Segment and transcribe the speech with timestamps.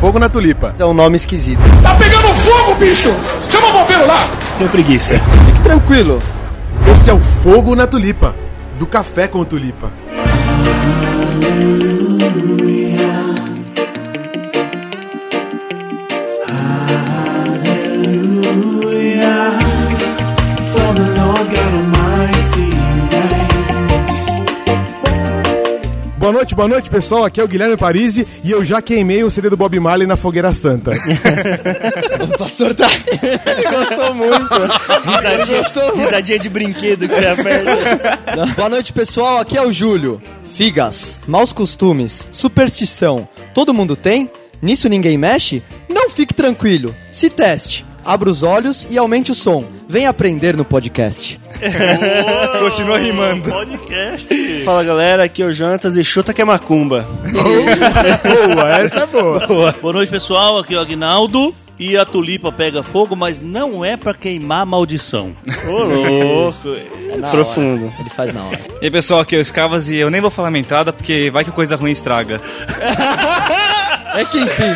[0.00, 0.74] Fogo na Tulipa.
[0.78, 1.60] É um nome esquisito.
[1.82, 3.08] Tá pegando fogo, bicho!
[3.50, 4.28] Chama o bombeiro lá!
[4.56, 5.20] Tenho preguiça.
[5.46, 6.22] Fique tranquilo.
[6.92, 8.34] Esse é o Fogo na Tulipa,
[8.78, 9.92] do Café com Tulipa.
[26.38, 27.24] Noite, boa noite, pessoal.
[27.24, 30.16] Aqui é o Guilherme Parisi e eu já queimei o CD do Bob Marley na
[30.16, 30.92] Fogueira Santa.
[32.18, 32.86] O pastor tá.
[32.86, 34.54] Ele gostou muito.
[35.04, 35.62] Risadinha,
[35.94, 38.46] risadinha de brinquedo que você aperta.
[38.56, 39.38] Boa noite, pessoal.
[39.38, 40.20] Aqui é o Júlio.
[40.54, 43.28] Figas, maus costumes, superstição.
[43.54, 44.30] Todo mundo tem?
[44.60, 45.62] Nisso ninguém mexe?
[45.88, 46.94] Não fique tranquilo.
[47.10, 47.84] Se teste.
[48.08, 49.66] Abra os olhos e aumente o som.
[49.86, 51.38] Vem aprender no podcast.
[52.58, 53.50] Continua rimando.
[53.50, 54.64] Podcast.
[54.64, 57.06] Fala galera, aqui é o Jantas e chuta que é macumba.
[58.56, 59.74] boa, essa é boa.
[59.78, 60.56] Boa noite, pessoal.
[60.56, 61.54] Aqui é o Agnaldo.
[61.78, 65.36] E a tulipa pega fogo, mas não é pra queimar a maldição.
[65.68, 66.74] Ô, louco.
[66.74, 67.84] É Profundo.
[67.88, 67.94] hora.
[68.00, 68.58] Ele faz na hora.
[68.80, 71.30] E aí, pessoal, aqui é o Escavas e eu nem vou falar minha entrada porque
[71.30, 72.40] vai que coisa ruim estraga.
[74.14, 74.70] É que enfim.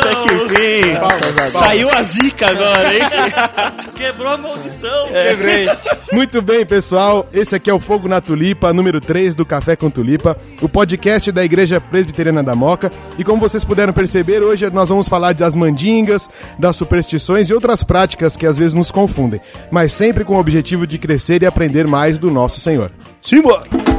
[0.00, 0.47] Até que
[0.92, 1.48] enfim.
[1.48, 3.00] Saiu a zica agora, hein?
[3.94, 5.08] Quebrou a maldição.
[5.08, 5.68] Quebrei.
[6.12, 7.28] Muito bem, pessoal.
[7.32, 11.30] Esse aqui é o Fogo na Tulipa, número 3 do Café com Tulipa, o podcast
[11.32, 12.92] da Igreja Presbiteriana da Moca.
[13.18, 16.28] E como vocês puderam perceber, hoje nós vamos falar das mandingas,
[16.58, 20.86] das superstições e outras práticas que às vezes nos confundem, mas sempre com o objetivo
[20.86, 22.92] de crescer e aprender mais do nosso Senhor.
[23.20, 23.97] Simbora.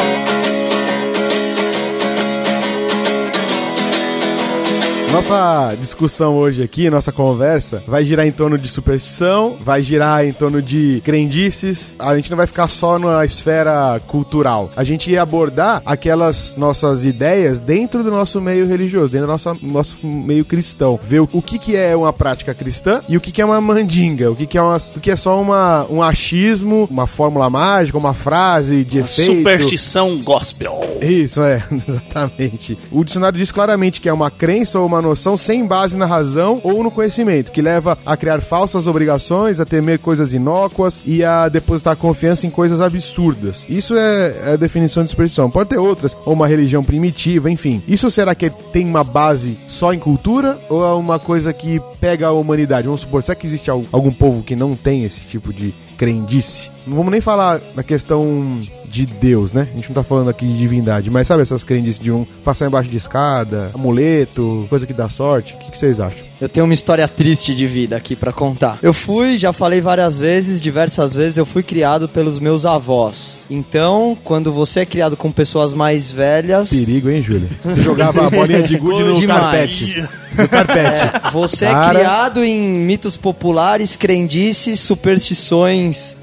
[5.11, 10.31] Nossa discussão hoje aqui, nossa conversa, vai girar em torno de superstição, vai girar em
[10.31, 11.93] torno de crendices.
[11.99, 14.71] A gente não vai ficar só na esfera cultural.
[14.73, 19.57] A gente ia abordar aquelas nossas ideias dentro do nosso meio religioso, dentro do nosso,
[19.61, 20.97] nosso meio cristão.
[21.03, 24.31] Ver o, que, que é uma prática cristã e o que, que é uma mandinga,
[24.31, 27.97] o que, que é, uma, o que é só uma, um achismo, uma fórmula mágica,
[27.97, 29.35] uma frase de efeito.
[29.35, 30.79] Superstição gospel.
[31.01, 32.77] Isso, é, exatamente.
[32.89, 36.59] O dicionário diz claramente que é uma crença ou uma noção sem base na razão
[36.63, 41.47] ou no conhecimento, que leva a criar falsas obrigações, a temer coisas inócuas e a
[41.49, 43.65] depositar confiança em coisas absurdas.
[43.69, 45.49] Isso é a definição de superstição.
[45.49, 47.81] Pode ter outras, ou uma religião primitiva, enfim.
[47.87, 52.27] Isso será que tem uma base só em cultura ou é uma coisa que pega
[52.27, 52.87] a humanidade?
[52.87, 56.69] Vamos supor, será que existe al- algum povo que não tem esse tipo de crendice?
[56.85, 59.67] Não vamos nem falar da questão de Deus, né?
[59.71, 62.67] A gente não tá falando aqui de divindade, mas sabe essas crendices de um passar
[62.67, 65.53] embaixo de escada, amuleto, coisa que dá sorte?
[65.53, 66.25] O que, que vocês acham?
[66.41, 68.79] Eu tenho uma história triste de vida aqui pra contar.
[68.81, 73.43] Eu fui, já falei várias vezes, diversas vezes, eu fui criado pelos meus avós.
[73.49, 77.47] Então, quando você é criado com pessoas mais velhas, Perigo, hein, Júlio?
[77.63, 79.41] Você jogava a bolinha de gude no Demais.
[79.41, 80.07] carpete.
[80.37, 81.31] No carpete.
[81.31, 81.87] Você Cara.
[81.87, 86.15] é criado em mitos populares, crendices, superstições,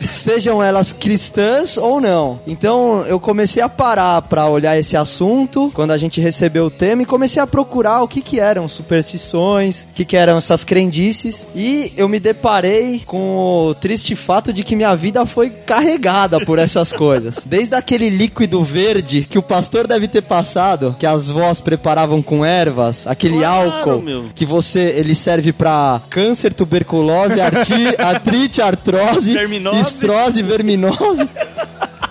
[0.49, 2.41] sejam elas cristãs ou não.
[2.47, 7.03] Então eu comecei a parar pra olhar esse assunto quando a gente recebeu o tema
[7.03, 11.47] e comecei a procurar o que que eram superstições, o que que eram essas crendices
[11.55, 16.59] e eu me deparei com o triste fato de que minha vida foi carregada por
[16.59, 17.41] essas coisas.
[17.45, 22.43] Desde aquele líquido verde que o pastor deve ter passado, que as vós preparavam com
[22.45, 24.25] ervas, aquele Claro, álcool meu.
[24.35, 29.81] que você ele serve pra câncer, tuberculose, arti, artrite, artrose, Verminose.
[29.81, 31.29] estrose, verminose.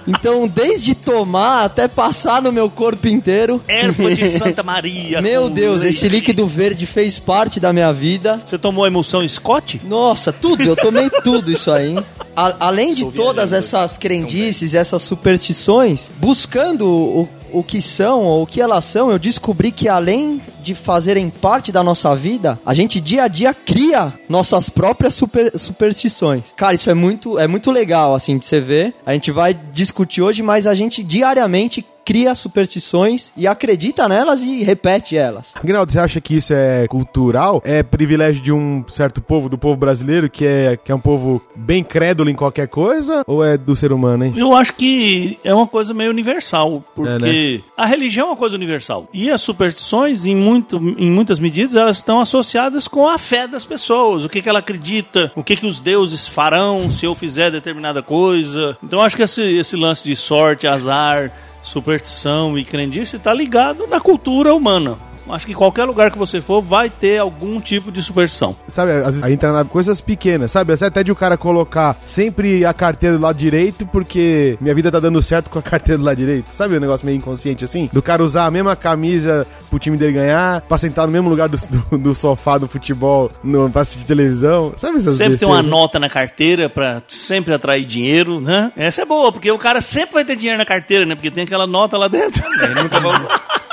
[0.10, 3.62] Então, desde tomar até passar no meu corpo inteiro.
[3.68, 5.22] Erva de Santa Maria.
[5.22, 5.98] Meu Deus, leite.
[5.98, 8.40] esse líquido verde fez parte da minha vida.
[8.46, 9.82] Você tomou a emulsão Scott?
[9.84, 11.90] Nossa, tudo, eu tomei tudo isso aí.
[11.90, 12.06] hein?
[12.34, 18.48] A- além de todas essas crendices, essas superstições, buscando o, o que são ou o
[18.48, 23.00] que elas são, eu descobri que além de fazerem parte da nossa vida, a gente
[23.00, 26.44] dia a dia cria nossas próprias super- superstições.
[26.56, 28.94] Cara, isso é muito, é muito legal, assim, de você ver.
[29.06, 34.64] A gente vai discutir hoje, mas a gente diariamente cria superstições e acredita nelas e
[34.64, 35.52] repete elas.
[35.54, 37.62] Aguinaldo, você acha que isso é cultural?
[37.66, 41.42] É privilégio de um certo povo, do povo brasileiro, que é, que é um povo
[41.54, 43.26] bem crédulo em qualquer coisa?
[43.28, 44.34] Ou é do ser humano, hein?
[44.38, 47.64] Eu acho que é uma coisa meio universal, porque É, né?
[47.76, 49.10] a religião é uma coisa universal.
[49.14, 53.66] E as superstições, em, muito, em muitas medidas, elas estão associadas com a fé das
[53.66, 54.24] pessoas.
[54.24, 58.02] O que, que ela acredita, o que, que os deuses farão se eu fizer determinada
[58.02, 58.78] coisa.
[58.82, 61.34] Então eu acho que esse, esse lance de sorte, azar,
[61.68, 64.98] superstição e crendice está ligado na cultura humana.
[65.30, 68.56] Acho que qualquer lugar que você for vai ter algum tipo de superstição.
[68.68, 70.74] Sabe, às vezes aí entra na coisas pequenas, sabe?
[70.74, 75.00] Até de o cara colocar sempre a carteira do lado direito, porque minha vida tá
[75.00, 76.52] dando certo com a carteira do lado direito.
[76.52, 77.90] Sabe o negócio meio inconsciente assim?
[77.92, 81.50] Do cara usar a mesma camisa pro time dele ganhar, pra sentar no mesmo lugar
[81.50, 81.58] do,
[81.92, 84.74] do, do sofá do futebol, no, pra assistir televisão.
[84.76, 85.80] Sabe essas Sempre tem uma besteiras?
[85.80, 88.72] nota na carteira pra sempre atrair dinheiro, né?
[88.76, 91.16] Essa é boa, porque o cara sempre vai ter dinheiro na carteira, né?
[91.16, 92.44] Porque tem aquela nota lá dentro.
[92.64, 93.42] Ele nunca vai usar.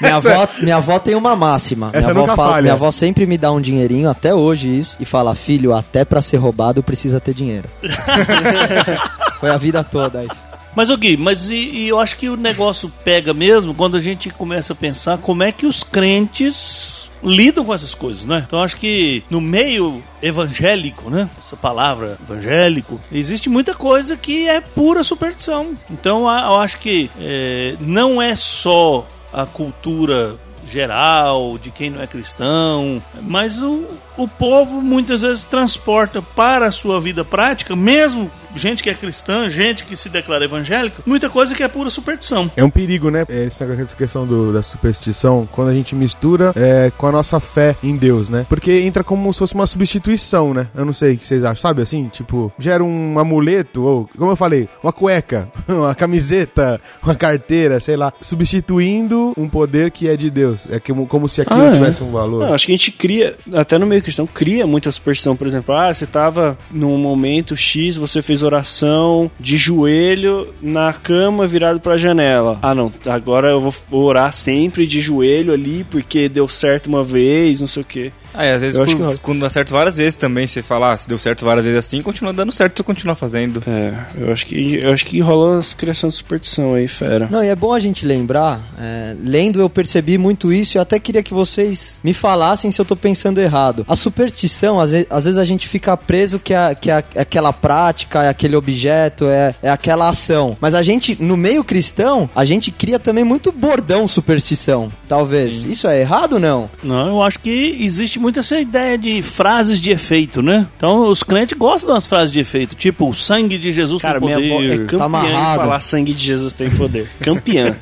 [0.00, 1.90] Minha avó, minha avó tem uma máxima.
[1.94, 2.62] Minha avó, nunca fala- falha.
[2.62, 6.20] minha avó sempre me dá um dinheirinho, até hoje isso, e fala: Filho, até pra
[6.20, 7.68] ser roubado precisa ter dinheiro.
[9.40, 10.54] Foi a vida toda isso.
[10.74, 14.00] Mas, o Gui, mas e, e eu acho que o negócio pega mesmo quando a
[14.00, 18.42] gente começa a pensar como é que os crentes lidam com essas coisas, né?
[18.44, 21.30] Então, eu acho que no meio evangélico, né?
[21.38, 25.74] Essa palavra evangélico, existe muita coisa que é pura superstição.
[25.90, 30.36] Então, eu acho que é, não é só a cultura
[30.66, 33.84] geral, de quem não é cristão, mas o,
[34.16, 39.50] o povo muitas vezes transporta para a sua vida prática, mesmo gente que é cristã,
[39.50, 42.48] gente que se declara evangélica, muita coisa que é pura superstição.
[42.56, 43.24] É um perigo, né?
[43.28, 47.40] É, Essa essa questão do- da superstição, quando a gente mistura é, com a nossa
[47.40, 48.46] fé em Deus, né?
[48.48, 50.68] Porque entra como se fosse uma substituição, né?
[50.74, 52.08] Eu não sei o que vocês acham, sabe assim?
[52.12, 57.96] Tipo, gera um amuleto, ou, como eu falei, uma cueca, uma camiseta, uma carteira, sei
[57.96, 60.66] lá, substituindo um poder que é de Deus.
[60.70, 61.72] É como, como se aquilo Ah, é.
[61.72, 62.46] tivesse um valor.
[62.46, 65.34] Não, acho que a gente cria, até no meio cristão, cria muita superstição.
[65.36, 71.46] Por exemplo, ah, você tava num momento X, você fez oração de joelho na cama
[71.46, 72.58] virado pra janela.
[72.62, 77.60] Ah, não, agora eu vou orar sempre de joelho ali porque deu certo uma vez,
[77.60, 78.12] não sei o quê.
[78.34, 79.18] Ah, é, às vezes Eu acho por- que rola.
[79.22, 82.02] quando dá certo várias vezes também, você fala, ah, se deu certo várias vezes assim,
[82.02, 83.62] continua dando certo se eu continuar fazendo.
[83.66, 87.28] É, eu acho que eu acho que rola as criação de superstição aí, fera.
[87.30, 90.82] Não, e é bom a gente lembrar, é, lendo eu percebi muito isso e eu
[90.82, 93.84] até queria que vocês me falassem se eu tô pensando errado.
[93.88, 97.20] A superstição, às vezes, às vezes a gente fica preso que, a, que a, é
[97.20, 100.56] aquela prática, é aquele objeto, é, é aquela ação.
[100.60, 105.64] Mas a gente, no meio cristão, a gente cria também muito bordão superstição, talvez.
[105.64, 106.70] Isso é errado ou não?
[106.82, 110.66] Não, eu acho que existe muito essa ideia de frases de efeito, né?
[110.76, 114.34] Então os crentes gostam das frases de efeito, tipo o sangue de Jesus Cara, tem
[114.34, 114.72] minha poder.
[114.72, 115.50] avó é campeã amarrado.
[115.52, 117.08] de falar sangue de Jesus tem poder.
[117.20, 117.76] Campeã.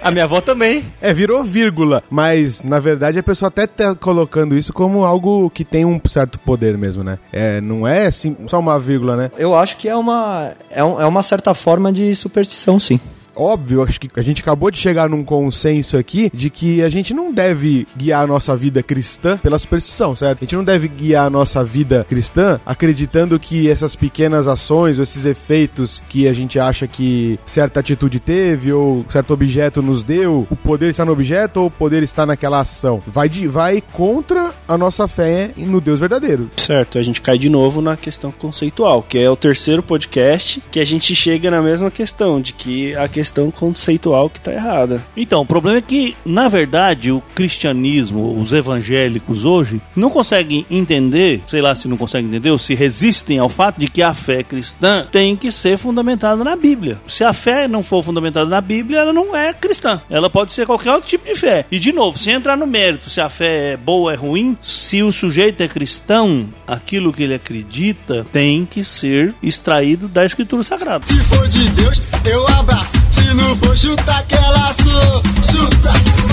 [0.00, 0.84] A minha avó também.
[1.00, 5.64] É, virou vírgula, mas na verdade a pessoa até tá colocando isso como algo que
[5.64, 7.18] tem um certo poder mesmo, né?
[7.32, 9.30] É, não é assim, só uma vírgula, né?
[9.38, 12.98] Eu acho que é uma, é, um- é uma certa forma de superstição, sim.
[13.34, 17.14] Óbvio, acho que a gente acabou de chegar num consenso aqui de que a gente
[17.14, 20.38] não deve guiar a nossa vida cristã pela superstição, certo?
[20.38, 25.04] A gente não deve guiar a nossa vida cristã acreditando que essas pequenas ações, ou
[25.04, 30.46] esses efeitos que a gente acha que certa atitude teve ou certo objeto nos deu,
[30.50, 33.02] o poder está no objeto ou o poder está naquela ação.
[33.06, 36.50] Vai, de, vai contra a nossa fé no Deus verdadeiro.
[36.56, 40.80] Certo, a gente cai de novo na questão conceitual, que é o terceiro podcast que
[40.80, 45.02] a gente chega na mesma questão, de que a questão conceitual que tá errada.
[45.16, 51.42] Então, o problema é que, na verdade, o cristianismo, os evangélicos hoje, não conseguem entender,
[51.46, 54.42] sei lá se não conseguem entender, ou se resistem ao fato de que a fé
[54.42, 57.00] cristã tem que ser fundamentada na Bíblia.
[57.06, 60.00] Se a fé não for fundamentada na Bíblia, ela não é cristã.
[60.10, 61.64] Ela pode ser qualquer outro tipo de fé.
[61.70, 64.56] E, de novo, se entrar no mérito se a fé é boa ou é ruim,
[64.62, 70.62] se o sujeito é cristão, aquilo que ele acredita tem que ser extraído da Escritura
[70.62, 71.06] Sagrada.
[71.06, 73.11] Se for de Deus, eu abraço.
[73.22, 75.22] Se não for, chuta que ela sou.
[75.50, 75.92] Chuta,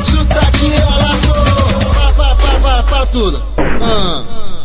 [0.10, 1.94] chuta que ela sou.
[1.94, 3.44] Para, para, para, para, para tudo.
[3.58, 4.59] Ah.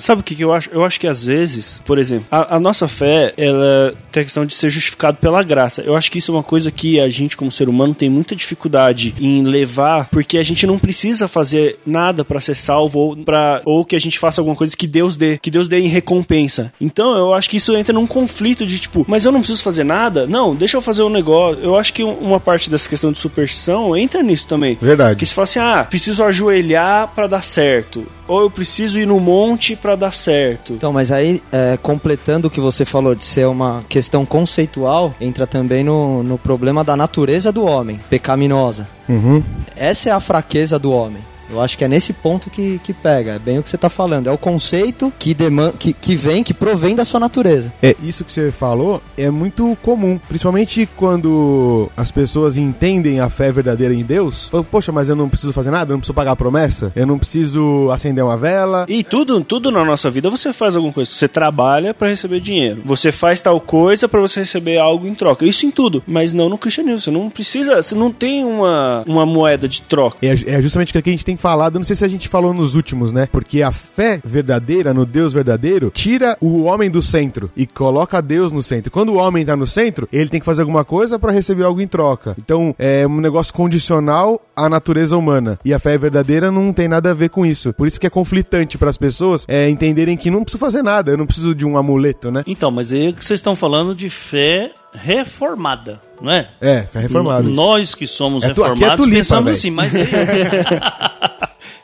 [0.00, 0.70] Sabe o que, que eu acho?
[0.70, 4.44] Eu acho que às vezes, por exemplo, a, a nossa fé, ela tem a questão
[4.46, 5.82] de ser justificado pela graça.
[5.82, 8.34] Eu acho que isso é uma coisa que a gente, como ser humano, tem muita
[8.34, 13.60] dificuldade em levar, porque a gente não precisa fazer nada para ser salvo ou, pra,
[13.64, 16.72] ou que a gente faça alguma coisa que Deus dê, que Deus dê em recompensa.
[16.80, 19.84] Então eu acho que isso entra num conflito de tipo, mas eu não preciso fazer
[19.84, 20.26] nada?
[20.26, 21.62] Não, deixa eu fazer um negócio.
[21.62, 24.78] Eu acho que uma parte dessa questão de superstição entra nisso também.
[24.80, 25.18] Verdade.
[25.18, 28.06] Que se fala assim, ah, preciso ajoelhar para dar certo.
[28.26, 30.72] Ou eu preciso ir no monte para dar certo.
[30.72, 35.46] Então, mas aí, é, completando o que você falou de ser uma questão conceitual, entra
[35.46, 38.86] também no, no problema da natureza do homem, pecaminosa.
[39.08, 39.42] Uhum.
[39.76, 41.22] Essa é a fraqueza do homem.
[41.50, 43.32] Eu acho que é nesse ponto que, que pega.
[43.32, 44.28] É bem o que você está falando.
[44.28, 47.72] É o conceito que, deman que, que vem, que provém da sua natureza.
[47.82, 50.18] É, isso que você falou é muito comum.
[50.28, 54.48] Principalmente quando as pessoas entendem a fé verdadeira em Deus.
[54.48, 57.06] Falam, Poxa, mas eu não preciso fazer nada, eu não preciso pagar a promessa, eu
[57.06, 58.86] não preciso acender uma vela.
[58.88, 61.10] E tudo, tudo na nossa vida você faz alguma coisa.
[61.10, 62.82] Você trabalha para receber dinheiro.
[62.84, 65.44] Você faz tal coisa para você receber algo em troca.
[65.44, 67.00] Isso em tudo, mas não no cristianismo.
[67.00, 70.18] Você não precisa, você não tem uma, uma moeda de troca.
[70.22, 72.54] É, é justamente o que a gente tem falado, não sei se a gente falou
[72.54, 73.26] nos últimos, né?
[73.32, 78.52] Porque a fé verdadeira no Deus verdadeiro tira o homem do centro e coloca Deus
[78.52, 78.90] no centro.
[78.92, 81.80] Quando o homem tá no centro, ele tem que fazer alguma coisa para receber algo
[81.80, 82.36] em troca.
[82.38, 85.58] Então, é um negócio condicional à natureza humana.
[85.64, 87.72] E a fé verdadeira não tem nada a ver com isso.
[87.72, 91.10] Por isso que é conflitante para as pessoas é, entenderem que não preciso fazer nada,
[91.10, 92.44] eu não preciso de um amuleto, né?
[92.46, 96.48] Então, mas aí que vocês estão falando de fé reformada, não é?
[96.60, 97.44] É, fé reformada.
[97.48, 99.56] N- Nós que somos É tu- é reformados tulipa, pensamos velho.
[99.56, 99.92] assim, mas.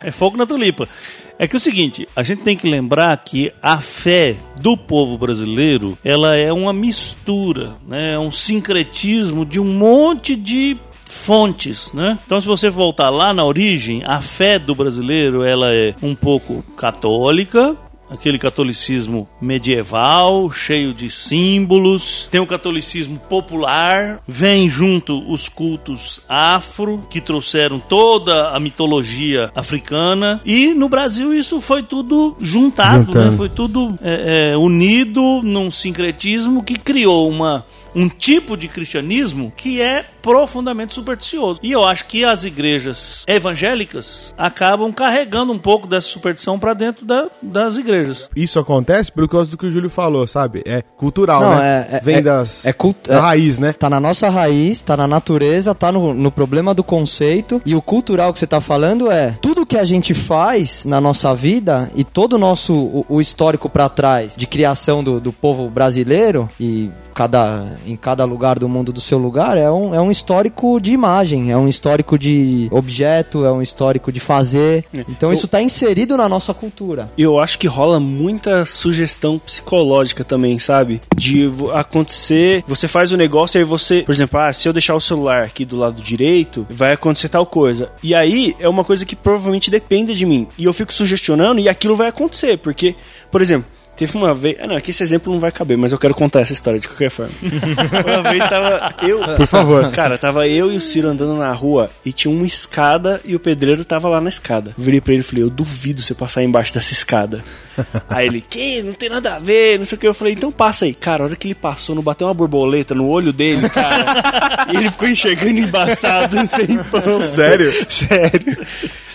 [0.07, 0.89] é fogo na tulipa.
[1.37, 5.19] É que é o seguinte, a gente tem que lembrar que a fé do povo
[5.19, 8.15] brasileiro, ela é uma mistura, né?
[8.15, 12.19] É um sincretismo de um monte de fontes, né?
[12.25, 16.63] Então se você voltar lá na origem, a fé do brasileiro, ela é um pouco
[16.77, 17.77] católica,
[18.11, 22.29] aquele catolicismo medieval, cheio de símbolos.
[22.31, 30.41] Tem o catolicismo popular, vem junto os cultos afro, que trouxeram toda a mitologia africana.
[30.45, 33.33] E no Brasil isso foi tudo juntado, né?
[33.37, 37.65] foi tudo é, é, unido num sincretismo que criou uma
[37.97, 41.59] um tipo de cristianismo que é profundamente supersticioso.
[41.63, 47.07] E eu acho que as igrejas evangélicas acabam carregando um pouco dessa superstição para dentro
[47.07, 48.29] da- das igrejas.
[48.37, 50.63] Isso acontece por causa do que o Júlio falou, sabe?
[50.67, 51.89] É cultural, Não, né?
[51.91, 52.75] é- é- Vem é- das é
[53.09, 53.73] da é- raiz, né?
[53.73, 57.63] Tá na nossa raiz, tá na natureza, tá no, no problema do conceito.
[57.65, 61.35] E o cultural que você tá falando é tudo que a gente faz na nossa
[61.35, 65.71] vida e todo o nosso o, o histórico pra trás de criação do, do povo
[65.71, 70.11] brasileiro e cada, em cada lugar do mundo do seu lugar é um, é um
[70.11, 74.85] histórico de imagem, é um histórico de objeto, é um histórico de fazer.
[75.09, 77.11] Então isso tá inserido na nossa cultura.
[77.17, 81.01] E eu acho que rola muita sugestão psicológica também, sabe?
[81.15, 84.95] De acontecer, você faz o negócio e aí você, por exemplo, ah, se eu deixar
[84.95, 87.91] o celular aqui do lado direito, vai acontecer tal coisa.
[88.03, 90.49] E aí é uma coisa que provavelmente depende de mim.
[90.59, 92.95] E eu fico sugestionando e aquilo vai acontecer, porque,
[93.31, 94.57] por exemplo, Teve uma vez.
[94.61, 96.87] Ah, não, aqui esse exemplo não vai caber, mas eu quero contar essa história de
[96.89, 97.33] qualquer forma.
[97.43, 99.21] uma vez tava eu.
[99.37, 99.91] Por favor.
[99.91, 103.41] Cara, tava eu e o Ciro andando na rua e tinha uma escada e o
[103.41, 104.73] pedreiro tava lá na escada.
[104.77, 107.43] Eu virei pra ele e falei, eu duvido você passar embaixo dessa escada.
[108.09, 108.83] aí ele, que?
[108.83, 110.07] Não tem nada a ver, não sei o que.
[110.07, 110.95] Eu falei, então passa aí.
[110.95, 114.67] Cara, a hora que ele passou, não bateu uma borboleta no olho dele, cara.
[114.73, 117.21] e ele ficou enxergando embaçado um tempão.
[117.21, 117.71] Sério?
[117.89, 118.59] Sério.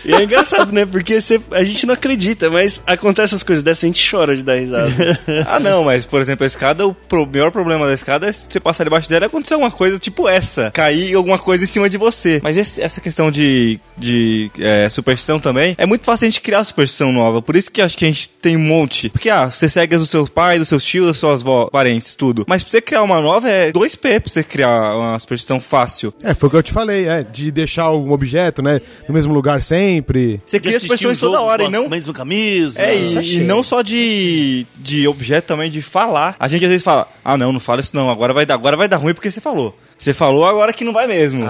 [0.03, 0.85] E é engraçado, né?
[0.85, 4.43] Porque você- a gente não acredita, mas acontece essas coisas dessas, a gente chora de
[4.43, 4.70] dar risada.
[5.45, 8.47] Ah, não, mas, por exemplo, a escada, o pro- maior problema da escada é se
[8.49, 10.71] você passar debaixo dela e acontecer alguma coisa tipo essa.
[10.71, 12.39] Cair alguma coisa em cima de você.
[12.43, 16.63] Mas esse- essa questão de, de é, superstição também, é muito fácil a gente criar
[16.63, 17.41] superstição nova.
[17.41, 19.09] Por isso que acho que a gente tem um monte.
[19.09, 22.15] Porque, ah, você segue as dos seus pais, dos seus tios, das suas avó, parentes,
[22.15, 22.45] tudo.
[22.47, 26.13] Mas pra você criar uma nova é 2P pra você criar uma superstição fácil.
[26.23, 29.33] É, foi o que eu te falei, é, de deixar algum objeto, né, no mesmo
[29.33, 30.41] lugar sempre.
[30.45, 31.89] Você cria superstições toda hora com e a não...
[31.89, 32.81] mesma camisa.
[32.81, 36.35] É, Isso e, e não só de, de objeto também, de falar.
[36.39, 38.77] A gente às vezes fala, ah não, não fala isso não, agora vai dar, agora
[38.77, 39.77] vai dar ruim porque você falou.
[39.97, 41.45] Você falou agora que não vai mesmo.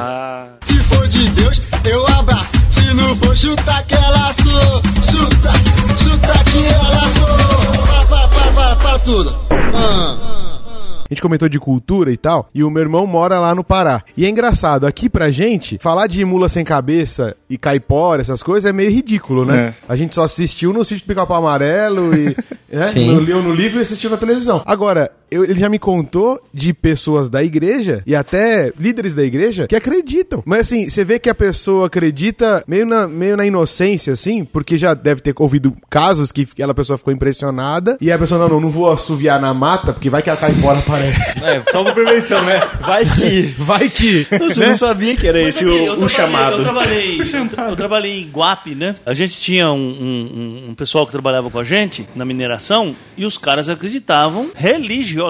[0.63, 2.51] Se for de Deus, eu abraço.
[2.71, 4.81] Se não for, chuta que ela sou.
[5.11, 5.53] Chuta,
[6.03, 7.85] chuta que ela sou.
[7.85, 9.35] Para, para, para, para, para tudo.
[9.51, 10.50] Ah.
[11.11, 14.01] A gente comentou de cultura e tal, e o meu irmão mora lá no Pará.
[14.15, 18.69] E é engraçado, aqui pra gente, falar de mula sem cabeça e caipora, essas coisas,
[18.69, 19.73] é meio ridículo, né?
[19.89, 22.33] A gente só assistiu no sítio do Pica-Pau Amarelo e
[22.93, 23.13] Sim.
[23.15, 24.61] no- leu no livro e assistiu na televisão.
[24.65, 29.67] Agora, eu- ele já me contou de pessoas da igreja e até líderes da igreja
[29.67, 30.43] que acreditam.
[30.45, 34.77] Mas assim, você vê que a pessoa acredita meio na, meio na inocência, assim, porque
[34.77, 38.61] já deve ter ouvido casos que aquela pessoa ficou impressionada e a pessoa, não, não,
[38.61, 41.39] não vou assoviar na mata porque vai que ela cai fora, aparece.
[41.43, 42.59] É, só por prevenção, né?
[42.81, 43.41] Vai que.
[43.57, 44.27] Vai que.
[44.39, 46.57] Você não sabia que era esse Mas aqui, o, o chamado.
[46.57, 48.95] Eu trabalhei, eu, eu trabalhei em Guape, né?
[49.05, 53.25] A gente tinha um, um- um pessoal que trabalhava com a gente na mineração e
[53.25, 55.20] os caras acreditavam religiosamente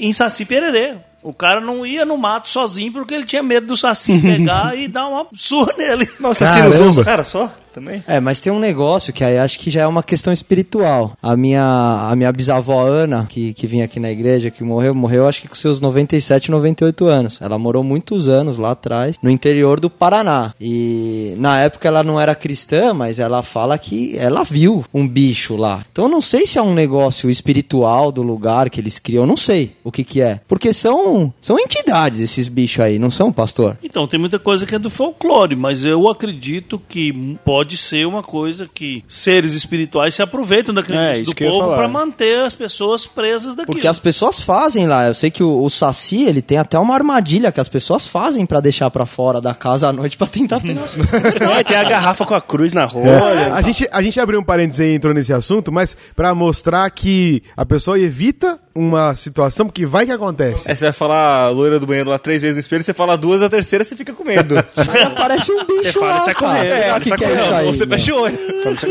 [0.00, 0.96] em Saci Pererê.
[1.22, 4.86] O cara não ia no mato sozinho porque ele tinha medo do Saci pegar e
[4.86, 6.08] dar uma surra nele.
[6.20, 7.52] Nossa, assim nos cara só?
[7.78, 8.02] Também?
[8.08, 11.16] É, mas tem um negócio que aí acho que já é uma questão espiritual.
[11.22, 15.28] A minha, a minha bisavó Ana, que, que vinha aqui na igreja, que morreu, morreu
[15.28, 17.38] acho que com seus 97, 98 anos.
[17.40, 20.52] Ela morou muitos anos lá atrás, no interior do Paraná.
[20.60, 25.56] E na época ela não era cristã, mas ela fala que ela viu um bicho
[25.56, 25.84] lá.
[25.92, 29.26] Então eu não sei se é um negócio espiritual do lugar que eles criam, eu
[29.26, 30.40] não sei o que que é.
[30.48, 33.76] Porque são, são entidades esses bichos aí, não são, pastor?
[33.82, 37.12] Então, tem muita coisa que é do folclore, mas eu acredito que
[37.44, 41.74] pode ser uma coisa que seres espirituais se aproveitam da É, crença isso do povo
[41.74, 43.72] para manter as pessoas presas daquilo.
[43.72, 45.06] Porque as pessoas fazem lá.
[45.06, 48.46] Eu sei que o, o Saci, ele tem até uma armadilha que as pessoas fazem
[48.46, 50.88] pra deixar pra fora da casa à noite pra tentar pegar.
[51.58, 53.06] É, tem a garrafa com a cruz na rua.
[53.08, 53.50] É.
[53.50, 56.88] A, gente, a gente abriu um parênteses aí e entrou nesse assunto, mas pra mostrar
[56.90, 60.70] que a pessoa evita uma situação, porque vai que acontece.
[60.70, 63.42] Aí você vai falar loira do banheiro lá três vezes no espelho, você fala duas,
[63.42, 64.54] a terceira você fica com medo.
[64.76, 66.46] Aí aparece um bicho Você fala lá, e sai cara.
[66.46, 66.72] correndo.
[66.72, 67.42] É, que, sai que é correndo.
[67.44, 68.38] isso aí, Ou você fecha o olho.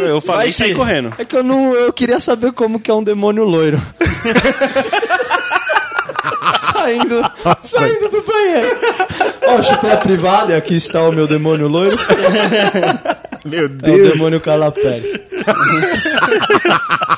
[0.08, 1.14] Eu falei e que- correndo.
[1.18, 1.74] É que eu não.
[1.74, 3.82] Eu queria saber como que é um demônio loiro.
[6.74, 7.22] saindo.
[7.62, 8.78] Saindo do banheiro.
[9.48, 11.98] Ó, chuteira privada, e aqui está o meu demônio loiro.
[13.46, 14.12] Meu É o Deus.
[14.14, 15.02] demônio calapé.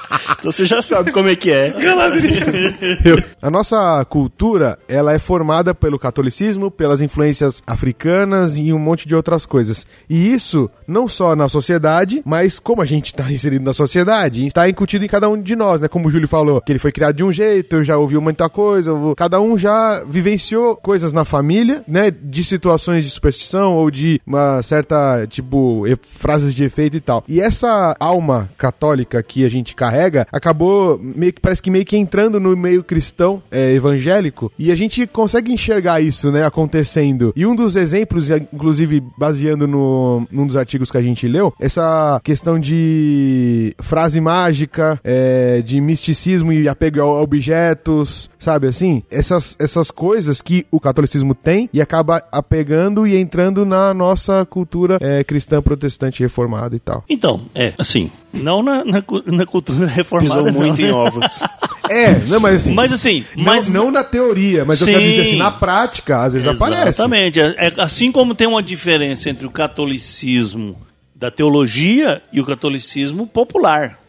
[0.39, 1.73] Então você já sabe como é que é.
[3.41, 9.15] A nossa cultura, ela é formada pelo catolicismo, pelas influências africanas e um monte de
[9.15, 9.85] outras coisas.
[10.09, 14.67] E isso não só na sociedade, mas como a gente está inserido na sociedade, está
[14.69, 15.87] incutido em cada um de nós, né?
[15.87, 18.47] Como o Júlio falou, que ele foi criado de um jeito, eu já ouvi muita
[18.49, 22.09] coisa, vou- cada um já vivenciou coisas na família, né?
[22.11, 27.23] De situações de superstição ou de uma certa, tipo, e- frases de efeito e tal.
[27.27, 29.98] E essa alma católica que a gente carrega
[30.31, 34.75] acabou meio que parece que meio que entrando no meio cristão é, evangélico e a
[34.75, 37.33] gente consegue enxergar isso, né, acontecendo.
[37.35, 41.53] E um dos exemplos, e, inclusive baseando no num dos artigos que a gente leu,
[41.59, 49.03] essa questão de frase mágica, é, de misticismo e apego a objetos, sabe assim?
[49.09, 54.97] Essas, essas coisas que o catolicismo tem e acaba apegando e entrando na nossa cultura
[55.01, 57.03] é, cristã protestante reformada e tal.
[57.09, 60.93] Então, é, assim, não na, na, na cultura reformada, Pisou muito não, em né?
[60.93, 61.43] ovos.
[61.91, 62.73] É, não, mas assim.
[62.75, 65.07] Mas assim, não, mas não na teoria, mas eu quero Sim.
[65.07, 66.89] dizer assim, na prática, às vezes aparece.
[66.89, 67.39] Exatamente.
[67.39, 70.79] É, é assim como tem uma diferença entre o catolicismo
[71.15, 73.99] da teologia e o catolicismo popular.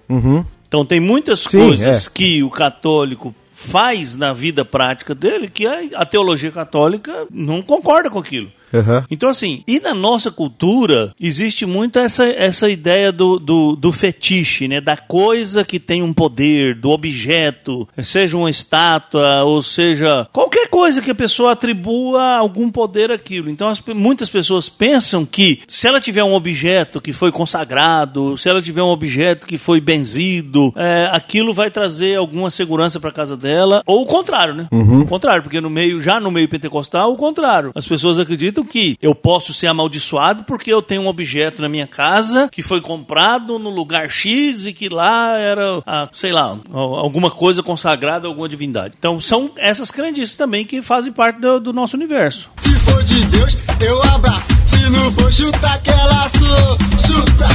[0.69, 2.11] Então tem muitas Sim, coisas é.
[2.13, 8.11] que o católico faz na vida prática dele que a, a teologia católica não concorda
[8.11, 8.51] com aquilo.
[8.73, 9.05] Aham.
[9.11, 14.69] Então, assim, e na nossa cultura existe muito essa, essa ideia do, do, do fetiche,
[14.69, 14.81] né?
[14.81, 21.03] Da coisa que tem um poder, do objeto, seja uma estátua, ou seja, qualquer coisa
[21.03, 23.51] que a pessoa atribua algum poder àquilo.
[23.51, 28.49] Então, as muitas pessoas pensam que se ela tiver um objeto que foi consagrado, se
[28.49, 33.37] ela tiver um objeto que foi benzido, é, aquilo vai trazer alguma segurança para casa
[33.37, 34.69] dela, ou o contrário, né?
[34.71, 37.73] O contrário, porque no meio, já no meio pentecostal, o contrário.
[37.75, 41.87] As pessoas acreditam que eu posso ser amaldiçoado porque eu tenho um objeto na minha
[41.87, 46.95] casa que foi comprado no lugar X e que lá era, ah, sei lá, al-
[46.97, 48.95] alguma coisa consagrada a alguma divindade.
[48.99, 52.51] Então são essas crendices também que fazem parte do, do nosso universo.
[52.59, 54.47] Se for de Deus, eu abraço.
[54.67, 56.79] Se não for, chuta que ela sou.
[57.07, 57.49] Chuta,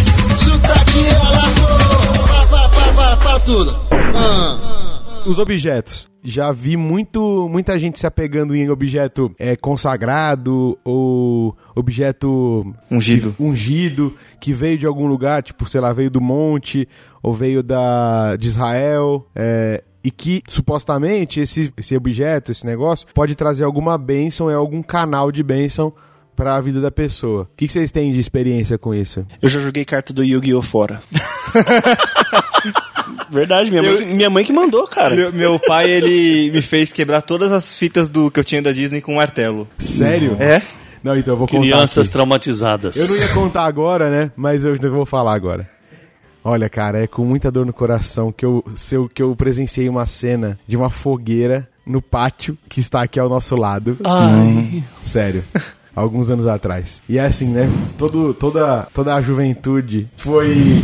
[0.44, 2.26] chuta que ela sou.
[2.28, 3.78] Para, para, para, para, para tudo.
[3.92, 4.95] Ah.
[5.26, 6.08] Os objetos.
[6.24, 13.34] Já vi muito, muita gente se apegando em objeto é, consagrado ou objeto Ungido.
[13.34, 16.88] que- ungido que veio de algum lugar, tipo, sei lá, veio do monte
[17.22, 19.26] ou veio da de Israel.
[19.36, 24.84] é, e que supostamente esse, esse objeto, esse negócio, pode trazer alguma bênção, é algum
[24.84, 25.92] canal de bênção
[26.36, 27.44] para a vida da pessoa.
[27.44, 29.26] O que, que vocês têm de experiência com isso?
[29.42, 30.62] Eu já joguei carta do Yu-Gi-Oh!
[30.62, 31.02] fora.
[33.36, 35.16] Verdade, minha, mãe, que- minha mãe que mandou, cara.
[35.16, 38.72] Meu, meu pai, ele me fez quebrar todas as fitas do que eu tinha da
[38.72, 39.68] Disney com um martelo.
[39.78, 40.38] Sério?
[40.40, 40.62] É?
[41.04, 41.62] Não, então eu vou contar.
[41.62, 42.96] Crianças traumatizadas.
[42.96, 44.32] Eu não ia contar agora, né?
[44.36, 45.70] Mas eu vou falar agora.
[46.44, 50.06] Olha, cara, é com muita dor no coração que eu, seu, que eu presenciei uma
[50.08, 53.98] cena de uma fogueira no pátio que está aqui ao nosso lado.
[54.04, 54.84] Ai.
[55.02, 55.44] Sério.
[55.96, 57.02] Alguns anos atrás.
[57.08, 57.70] E é assim, né?
[57.98, 60.84] Todo, toda, toda a juventude foi.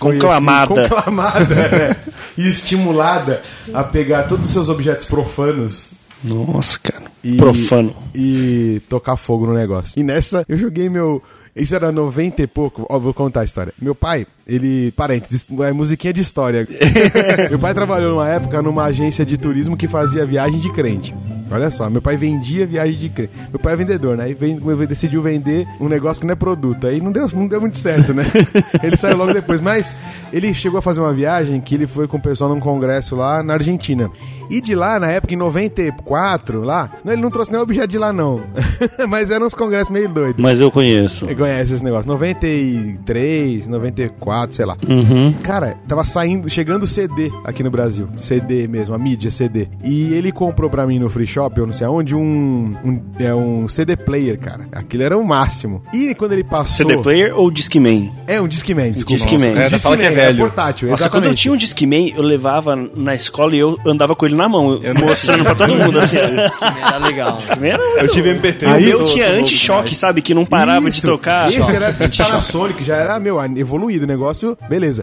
[0.00, 0.80] Foi, Conclamada.
[0.80, 1.96] Assim, conclamada é,
[2.36, 5.90] e estimulada a pegar todos os seus objetos profanos
[6.24, 7.04] Nossa, cara.
[7.22, 7.94] e, Profano.
[8.14, 9.98] e tocar fogo no negócio.
[9.98, 11.22] E nessa, eu joguei meu.
[11.54, 12.86] Isso era 90 e pouco.
[12.88, 13.74] Ó, vou contar a história.
[13.80, 14.92] Meu pai, ele.
[14.92, 16.66] Parênteses, é musiquinha de história.
[17.48, 21.14] meu pai trabalhou numa época numa agência de turismo que fazia viagem de crente.
[21.52, 23.32] Olha só, meu pai vendia viagem de crente.
[23.50, 24.30] Meu pai é vendedor, né?
[24.30, 26.86] E vem- decidiu vender um negócio que não é produto.
[26.86, 28.24] Aí não deu, não deu muito certo, né?
[28.84, 29.60] ele saiu logo depois.
[29.60, 29.96] Mas
[30.32, 33.42] ele chegou a fazer uma viagem que ele foi com o pessoal num congresso lá
[33.42, 34.08] na Argentina.
[34.48, 38.12] E de lá, na época, em 94, lá, ele não trouxe nenhum objeto de lá,
[38.12, 38.42] não.
[39.08, 40.40] Mas eram uns congressos meio doidos.
[40.40, 41.26] Mas eu conheço.
[41.26, 42.08] Você conhece esse negócio?
[42.08, 44.76] 93, 94, sei lá.
[44.88, 45.32] Uhum.
[45.42, 48.08] Cara, tava saindo, chegando CD aqui no Brasil.
[48.16, 49.68] CD mesmo, a mídia CD.
[49.84, 53.34] E ele comprou pra mim no Free Shop, eu não sei aonde, um, um, é
[53.34, 54.66] um CD player, cara.
[54.72, 55.82] Aquilo era o máximo.
[55.92, 56.86] E quando ele passou...
[56.86, 58.10] CD player ou Discman?
[58.26, 59.16] É um Discman, desculpa.
[59.16, 59.48] Discman.
[59.50, 60.38] Nossa, É, já fala que é Discman, velho.
[60.38, 61.10] portátil, Nossa, exatamente.
[61.26, 64.48] quando eu tinha um Discman, eu levava na escola e eu andava com ele na
[64.48, 66.18] mão, Eu não- mostrando pra todo mundo assim.
[66.18, 67.36] Era legal.
[67.36, 68.66] Discman era Eu tive MP3.
[68.68, 70.22] Aí eu tinha anti-choque, sabe?
[70.22, 71.06] Que não parava de Isso.
[71.06, 71.52] tocar.
[71.52, 75.02] Esse era Panasonic, já era, meu, evoluído o negócio, beleza.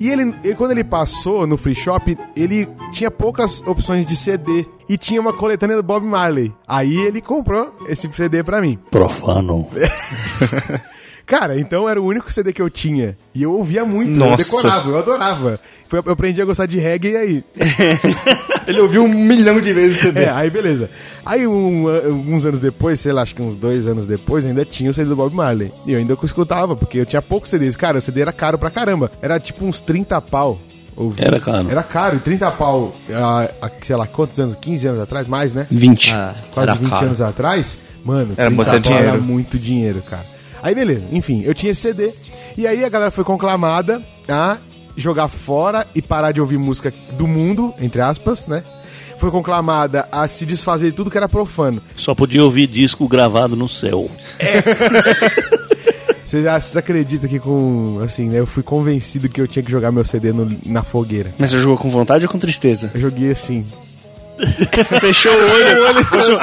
[0.00, 4.66] E ele, e quando ele passou no free shop, ele tinha poucas opções de CD
[4.88, 6.52] e tinha uma coletânea do Bob Marley.
[6.66, 8.78] Aí ele comprou esse CD pra mim.
[8.90, 9.68] Profano.
[11.26, 13.16] Cara, então era o único CD que eu tinha.
[13.34, 14.44] E eu ouvia muito, eu Nossa.
[14.44, 15.60] decorava, eu adorava.
[15.88, 17.44] Foi, eu aprendi a gostar de reggae e aí.
[18.66, 20.24] Ele ouviu um milhão de vezes o CD.
[20.24, 20.88] É, aí beleza.
[21.24, 24.64] Aí um, alguns anos depois, sei lá, acho que uns dois anos depois, eu ainda
[24.64, 25.72] tinha o CD do Bob Marley.
[25.86, 27.76] E eu ainda escutava, porque eu tinha poucos CDs.
[27.76, 29.10] Cara, o CD era caro pra caramba.
[29.22, 30.58] Era tipo uns 30 pau.
[30.96, 31.26] ou 20.
[31.26, 31.70] Era caro.
[31.70, 34.56] Era caro, e 30 pau, ah, ah, sei lá, quantos anos?
[34.60, 35.66] 15 anos atrás, mais, né?
[35.70, 36.12] 20.
[36.12, 37.06] Ah, Quase era 20 caro.
[37.06, 37.78] anos atrás.
[38.04, 39.22] Mano, Era 30 bastante pau era dinheiro.
[39.22, 40.33] muito dinheiro, cara.
[40.64, 42.10] Aí beleza, enfim, eu tinha esse CD.
[42.56, 44.56] E aí a galera foi conclamada a
[44.96, 48.64] jogar fora e parar de ouvir música do mundo, entre aspas, né?
[49.18, 51.82] Foi conclamada a se desfazer de tudo que era profano.
[51.94, 54.10] Só podia ouvir disco gravado no céu.
[56.24, 58.00] Você já vocês acreditam que com.
[58.02, 58.40] Assim, né?
[58.40, 61.32] Eu fui convencido que eu tinha que jogar meu CD no- na fogueira.
[61.38, 62.90] Mas você jogou com vontade ou com tristeza?
[62.94, 63.64] Eu joguei assim.
[65.00, 66.04] Fechou o olho.
[66.06, 66.38] Fechou.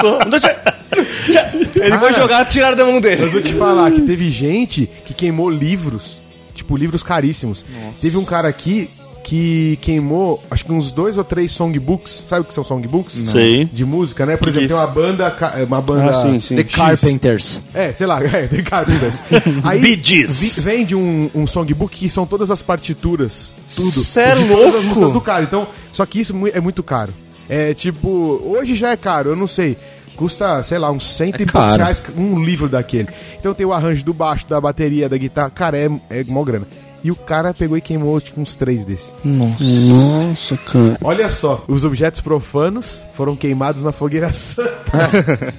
[1.82, 3.26] Ele foi jogar, tiraram da mão Eu dele.
[3.28, 6.22] vou te falar que teve gente que queimou livros,
[6.54, 7.66] tipo, livros caríssimos.
[8.00, 8.90] Teve um cara aqui
[9.24, 12.24] que queimou, acho que uns dois ou três songbooks.
[12.28, 13.14] Sabe o que são songbooks?
[13.30, 13.66] Sei.
[13.66, 14.36] De música, né?
[14.36, 15.30] Por exemplo, tem uma banda.
[15.32, 16.10] ca- Uma banda.
[16.10, 16.56] Ah, sim, sim.
[16.56, 16.76] The X.
[16.76, 17.62] Carpenters.
[17.74, 19.22] É, sei lá, é, The Carpenters.
[19.64, 20.56] Aí Bee Gees.
[20.58, 23.50] vi- vende um, um songbook que são todas as partituras.
[23.76, 24.04] Tudo.
[24.04, 24.86] Cê é de todas as louco.
[24.88, 25.44] músicas do cara.
[25.44, 27.14] Então, só que isso é muito caro.
[27.48, 29.78] É tipo, hoje já é caro, eu não sei.
[30.16, 33.08] Custa, sei lá, uns cento É e poucos reais um livro daquele.
[33.40, 35.50] Então tem o arranjo do baixo, da bateria, da guitarra.
[35.50, 36.68] Cara, é, é mó grana.
[37.04, 39.12] E o cara pegou e queimou tipo, uns três desses.
[39.26, 40.98] Nossa, cara.
[41.04, 45.10] Olha só, os objetos profanos foram queimados na fogueira santa.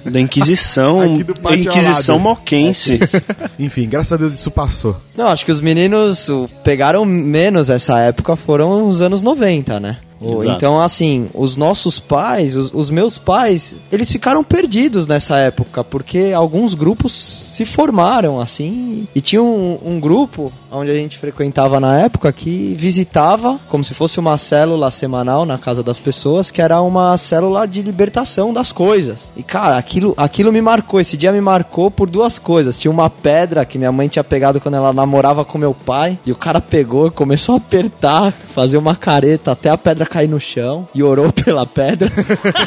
[0.09, 1.01] Da Inquisição.
[1.01, 2.97] Aqui do pátio Inquisição moquense.
[3.59, 4.95] Enfim, graças a Deus isso passou.
[5.17, 6.29] Não, acho que os meninos
[6.63, 9.97] pegaram menos essa época, foram os anos 90, né?
[10.31, 10.51] Exato.
[10.55, 16.31] Então, assim, os nossos pais, os, os meus pais, eles ficaram perdidos nessa época, porque
[16.35, 17.11] alguns grupos
[17.53, 22.73] se formaram, assim, e tinha um, um grupo onde a gente frequentava na época que
[22.75, 27.67] visitava, como se fosse uma célula semanal na casa das pessoas, que era uma célula
[27.67, 29.31] de libertação das coisas.
[29.37, 32.79] E, cara, aquilo, aquilo me marcou, esse dia me marcou por duas coisas.
[32.79, 36.31] Tinha uma pedra que minha mãe tinha pegado quando ela namorava com meu pai, e
[36.31, 40.87] o cara pegou, começou a apertar, fazer uma careta até a pedra cair no chão,
[40.95, 42.11] e orou pela pedra.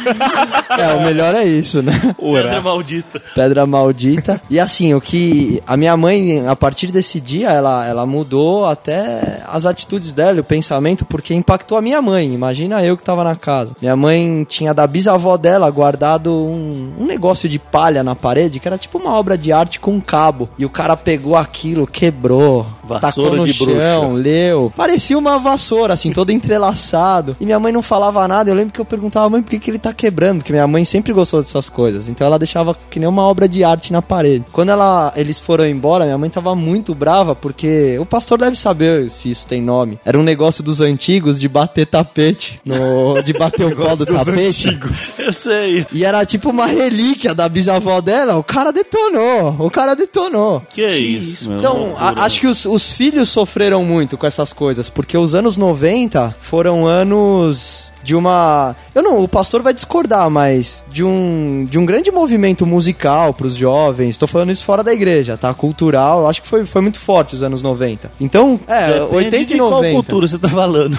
[0.79, 2.15] é, o melhor é isso, né?
[2.45, 3.23] Pedra maldita.
[3.35, 4.41] Pedra maldita.
[4.49, 9.43] E assim, o que a minha mãe, a partir desse dia, ela, ela mudou até
[9.49, 12.33] as atitudes dela, o pensamento, porque impactou a minha mãe.
[12.33, 13.75] Imagina eu que tava na casa.
[13.81, 18.69] Minha mãe tinha da bisavó dela guardado um, um negócio de palha na parede, que
[18.69, 20.49] era tipo uma obra de arte com um cabo.
[20.59, 24.23] E o cara pegou aquilo, quebrou, Vassoura tacou no de chão, bruxa.
[24.23, 24.73] leu.
[24.77, 27.37] Parecia uma vassoura, assim, todo entrelaçado.
[27.41, 28.51] E minha mãe não falava nada.
[28.51, 30.39] Eu lembro que eu perguntava, mãe, por que, que ele tá quebrando?
[30.39, 32.09] Porque minha mãe sempre gostou dessas coisas.
[32.09, 34.45] Então ela deixava que nem uma obra de arte na parede.
[34.53, 38.57] Quando quando ela, eles foram embora, minha mãe tava muito brava, porque o pastor deve
[38.57, 39.99] saber se isso tem nome.
[40.05, 44.77] Era um negócio dos antigos de bater tapete, no, de bater o pau do tapete.
[45.23, 45.87] Eu sei.
[45.93, 50.63] E era tipo uma relíquia da bisavó dela, o cara detonou, o cara detonou.
[50.71, 51.59] Que, é isso, meu?
[51.59, 55.57] Então, a- acho que os, os filhos sofreram muito com essas coisas, porque os anos
[55.57, 58.77] 90 foram anos de uma.
[58.95, 63.57] Eu não, o pastor vai discordar, mas de um, de um grande movimento musical pros
[63.57, 64.17] jovens.
[64.17, 65.53] Tô falando isso fora da igreja, tá?
[65.53, 68.13] Cultural, eu acho que foi, foi muito forte os anos 90.
[68.21, 69.95] Então, é, Depende 80 e de qual 90.
[69.95, 70.97] cultura você tá falando.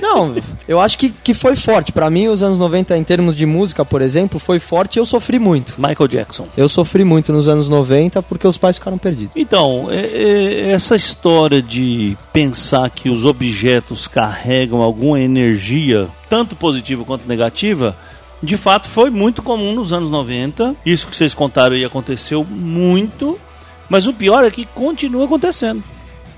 [0.00, 0.34] Não,
[0.66, 1.92] eu acho que, que foi forte.
[1.92, 5.04] Pra mim, os anos 90, em termos de música, por exemplo, foi forte e eu
[5.04, 5.74] sofri muito.
[5.78, 6.48] Michael Jackson.
[6.56, 9.32] Eu sofri muito nos anos 90 porque os pais ficaram perdidos.
[9.36, 17.04] Então, é- é- essa história de pensar que os objetos carregam alguma energia, tanto positiva
[17.04, 17.96] quanto negativa,
[18.42, 20.74] de fato foi muito comum nos anos 90.
[20.84, 23.38] Isso que vocês contaram aí aconteceu muito,
[23.88, 25.82] mas o pior é que continua acontecendo.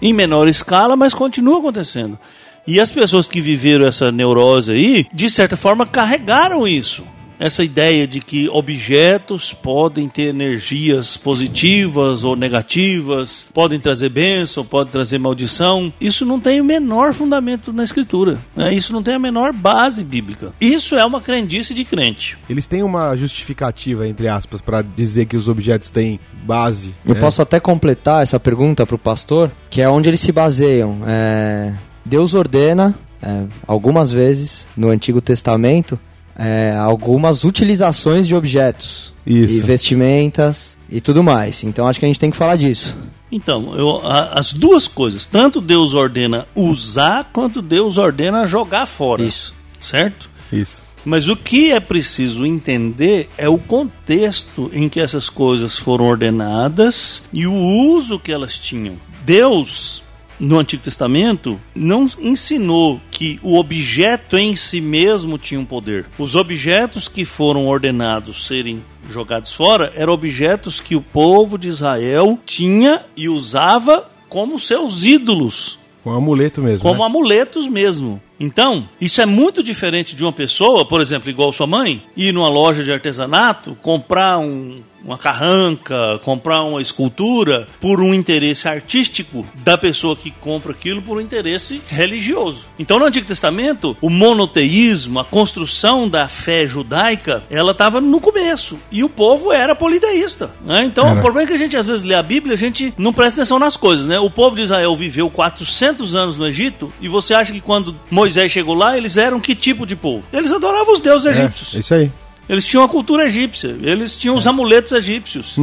[0.03, 2.19] Em menor escala, mas continua acontecendo.
[2.67, 7.05] E as pessoas que viveram essa neurose aí, de certa forma, carregaram isso.
[7.39, 14.93] Essa ideia de que objetos podem ter energias positivas ou negativas, podem trazer bênção, podem
[14.93, 15.93] trazer maldição.
[16.01, 18.39] Isso não tem o menor fundamento na escritura.
[18.55, 18.73] né?
[18.73, 20.55] Isso não tem a menor base bíblica.
[20.61, 22.39] Isso é uma crendice de crente.
[22.49, 26.95] Eles têm uma justificativa, entre aspas, pra dizer que os objetos têm base.
[27.05, 27.21] Eu né?
[27.21, 31.01] posso até completar essa pergunta pro pastor, que é onde eles se baseiam.
[31.05, 31.75] É,
[32.05, 35.99] Deus ordena, é, algumas vezes no Antigo Testamento,
[36.37, 39.13] é, algumas utilizações de objetos.
[39.27, 39.55] Isso.
[39.55, 41.65] E vestimentas e tudo mais.
[41.65, 42.95] Então acho que a gente tem que falar disso.
[43.33, 49.23] Então, eu- a- as duas coisas, tanto Deus ordena usar, quanto Deus ordena jogar fora.
[49.25, 49.55] Isso.
[49.81, 50.29] Certo?
[50.53, 50.83] Isso.
[51.05, 57.23] Mas o que é preciso entender é o contexto em que essas coisas foram ordenadas
[57.33, 58.95] e o uso que elas tinham.
[59.25, 60.03] Deus,
[60.39, 66.07] no Antigo Testamento, não ensinou que o objeto em si mesmo tinha um poder.
[66.19, 72.39] Os objetos que foram ordenados serem jogados fora eram objetos que o povo de Israel
[72.45, 76.81] tinha e usava como seus ídolos Com um amuleto mesmo.
[76.83, 77.07] como né?
[77.07, 78.21] amuletos mesmo.
[78.41, 82.49] Então, isso é muito diferente de uma pessoa, por exemplo, igual sua mãe, ir numa
[82.49, 89.77] loja de artesanato, comprar um- uma carranca, comprar uma escultura por um interesse artístico da
[89.77, 92.67] pessoa que compra aquilo por um interesse religioso.
[92.79, 98.79] Então, no Antigo Testamento, o monoteísmo, a construção da fé judaica, ela estava no começo.
[98.91, 100.51] E o povo era politeísta.
[100.65, 100.85] Né?
[100.85, 101.19] Então, Era.
[101.19, 103.41] o problema é que a gente às vezes lê a Bíblia, a gente não presta
[103.43, 104.19] atenção nas coisas, né?
[104.19, 108.51] O povo de Israel viveu 400 anos no Egito e você acha que quando Moisés
[108.53, 110.25] chegou lá, eles eram que tipo de povo?
[110.33, 111.75] Eles adoravam os deuses É, egípcios.
[111.75, 112.11] isso aí.
[112.49, 115.57] Eles tinham a cultura egípcia, eles tinham os amuletos egípcios.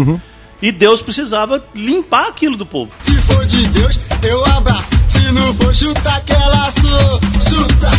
[0.62, 2.92] E Deus precisava limpar aquilo do povo.
[3.02, 4.86] Se for de Deus, eu abraço.
[5.10, 7.20] Se não for, chuta que ela sou.
[7.50, 7.92] Chuta,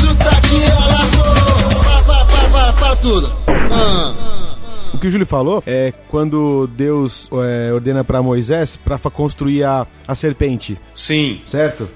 [0.00, 1.80] chuta que ela sou.
[1.82, 3.32] Para, para, para, para, para tudo.
[3.48, 4.14] Ah.
[4.92, 9.64] O que o Júlio falou é quando Deus é, ordena pra Moisés pra fa- construir
[9.64, 11.40] a, a serpente, Sim.
[11.44, 11.88] certo?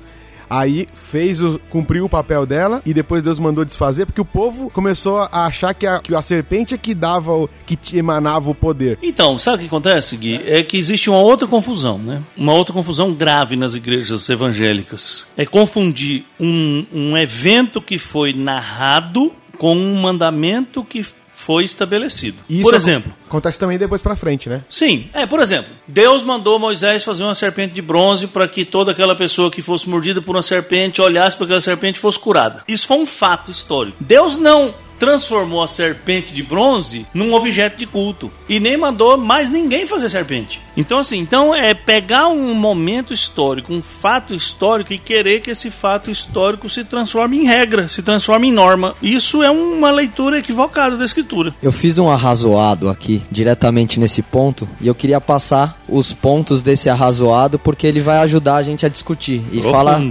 [0.49, 4.71] Aí fez o, cumpriu o papel dela e depois Deus mandou desfazer porque o povo
[4.71, 8.55] começou a achar que a, que a serpente é que dava o, que emanava o
[8.55, 8.99] poder.
[9.03, 10.41] Então, sabe o que acontece, Gui?
[10.45, 12.23] É que existe uma outra confusão, né?
[12.37, 15.27] Uma outra confusão grave nas igrejas evangélicas.
[15.37, 21.05] É confundir um, um evento que foi narrado com um mandamento que
[21.35, 22.39] foi estabelecido.
[22.49, 24.63] E Por isso exemplo, acon- acontece também depois pra frente, né?
[24.71, 28.93] Sim, é, por exemplo, Deus mandou Moisés fazer uma serpente de bronze para que toda
[28.93, 32.63] aquela pessoa que fosse mordida por uma serpente olhasse para aquela serpente e fosse curada.
[32.69, 33.97] Isso foi um fato histórico.
[34.01, 39.51] Deus não transformou a serpente de bronze num objeto de culto e nem mandou mais
[39.51, 40.61] ninguém fazer serpente.
[40.77, 45.71] Então assim, então é pegar um momento histórico, um fato histórico e querer que esse
[45.71, 48.95] fato histórico se transforme em regra, se transforme em norma.
[49.03, 51.55] Isso é uma leitura equivocada da escritura.
[51.63, 56.89] Eu fiz um arrazoado aqui, diretamente nesse ponto, e eu queria passar os pontos desse
[56.89, 59.71] arrazoado porque ele vai ajudar a gente a discutir e Profundo.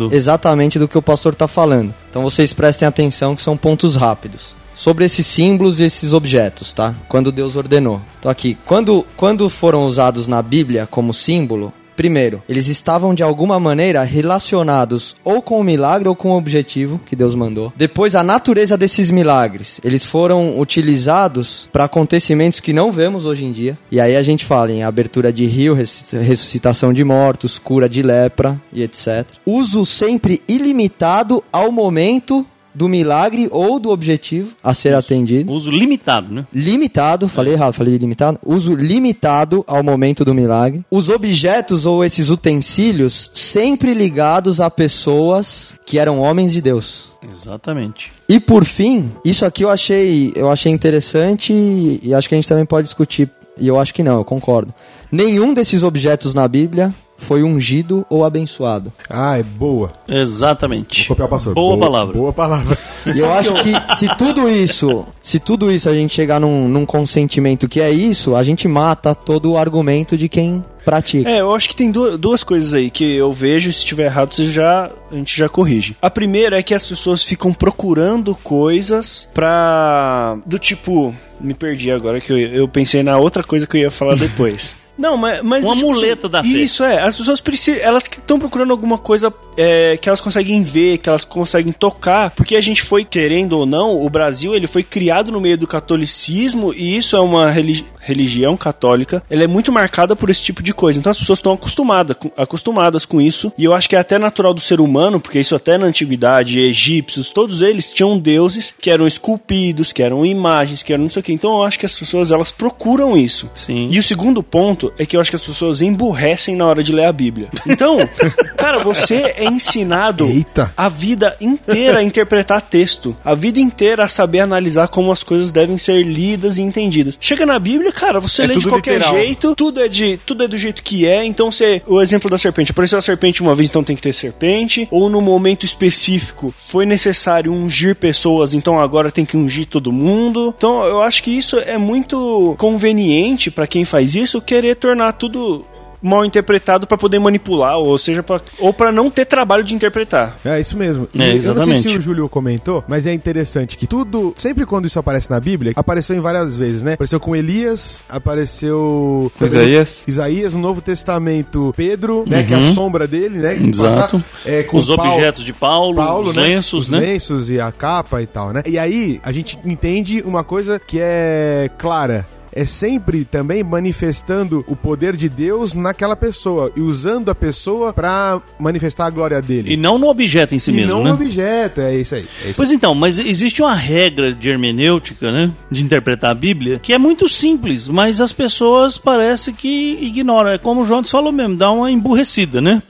[0.10, 1.94] fala exatamente do que o pastor está falando.
[2.10, 4.56] Então vocês prestem atenção que são pontos rápidos.
[4.76, 6.94] Sobre esses símbolos e esses objetos, tá?
[7.08, 8.02] Quando Deus ordenou.
[8.20, 13.60] Então aqui, quando, quando foram usados na Bíblia como símbolo, Primeiro, eles estavam de alguma
[13.60, 17.72] maneira relacionados ou com o milagre ou com o objetivo que Deus mandou.
[17.76, 19.80] Depois, a natureza desses milagres.
[19.84, 23.78] Eles foram utilizados para acontecimentos que não vemos hoje em dia.
[23.92, 28.02] E aí a gente fala em abertura de rio, res- ressuscitação de mortos, cura de
[28.02, 29.26] lepra e etc.
[29.46, 35.52] Uso sempre ilimitado ao momento do milagre ou do objetivo a ser atendido.
[35.52, 36.46] Uso limitado, né?
[36.54, 38.40] Limitado, falei errado, falei limitado.
[38.46, 40.84] Uso limitado ao momento do milagre.
[40.90, 47.12] Os objetos ou esses utensílios sempre ligados a pessoas que eram homens de Deus.
[47.32, 48.12] Exatamente.
[48.28, 52.38] E por fim, isso aqui eu achei, eu achei interessante e, e acho que a
[52.38, 53.30] gente também pode discutir.
[53.58, 54.74] E eu acho que não, eu concordo.
[55.12, 58.92] Nenhum desses objetos na Bíblia foi ungido ou abençoado.
[59.10, 59.92] Ah, é boa.
[60.08, 61.08] Exatamente.
[61.08, 61.54] Copiar o pastor.
[61.54, 62.18] Boa palavra.
[62.18, 62.78] Boa palavra.
[63.16, 66.86] E eu acho que se tudo isso, se tudo isso a gente chegar num, num
[66.86, 71.30] consentimento que é isso, a gente mata todo o argumento de quem pratica.
[71.30, 74.34] É, eu acho que tem du- duas coisas aí que eu vejo, se estiver errado,
[74.34, 75.96] você já, a gente já corrige.
[76.02, 80.38] A primeira é que as pessoas ficam procurando coisas pra.
[80.46, 81.14] do tipo.
[81.40, 84.76] Me perdi agora que eu, eu pensei na outra coisa que eu ia falar depois.
[84.98, 85.42] Não, mas.
[85.42, 86.50] mas Uma tipo, muleta da fé.
[86.50, 87.82] Isso é, as pessoas precisam.
[87.82, 92.32] Elas que estão procurando alguma coisa é, que elas conseguem ver, que elas conseguem tocar.
[92.32, 95.68] Porque a gente foi, querendo ou não, o Brasil ele foi criado no meio do
[95.68, 99.24] catolicismo e isso é uma religi- religião católica.
[99.30, 101.00] Ela é muito marcada por esse tipo de coisa.
[101.00, 103.52] Então as pessoas estão acostumadas, com- acostumadas com isso.
[103.58, 106.60] E eu acho que é até natural do ser humano, porque isso até na antiguidade,
[106.60, 111.20] egípcios, todos eles tinham deuses que eram esculpidos, que eram imagens, que eram não sei
[111.22, 111.34] o que.
[111.34, 113.50] Então eu acho que as pessoas elas procuram isso.
[113.56, 113.88] Sim.
[113.92, 116.92] E o segundo ponto é que eu acho que as pessoas emburrecem na hora de
[116.92, 117.48] ler a Bíblia.
[117.68, 117.98] Então,
[118.58, 120.74] cara, você é ensinado Eita.
[120.76, 125.52] a vida inteira a interpretar texto, a vida inteira a saber analisar como as coisas
[125.52, 127.18] devem ser lidas e entendidas.
[127.20, 129.16] Chega na Bíblia, cara, você É lê de qualquer literal.
[129.18, 131.24] jeito, tudo é de tudo é do jeito que é.
[131.26, 134.14] Então, você, o exemplo da serpente, apareceu a serpente uma vez, então tem que ter
[134.14, 139.92] serpente, ou no momento específico foi necessário ungir pessoas, então agora tem que ungir todo
[139.92, 140.54] mundo.
[140.58, 145.66] Então, eu acho que isso é muito conveniente pra quem faz isso querer tornar tudo
[146.04, 150.38] mal interpretado pra poder manipular, ou seja, pra, ou para não ter trabalho de interpretar.
[150.44, 151.08] É isso mesmo.
[151.18, 151.82] É, E Eu não sei exatamente.
[151.90, 155.72] se o Júlio comentou, mas é interessante que tudo, sempre quando isso aparece na Bíblia,
[155.76, 156.94] apareceu em várias vezes, né?
[156.94, 160.04] Apareceu com Elias, apareceu Isaías.
[160.08, 163.54] Isaías no Novo Testamento, Pedro, né, que é a sombra dele, né?
[163.54, 163.70] Uhum.
[163.70, 164.24] Exato.
[164.46, 166.44] é, com Os Paulo- objetos de Paulo, Paulo, os né?
[166.44, 167.00] lenços, Os né?
[167.00, 168.62] lenços e a capa e tal, né?
[168.66, 172.26] E aí a gente entende uma coisa que é clara.
[172.56, 178.42] É sempre também manifestando o poder de Deus naquela pessoa e usando a pessoa pra
[178.60, 179.74] manifestar a glória dele.
[179.74, 181.10] E não no objeto em si E mesmo, não né?
[181.10, 182.26] no objeto, é isso aí.
[182.44, 185.52] É isso Pois então, mas existe uma regra de hermenêutica, né?
[185.70, 190.52] De interpretar a Bíblia, que é muito simples, mas as pessoas parece que ignoram.
[190.52, 192.82] É como o João falou mesmo, dá uma emburrecida, né?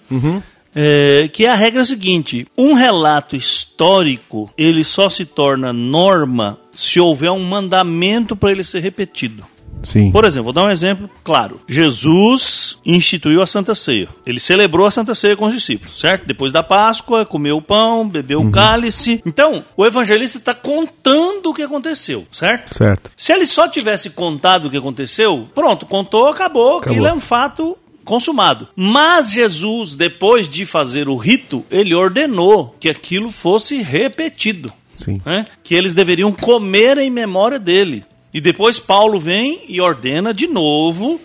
[0.75, 6.99] É, que é a regra seguinte: um relato histórico ele só se torna norma se
[6.99, 9.43] houver um mandamento para ele ser repetido.
[9.83, 10.11] Sim.
[10.11, 11.59] Por exemplo, vou dar um exemplo claro.
[11.67, 14.07] Jesus instituiu a Santa Ceia.
[14.25, 16.25] Ele celebrou a Santa Ceia com os discípulos, certo?
[16.25, 19.21] Depois da Páscoa, comeu o pão, bebeu o cálice.
[19.25, 22.75] Então, o evangelista está contando o que aconteceu, certo?
[22.75, 23.11] Certo.
[23.15, 26.77] Se ele só tivesse contado o que aconteceu, pronto, contou, acabou.
[26.77, 26.93] Acabou.
[26.93, 28.67] Aquilo é um fato consumado.
[28.75, 35.21] Mas Jesus, depois de fazer o rito, ele ordenou que aquilo fosse repetido Sim.
[35.25, 35.45] né?
[35.63, 38.03] que eles deveriam comer em memória dele.
[38.33, 41.19] E depois Paulo vem e ordena de novo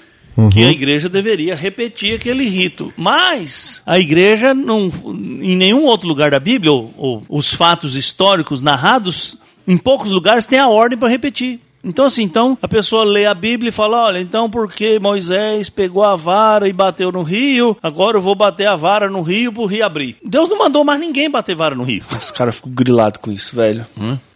[0.52, 2.92] que a igreja deveria repetir aquele rito.
[2.96, 4.88] Mas a igreja, não,
[5.42, 9.36] em nenhum outro lugar da Bíblia, ou, ou os fatos históricos narrados,
[9.66, 11.60] em poucos lugares tem a ordem para repetir.
[11.84, 16.02] Então, assim, então a pessoa lê a Bíblia e fala: olha, então porque Moisés pegou
[16.04, 19.64] a vara e bateu no rio, agora eu vou bater a vara no rio pro
[19.66, 20.16] rio abrir.
[20.24, 22.02] Deus não mandou mais ninguém bater vara no rio.
[22.16, 23.86] Os caras ficam grilados com isso, velho.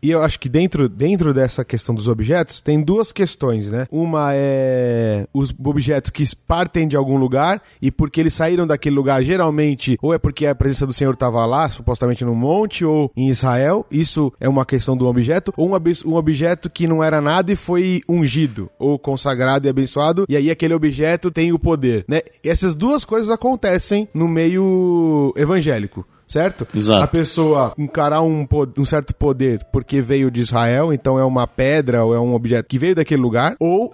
[0.03, 3.87] E eu acho que dentro, dentro dessa questão dos objetos, tem duas questões, né?
[3.91, 9.23] Uma é os objetos que partem de algum lugar e porque eles saíram daquele lugar,
[9.23, 13.29] geralmente, ou é porque a presença do Senhor estava lá, supostamente no monte, ou em
[13.29, 13.87] Israel.
[13.91, 15.53] Isso é uma questão do objeto.
[15.57, 19.71] Ou um, abe- um objeto que não era nada e foi ungido, ou consagrado e
[19.71, 22.21] abençoado, e aí aquele objeto tem o poder, né?
[22.45, 26.07] E essas duas coisas acontecem no meio evangélico.
[26.33, 26.67] Certo?
[26.75, 27.03] Exato.
[27.03, 28.47] A pessoa encarar um,
[28.79, 32.67] um certo poder porque veio de Israel, então é uma pedra ou é um objeto
[32.67, 33.93] que veio daquele lugar, ou,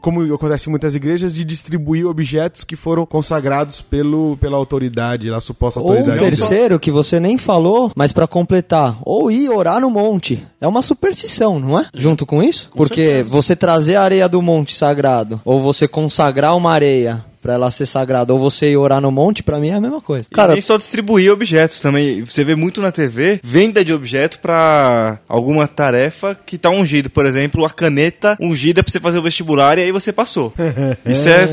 [0.00, 5.40] como acontece em muitas igrejas, de distribuir objetos que foram consagrados pelo, pela autoridade, a
[5.40, 6.20] suposta Ou um autoridade.
[6.20, 10.46] terceiro que você nem falou, mas pra completar, ou ir orar no monte.
[10.60, 11.88] É uma superstição, não é?
[11.92, 12.68] Junto com isso?
[12.72, 17.70] Porque você trazer a areia do monte sagrado, ou você consagrar uma areia pra ela
[17.70, 20.28] ser sagrada, ou você ir orar no monte, pra mim é a mesma coisa.
[20.30, 22.24] Cara, nem só distribuir objetos também.
[22.24, 27.08] Você vê muito na TV venda de objeto pra alguma tarefa que tá ungido.
[27.10, 30.52] Por exemplo, a caneta ungida pra você fazer o vestibular e aí você passou.
[31.06, 31.48] Isso é.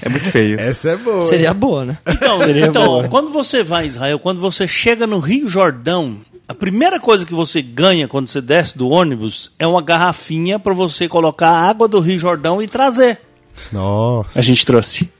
[0.00, 0.60] É muito feio.
[0.60, 1.22] Essa é boa.
[1.24, 1.98] Seria boa, né?
[2.06, 3.08] Então, Seria então boa.
[3.08, 6.18] quando você vai a Israel, quando você chega no Rio Jordão,
[6.50, 10.72] A primeira coisa que você ganha quando você desce do ônibus é uma garrafinha pra
[10.72, 13.20] você colocar a água do Rio Jordão e trazer.
[13.72, 14.38] Nossa.
[14.38, 15.10] A gente trouxe.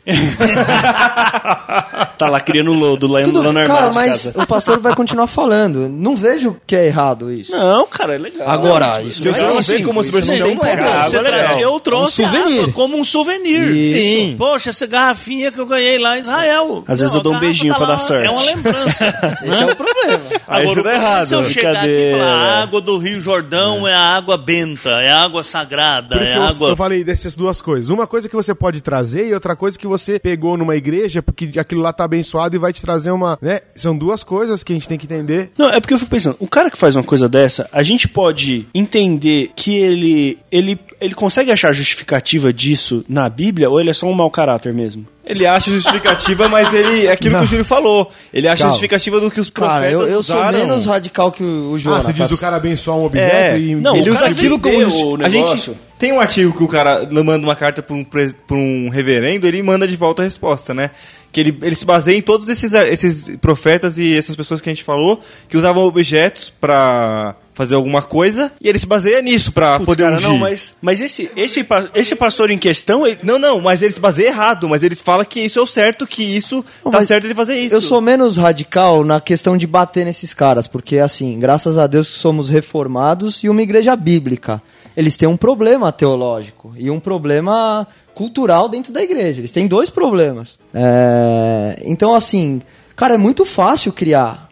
[2.16, 4.42] Tá lá criando lodo lá, Tudo, lá no armário cara, mas casa.
[4.42, 5.88] o pastor vai continuar falando.
[5.88, 7.52] Não vejo que é errado isso.
[7.52, 8.48] Não, cara, é legal.
[8.48, 10.76] Agora, isso Se você não vê como superstição, não é.
[11.08, 11.62] Você Água é.
[11.62, 13.68] Eu trouxe Um água como um souvenir.
[13.68, 13.94] Isso.
[13.96, 14.34] Sim.
[14.38, 16.84] Poxa, essa garrafinha que eu ganhei lá em Israel.
[16.86, 18.26] Às vezes Não, eu dou um beijinho tá pra lá, dar sorte.
[18.26, 19.04] É uma lembrança.
[19.44, 20.20] Esse é o problema.
[20.46, 21.26] Aí Agora, tudo é errado.
[21.26, 24.90] Se eu chegar aqui e falar, a água do Rio Jordão é, a água benta,
[24.90, 26.70] é a água sagrada, Por isso é que eu, água...
[26.70, 27.90] eu falei dessas duas coisas.
[27.90, 31.58] Uma coisa que você pode trazer e outra coisa que você pegou numa igreja porque
[31.58, 33.60] aquilo lá tá abençoado e vai te trazer uma, né?
[33.74, 35.50] São duas coisas que a gente tem que entender.
[35.56, 38.08] Não, é porque eu fico pensando, o cara que faz uma coisa dessa, a gente
[38.08, 43.94] pode entender que ele, ele, ele consegue achar justificativa disso na Bíblia ou ele é
[43.94, 45.06] só um mau caráter mesmo?
[45.28, 47.06] Ele acha justificativa, mas ele.
[47.06, 48.10] É aquilo que o Júlio falou.
[48.32, 48.72] Ele acha Calma.
[48.72, 50.58] justificativa do que os profetas Cara, eu, eu sou usaram.
[50.58, 52.06] menos radical que o, o Ah, Jonas.
[52.06, 53.74] você diz do cara abençoar um objeto É, e...
[53.74, 54.72] não, ele o usa cara aquilo como.
[54.74, 55.78] vendeu justi- o A gente negócio.
[55.98, 59.46] tem um artigo que o cara manda uma carta pra um, pres- pra um reverendo,
[59.46, 60.90] ele manda de volta a resposta, né?
[61.30, 64.72] Que ele, ele se baseia em todos esses, esses profetas e essas pessoas que a
[64.72, 69.78] gente falou que usavam objetos pra fazer alguma coisa e ele se baseia nisso pra
[69.78, 70.28] Putz, poder cara, ungir.
[70.28, 73.98] não, mas, mas esse, esse, esse pastor em questão, ele, Não, não, mas ele se
[73.98, 77.24] baseia errado, mas ele fala que isso é o certo, que isso Não, tá certo
[77.24, 77.74] ele fazer isso.
[77.74, 82.08] Eu sou menos radical na questão de bater nesses caras, porque assim, graças a Deus
[82.08, 84.62] que somos reformados e uma igreja bíblica.
[84.96, 89.40] Eles têm um problema teológico e um problema cultural dentro da igreja.
[89.40, 90.60] Eles têm dois problemas.
[90.72, 92.62] É, Então, assim,
[92.94, 94.47] cara, é muito fácil criar.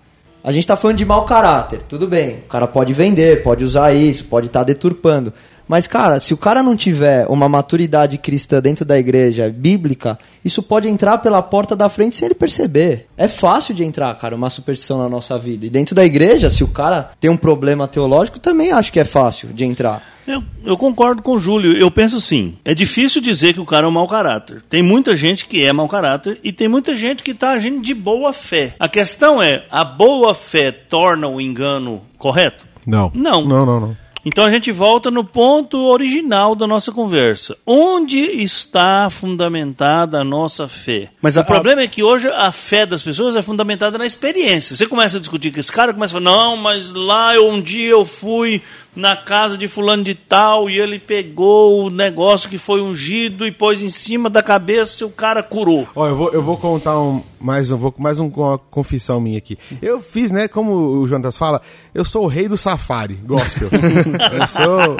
[0.46, 2.36] A gente tá falando de mau caráter, tudo bem.
[2.46, 5.32] O cara pode vender, pode usar isso, pode estar deturpando.
[5.68, 10.62] Mas, cara, se o cara não tiver uma maturidade cristã dentro da igreja bíblica, isso
[10.62, 13.06] pode entrar pela porta da frente sem ele perceber.
[13.16, 15.66] É fácil de entrar, cara, uma superstição na nossa vida.
[15.66, 19.04] E dentro da igreja, se o cara tem um problema teológico, também acho que é
[19.04, 20.02] fácil de entrar.
[20.26, 21.76] Eu, eu concordo com o Júlio.
[21.76, 24.62] Eu penso assim: é difícil dizer que o cara é um mau caráter.
[24.68, 27.94] Tem muita gente que é mau caráter e tem muita gente que está agindo de
[27.94, 28.74] boa fé.
[28.78, 32.66] A questão é: a boa fé torna o engano correto?
[32.84, 33.10] Não.
[33.14, 33.44] Não.
[33.44, 34.05] Não, não, não.
[34.28, 37.56] Então a gente volta no ponto original da nossa conversa.
[37.64, 41.10] Onde está fundamentada a nossa fé?
[41.22, 44.74] Mas o a- problema é que hoje a fé das pessoas é fundamentada na experiência.
[44.74, 47.62] Você começa a discutir com esse cara, começa a falar, não, mas lá eu, um
[47.62, 48.60] dia eu fui
[48.96, 53.52] na casa de fulano de tal e ele pegou o negócio que foi ungido e
[53.52, 55.86] pôs em cima da cabeça e o cara curou.
[55.94, 59.36] Ó, eu vou, eu vou contar um, mais, eu vou, mais um, uma confissão minha
[59.36, 59.58] aqui.
[59.82, 61.60] Eu fiz, né, como o Jonas fala,
[61.94, 63.68] eu sou o rei do safari, gospel.
[64.32, 64.96] eu sou...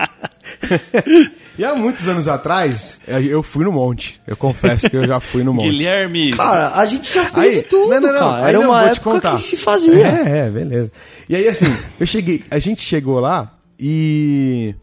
[1.59, 4.20] e há muitos anos atrás, eu fui no monte.
[4.26, 5.70] Eu confesso que eu já fui no monte.
[5.70, 6.36] Guilherme.
[6.36, 8.36] Cara, a gente já fez Aí, de tudo, não, não, não, cara.
[8.36, 10.07] aí Era não, uma vou te época que se fazia.
[10.07, 10.92] É, é, beleza.
[11.28, 11.66] E aí, assim,
[11.99, 14.74] eu cheguei, a gente chegou lá e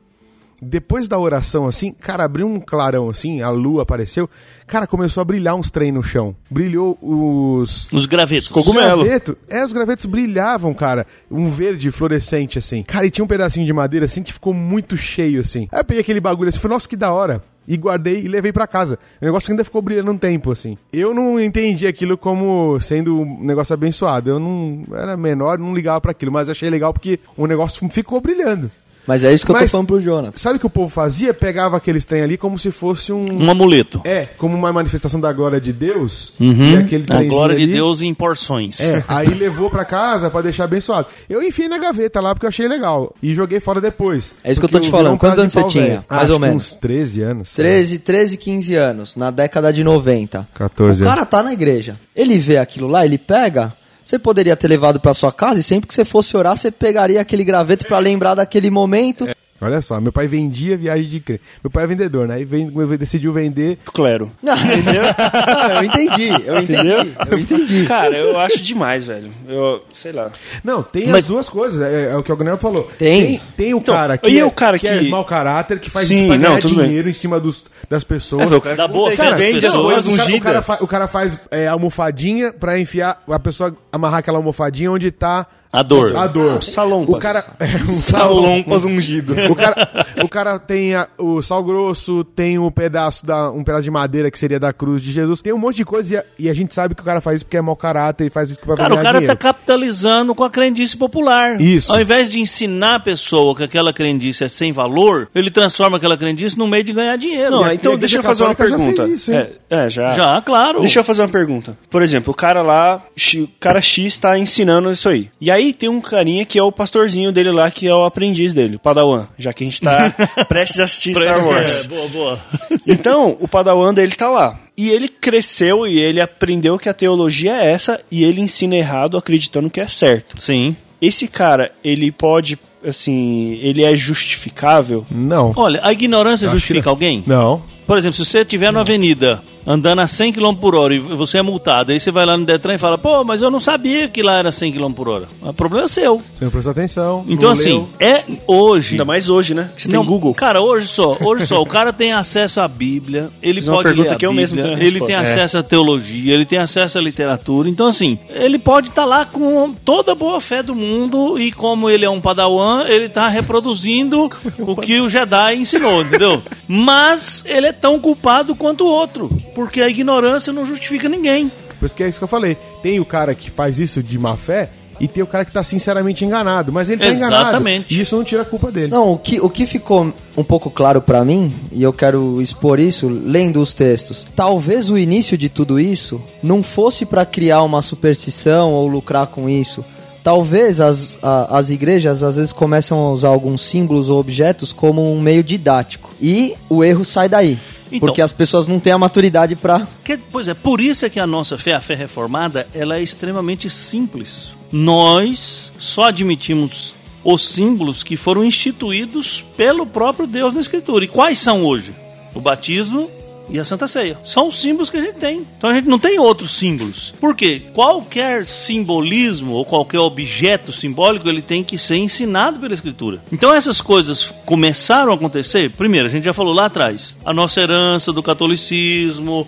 [0.63, 4.29] depois da oração, assim, cara, abriu um clarão, assim, a lua apareceu,
[4.65, 6.35] cara, começou a brilhar uns trem no chão.
[6.49, 7.87] Brilhou os...
[7.91, 8.47] Os gravetos.
[8.47, 9.03] Cogumelo.
[9.03, 11.05] Graveto, é, os gravetos brilhavam, cara.
[11.29, 12.81] Um verde fluorescente, assim.
[12.81, 15.67] Cara, e tinha um pedacinho de madeira, assim, que ficou muito cheio, assim.
[15.71, 17.43] Aí eu peguei aquele bagulho assim, falei, nossa, que da hora.
[17.65, 18.99] E guardei e levei pra casa.
[19.21, 20.77] O negócio ainda ficou brilhando um tempo, assim.
[20.91, 24.29] Eu não entendi aquilo como sendo um negócio abençoado.
[24.29, 26.29] Eu não era menor, não ligava pra aquilo.
[26.31, 28.69] Mas achei legal porque o negócio ficou brilhando.
[29.05, 30.31] Mas é isso que eu Mas- tô falando pro Jonas.
[30.35, 31.33] Sabe o que o povo fazia?
[31.33, 33.21] Pegava aqueles trem ali como se fosse um...
[33.43, 34.01] Um amuleto.
[34.05, 36.33] É, como uma manifestação da glória de Deus.
[36.39, 36.71] Uhum.
[36.73, 38.79] E aquele A glória de ali- Deus em porções.
[38.79, 41.07] é, aí levou pra casa pra deixar abençoado.
[41.29, 43.13] Eu enfiei na gaveta lá porque eu achei legal.
[43.21, 44.35] E joguei fora depois.
[44.43, 45.13] É isso que eu tô te falando.
[45.15, 45.83] um Quantos anos de você tinha?
[45.85, 46.05] velho.
[46.09, 46.55] Mais Acho ou menos.
[46.55, 47.53] Uns 13 anos.
[47.53, 50.47] 13, 13, 15 anos, na década de 90.
[50.53, 51.97] 14 O cara tá na igreja.
[52.15, 53.73] Ele vê aquilo lá, ele pega.
[54.05, 57.21] Você poderia ter levado pra sua casa e sempre que você fosse orar, você pegaria
[57.21, 59.25] aquele graveto pra lembrar daquele momento.
[59.63, 61.41] Olha só, meu pai vendia viagem de crente.
[61.63, 62.35] Meu pai é vendedor, né?
[62.35, 63.77] Aí vem- decidiu vender.
[63.93, 64.31] Clero.
[64.41, 66.89] Não, Não, eu entendi, eu entendi,
[67.31, 67.85] eu entendi.
[67.85, 69.31] Cara, eu acho demais, velho.
[69.47, 70.31] Eu, sei lá.
[70.63, 71.81] Não, tem Mas- as duas coisas.
[71.81, 72.89] É, é o que o Gnel falou.
[72.97, 73.23] Tem.
[73.23, 75.79] Tem, tem o Então, cara que, e é, o cara que é que- mau caráter,
[75.79, 76.87] que faz Sim, não, tudo bem.
[76.87, 78.51] dinheiro em cima dos, das pessoas.
[78.51, 80.81] É, o cara Da boa das vende as coisas cara, o, cara ungidas.
[80.81, 85.81] o cara faz é, almofadinha pra enfiar, a pessoa amarrar aquela almofadinha onde tá A
[85.81, 86.15] dor.
[86.15, 86.63] a dor.
[86.63, 87.15] salompas.
[87.15, 89.33] O cara é um Salompas ungido.
[89.51, 93.83] O cara, o cara tem a- o sal grosso, tem um pedaço, da, um pedaço
[93.83, 95.41] de madeira que seria da cruz de Jesus.
[95.41, 97.37] Tem um monte de coisa e a, e a gente sabe que o cara faz
[97.37, 99.35] isso porque é mau caráter e faz isso pra Cara, o cara dinheiro.
[99.35, 101.59] tá capitalizando com a crendice popular.
[101.59, 101.91] Isso.
[101.91, 106.15] Ao invés de ensinar a pessoa que aquela crendice é sem valor, ele transforma aquela
[106.17, 107.49] crendice num meio de ganhar dinheiro.
[107.51, 109.03] Não, E então deixa eu fazer uma já pergunta.
[109.07, 109.47] fez isso, hein?
[109.69, 110.13] é, é, já.
[110.13, 110.79] Já, claro.
[110.81, 111.75] Deixa eu fazer uma pergunta.
[111.89, 113.01] Por exemplo, o cara lá,
[113.35, 115.29] o cara X tá ensinando isso aí.
[115.41, 118.03] E aí Aí tem um carinha que é o pastorzinho dele lá, que é o
[118.03, 120.13] aprendiz dele, o Padawan, já que a gente tá
[120.49, 121.85] prestes a assistir Star Wars.
[121.85, 122.39] É, boa, boa.
[122.85, 124.59] Então, o Padawan dele tá lá.
[124.77, 129.15] E ele cresceu e ele aprendeu que a teologia é essa e ele ensina errado
[129.17, 130.41] acreditando que é certo.
[130.41, 130.75] Sim.
[131.01, 135.05] Esse cara, ele pode, assim, ele é justificável?
[135.09, 135.53] Não.
[135.55, 137.23] Olha, a ignorância Acho justifica que- alguém?
[137.25, 137.63] Não.
[137.87, 141.37] Por exemplo, se você estiver na avenida andando a 100 km por hora e você
[141.37, 144.07] é multado, aí você vai lá no Detran e fala, pô, mas eu não sabia
[144.07, 145.27] que lá era 100 km por hora.
[145.41, 146.21] O problema é seu.
[146.33, 147.25] Você não prestou atenção.
[147.27, 147.89] Então, não assim, leu.
[147.99, 148.93] é hoje.
[148.93, 149.69] Ainda mais hoje, né?
[149.75, 150.33] Que você Não, tem Google.
[150.33, 153.87] Cara, hoje só, hoje só, o cara tem acesso à Bíblia, ele Fiz uma pode
[153.87, 156.45] pergunta ler a que eu Bíblia, mesmo tenho a ele tem acesso à teologia, ele
[156.45, 157.69] tem acesso à literatura.
[157.69, 161.89] Então, assim, ele pode estar lá com toda a boa fé do mundo e como
[161.89, 166.41] ele é um padawan, ele tá reproduzindo o que o Jedi ensinou, entendeu?
[166.67, 171.51] Mas ele é tão culpado quanto o outro, porque a ignorância não justifica ninguém.
[171.79, 172.57] Por isso que é isso que eu falei.
[172.81, 175.63] Tem o cara que faz isso de má fé e tem o cara que tá
[175.63, 176.71] sinceramente enganado.
[176.71, 177.41] Mas ele tá enganado.
[177.49, 177.93] Exatamente.
[177.97, 178.87] E isso não tira a culpa dele.
[178.91, 182.79] Não, o que, o que ficou um pouco claro pra mim, e eu quero expor
[182.79, 187.81] isso lendo os textos, talvez o início de tudo isso não fosse pra criar uma
[187.81, 189.83] superstição ou lucrar com isso.
[190.23, 195.11] Talvez as, a- as igrejas às vezes começam a usar alguns símbolos ou objetos como
[195.13, 196.11] um meio didático.
[196.21, 197.59] E o erro sai daí.
[197.93, 199.57] Então- porque as pessoas não têm a maturidade.
[200.03, 203.01] Que- pois é, por isso é que a nossa fé, a fé reformada, ela é
[203.03, 204.55] extremamente simples.
[204.71, 211.05] Nós só admitimos os símbolos que foram instituídos pelo próprio Deus na Escritura.
[211.05, 211.93] E quais são hoje?
[212.35, 213.09] O batismo
[213.49, 214.17] e a Santa Ceia.
[214.23, 215.45] São os símbolos que a gente tem.
[215.57, 217.13] Então a gente não tem outros símbolos.
[217.19, 217.61] Por quê?
[217.73, 223.21] Qualquer simbolismo ou qualquer objeto simbólico, ele tem que ser ensinado pela Escritura.
[223.31, 225.69] Então essas coisas começaram a acontecer.
[225.71, 227.17] Primeiro, a gente já falou lá atrás.
[227.25, 229.47] A nossa herança do catolicismo,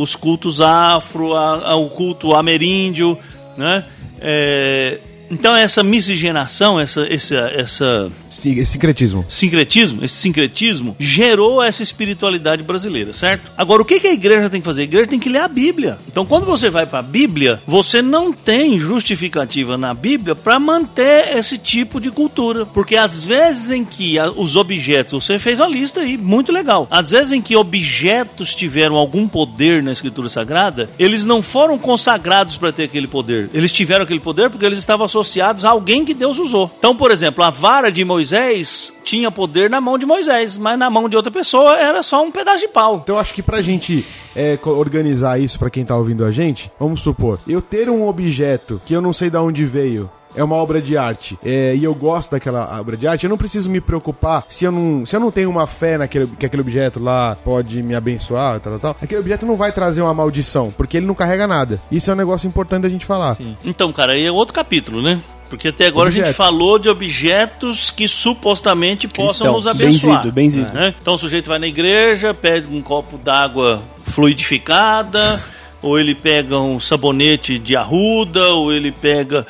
[0.00, 3.18] os cultos afro, o culto ameríndio,
[3.56, 3.84] né?
[4.20, 4.98] É,
[5.30, 9.24] então essa miscigenação, essa, essa, essa Sim, esse sincretismo.
[9.28, 13.50] sincretismo, esse sincretismo, gerou essa espiritualidade brasileira, certo?
[13.56, 14.82] Agora, o que, que a igreja tem que fazer?
[14.82, 15.98] A igreja tem que ler a Bíblia.
[16.06, 21.36] Então, quando você vai para a Bíblia, você não tem justificativa na Bíblia para manter
[21.36, 22.66] esse tipo de cultura.
[22.66, 26.86] Porque às vezes em que os objetos, você fez uma lista aí, muito legal.
[26.90, 32.56] Às vezes em que objetos tiveram algum poder na Escritura Sagrada, eles não foram consagrados
[32.56, 33.50] para ter aquele poder.
[33.52, 36.70] Eles tiveram aquele poder porque eles estavam associados a alguém que Deus usou.
[36.78, 40.90] Então, por exemplo, a vara de Moisés tinha poder na mão de Moisés, mas na
[40.90, 43.00] mão de outra pessoa era só um pedaço de pau.
[43.02, 44.04] Então acho que pra gente
[44.36, 48.80] é, organizar isso pra quem tá ouvindo a gente, vamos supor, eu ter um objeto
[48.84, 50.10] que eu não sei de onde veio.
[50.36, 53.24] É uma obra de arte é, e eu gosto daquela obra de arte.
[53.24, 56.26] Eu não preciso me preocupar se eu não, se eu não tenho uma fé naquele
[56.26, 58.96] que aquele objeto lá pode me abençoar, tal, tal, tal.
[59.02, 61.80] Aquele objeto não vai trazer uma maldição, porque ele não carrega nada.
[61.90, 63.36] Isso é um negócio importante da gente falar.
[63.64, 65.20] Então, cara, aí é outro capítulo, né?
[65.48, 66.36] Porque até agora a gente Objetos.
[66.36, 70.30] falou de objetos que supostamente possam nos abençoar.
[70.30, 70.72] Benzido, benzido.
[70.74, 70.94] né?
[71.00, 75.42] Então o sujeito vai na igreja, pede um copo d'água fluidificada,
[75.80, 79.46] ou ele pega um sabonete de arruda, ou ele pega.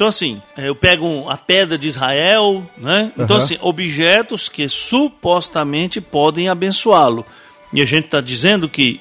[0.00, 3.12] Então, assim, é, eu pego a pedra de Israel, né?
[3.18, 3.44] Então, Aham.
[3.44, 7.26] assim, objetos que supostamente podem abençoá-lo.
[7.70, 8.98] E a gente está dizendo que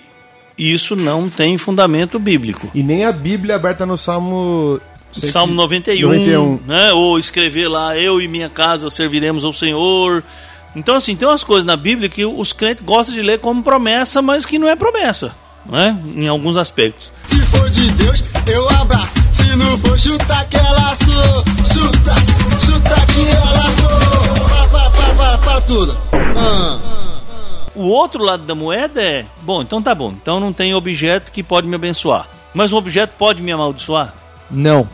[0.57, 2.69] isso não tem fundamento bíblico.
[2.75, 4.81] E nem a Bíblia aberta no Salmo.
[5.09, 6.59] cento- Salmo 91, 91.
[6.65, 6.91] né?
[6.91, 10.21] Ou escrever lá, eu e minha casa serviremos ao Senhor.
[10.75, 14.21] Então, assim, tem umas coisas na Bíblia que os crentes gostam de ler como promessa,
[14.21, 15.33] mas que não é promessa,
[15.65, 15.97] né?
[16.13, 17.09] Em alguns aspectos.
[17.23, 18.21] Se for de Deus,
[18.51, 19.18] eu abraço.
[19.49, 21.43] Se não for, chuta que ela sou.
[21.73, 22.15] Chuta,
[22.63, 24.45] chuta que ela sou.
[24.47, 25.97] Para, para, para, para, para tudo.
[26.13, 26.79] Ah.
[27.73, 31.41] O outro lado da moeda é, bom, então tá bom, então não tem objeto que
[31.41, 32.27] pode me abençoar.
[32.53, 34.13] Mas um objeto pode me amaldiçoar?
[34.51, 34.87] Não.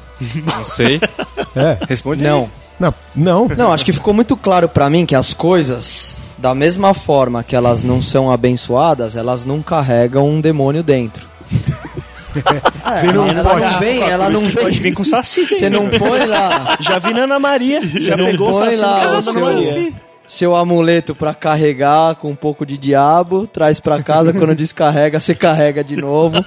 [0.46, 1.02] Não sei.
[1.54, 1.78] É.
[1.88, 2.30] Responde aí.
[2.30, 2.50] Não.
[2.80, 3.48] Não, não.
[3.48, 7.56] Não, acho que ficou muito claro pra mim que as coisas, da mesma forma que
[7.56, 11.28] elas não são abençoadas, elas não carregam um demônio dentro.
[12.40, 13.72] É, Vem num ela pote.
[13.74, 14.70] não vem, ela não Pode vem.
[14.82, 15.46] vir com saci.
[15.48, 17.82] Você não põe lá, Já vi na Ana Maria.
[18.00, 19.94] Já não pegou o põe saci lá na o da Ana seu-
[20.28, 25.36] seu amuleto pra carregar com um pouco de diabo, traz pra casa, quando descarrega, você
[25.36, 26.44] carrega de novo.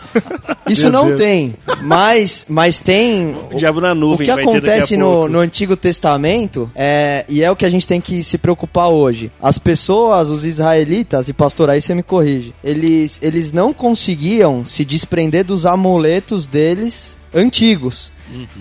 [0.71, 4.27] Isso não tem, mas, mas tem O diabo na o nuvem.
[4.27, 7.87] que daqui a acontece no, no Antigo Testamento, é, e é o que a gente
[7.87, 9.31] tem que se preocupar hoje.
[9.41, 14.85] As pessoas, os israelitas, e pastor, aí você me corrige, eles, eles não conseguiam se
[14.85, 18.11] desprender dos amuletos deles antigos.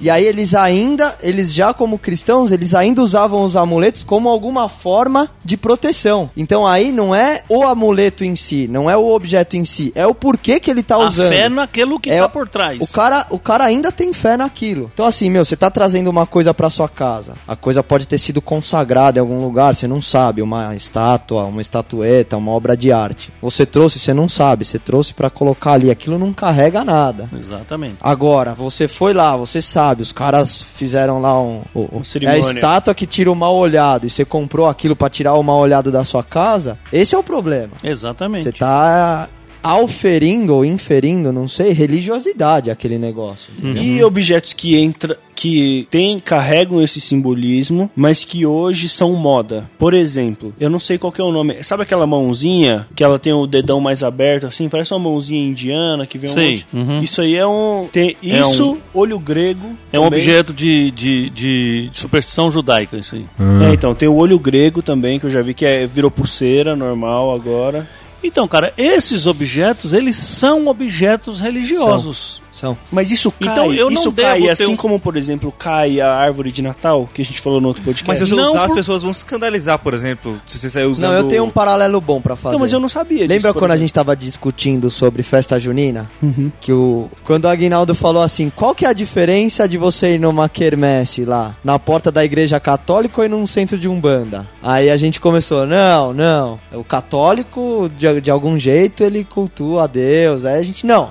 [0.01, 4.69] E aí eles ainda, eles já como cristãos, eles ainda usavam os amuletos como alguma
[4.69, 6.29] forma de proteção.
[6.35, 10.05] Então aí não é o amuleto em si, não é o objeto em si, é
[10.05, 11.29] o porquê que ele tá A usando.
[11.29, 12.79] fé naquilo que É tá por trás.
[12.81, 14.89] O cara, o cara ainda tem fé naquilo.
[14.93, 17.33] Então, assim, meu, você tá trazendo uma coisa pra sua casa.
[17.47, 20.41] A coisa pode ter sido consagrada em algum lugar, você não sabe.
[20.41, 23.31] Uma estátua, uma estatueta, uma obra de arte.
[23.41, 24.65] Você trouxe, você não sabe.
[24.65, 25.91] Você trouxe pra colocar ali.
[25.91, 27.29] Aquilo não carrega nada.
[27.35, 27.95] Exatamente.
[28.01, 31.61] Agora, você foi lá, você sabe, os caras fizeram lá um.
[31.73, 31.87] o-
[32.25, 35.43] é a estátua que tira o mal olhado e você comprou aquilo pra tirar o
[35.43, 36.77] mal olhado da sua casa.
[36.91, 37.71] Esse é o problema.
[37.83, 38.43] Exatamente.
[38.43, 39.27] Você tá
[39.71, 43.49] auferindo ou inferindo, não sei, religiosidade aquele negócio.
[43.61, 49.69] E objetos que entra, que tem, carregam esse simbolismo, mas que hoje são moda.
[49.77, 51.63] Por exemplo, eu não sei qual que é o nome.
[51.63, 56.05] Sabe aquela mãozinha que ela tem o dedão mais aberto assim, parece uma mãozinha indiana
[56.05, 57.01] que vem um Sei, monte- uhum.
[57.03, 59.75] Isso aí é um tem É isso, olho grego.
[59.91, 60.19] É um também.
[60.19, 63.25] objeto de, de, de superstição judaica, isso aí.
[63.69, 66.75] É, então tem o olho grego também que eu já vi que é virou pulseira
[66.75, 67.87] normal agora.
[68.23, 72.41] Então, cara, esses objetos, eles são objetos religiosos.
[72.41, 72.46] São.
[72.91, 75.99] Mas isso cai, Então, eu não isso devo cai assim um- como, por exemplo, cai
[76.01, 78.07] a árvore de Natal, que a gente falou no outro podcast.
[78.07, 80.39] Mas se você Não usar, as por- pessoas vão se escandalizar, por exemplo.
[80.45, 81.11] Se você sair usando...
[81.11, 82.53] Não, eu tenho um paralelo bom pra fazer.
[82.53, 83.79] Não, mas eu não sabia disso, Lembra quando a exemplo.
[83.79, 86.09] gente tava discutindo sobre festa junina?
[86.21, 86.51] Uhum.
[86.59, 90.19] Que o quando o Aguinaldo falou assim, qual que é a diferença de você ir
[90.19, 94.47] numa quermesse lá, na porta da igreja católica ou ir num centro de umbanda?
[94.63, 99.87] Aí a gente começou, não, não, o católico de, de algum jeito ele cultua a
[99.87, 100.45] Deus.
[100.45, 101.09] Aí a gente não,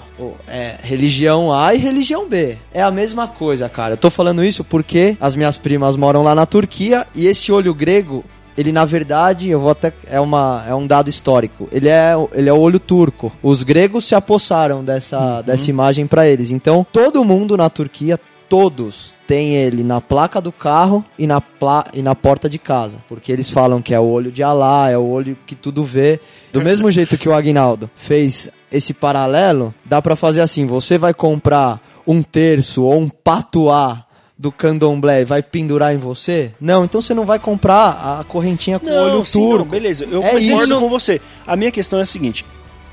[0.49, 2.57] é religião A e religião B.
[2.73, 3.95] É a mesma coisa, cara.
[3.95, 7.75] Eu tô falando isso porque as minhas primas moram lá na Turquia e esse olho
[7.75, 8.25] grego
[8.57, 11.69] ele na verdade, eu vou até é uma é um dado histórico.
[11.71, 13.31] Ele é ele é o olho turco.
[13.43, 16.51] Os gregos se apossaram dessa dessa imagem pra eles.
[16.51, 21.85] Então, todo mundo na Turquia Todos têm ele na placa do carro e na, pla
[21.93, 22.99] e na porta de casa.
[23.09, 26.21] Porque eles falam que é o olho de Alá, é o olho que tudo vê.
[26.53, 31.13] Do mesmo jeito que o Agnaldo fez esse paralelo, dá pra fazer assim: você vai
[31.13, 34.05] comprar um terço ou um patuá
[34.39, 36.53] do candomblé e vai pendurar em você?
[36.61, 39.65] Não, então você não vai comprar a correntinha com o olho sim, turco.
[39.65, 40.79] não, beleza, eu É concordo isso.
[40.81, 41.21] com você.
[41.47, 42.45] A minha questão é a seguinte: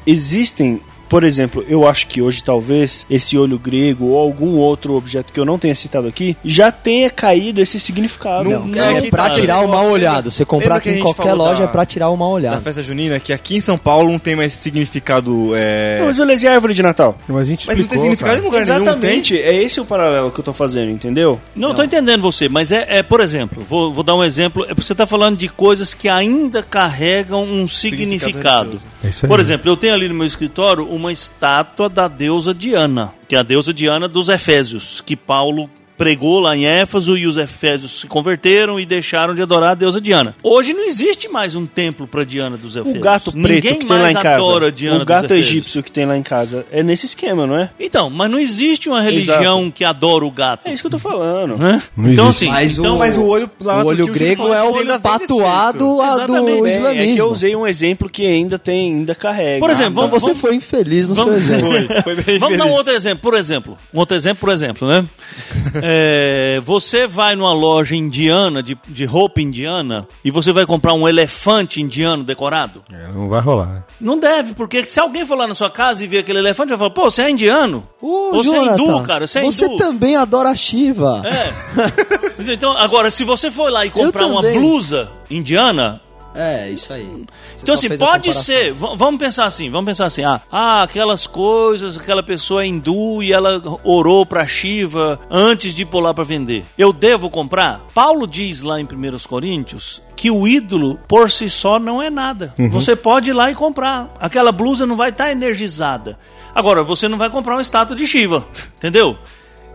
[0.08, 0.82] existem,
[1.14, 5.40] por exemplo, eu acho que hoje talvez esse olho grego ou algum outro objeto que
[5.40, 8.50] eu não tenha citado aqui já tenha caído esse significado.
[8.50, 9.36] Não, Não, é É que pra tá.
[9.36, 10.32] tirar o mal olhado.
[10.32, 12.60] Você comprar aqui em qualquer loja da- é pra tirar o mal olhado.
[12.64, 15.52] festa junina, que aqui em São Paulo não tem mais significado.
[15.56, 16.02] É...
[16.04, 17.16] mas beleza, e a árvore de Natal?
[17.28, 18.82] Mas a gente Mas não tem explicou, significado em lugar nenhum?
[18.82, 21.40] Exatamente, é esse o paralelo que eu tô fazendo, entendeu?
[21.56, 24.64] Não, eu tô entendendo você, mas é, é, por exemplo, vou, vou dar um exemplo.
[24.64, 28.70] É porque você tá falando de coisas que ainda carregam um significado.
[28.70, 28.88] religioso.
[29.04, 29.30] É isso aí.
[29.30, 33.40] Por exemplo, eu tenho ali no meu escritório uma estátua da deusa Diana, que é
[33.40, 38.08] a deusa Diana dos Efésios, que Paulo pregou lá em Éfaso e os Efésios se
[38.08, 40.36] converteram e deixaram de adorar a deusa Diana.
[40.44, 43.02] Hoje não existe mais um templo para Diana dos O Efésios.
[43.04, 46.18] gato preto Ninguém que tem lá mais em casa, o gato egípcio que tem lá
[46.18, 47.70] em casa, é nesse esquema, não é?
[47.80, 50.62] Então, mas não existe uma religião que adora o gato.
[50.68, 51.58] É isso que eu tô falando.
[51.58, 51.82] né?
[51.96, 52.46] Não então, existe.
[52.46, 56.26] assim, Mas então, o- Mas o olho lá O olho grego é o patuado a
[56.26, 56.34] do.
[56.44, 56.88] Bem, islamismo.
[56.88, 59.60] é que eu usei um exemplo que ainda tem, ainda carrega.
[59.60, 61.72] Por exemplo, Então vamos, você foi infeliz no seu vamos- exemplo.
[61.72, 62.04] jeito.
[62.04, 63.78] Foi bem Vamos dar um outro exemplo, por exemplo.
[63.94, 65.06] Um outro exemplo, por exemplo, né?
[65.86, 71.10] É, você vai numa loja indiana, de, de roupa indiana, e você vai comprar um
[71.10, 72.82] elefante indiano decorado?
[72.90, 73.84] É, não vai rolar, né?
[74.00, 76.78] Não deve, porque se alguém for lá na sua casa e ver aquele elefante, vai
[76.78, 77.86] falar, pô, você é indiano?
[78.02, 79.78] Ô, você é Jonathan, hindu, cara, você é Você hindu.
[79.78, 81.22] também adora Shiva.
[81.26, 82.14] É.
[82.46, 86.02] Então, agora, se você for lá e comprar uma blusa indiana,
[86.36, 87.06] É, isso aí.
[87.56, 88.74] Você Então, assim, pode ser.
[88.74, 90.24] vamos pensar assim, vamos pensar assim.
[90.24, 95.88] Ah, ah, aquelas coisas, aquela pessoa é hindu e ela orou pra Shiva antes de
[95.94, 96.66] lá pra vender.
[96.78, 97.82] Eu devo comprar?
[97.94, 98.88] Paulo diz lá em 1
[99.28, 102.54] Coríntios que o ídolo por si só não é nada.
[102.72, 104.14] Você pode ir lá e comprar.
[104.20, 106.18] Aquela blusa não vai estar energizada.
[106.56, 109.18] Agora, você não vai comprar uma estátua de Shiva, entendeu?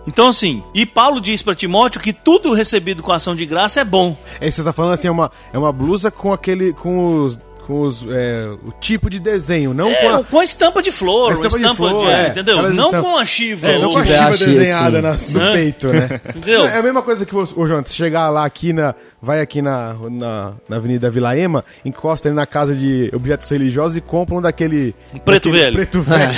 [0.08, 3.84] Então, assim, e Paulo diz pra Timóteo que tudo recebido com ação de graça é
[3.84, 4.16] bom.
[4.40, 6.72] É, você tá falando assim, é uma, é uma blusa com aquele.
[6.72, 7.38] com os.
[7.68, 8.04] Com os.
[8.10, 10.24] é, o tipo de desenho, não com É, a.
[10.24, 12.28] com a estampa de flor, A estampa de estampa de, flor, é, é.
[12.30, 12.62] entendeu?
[12.62, 13.68] Não estampas- com a Shiva.
[13.68, 15.34] É, não com a chiva desenhada assim.
[15.34, 15.52] na- no Né?
[15.52, 16.08] peito, né?
[16.34, 16.66] Entendeu?
[16.66, 18.94] É a mesma coisa que você, ô João, você chegar lá aqui na.
[19.20, 23.96] Vai aqui na, na, na Avenida Vila Ema, encosta ali na casa de objetos religiosos
[23.96, 24.94] e compra um daquele.
[25.24, 25.74] preto daquele velho.
[25.74, 26.32] Preto velho.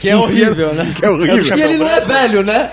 [0.00, 0.92] Que é horrível, né?
[0.98, 1.56] Que é horrível.
[1.56, 2.72] E ele não é velho, né?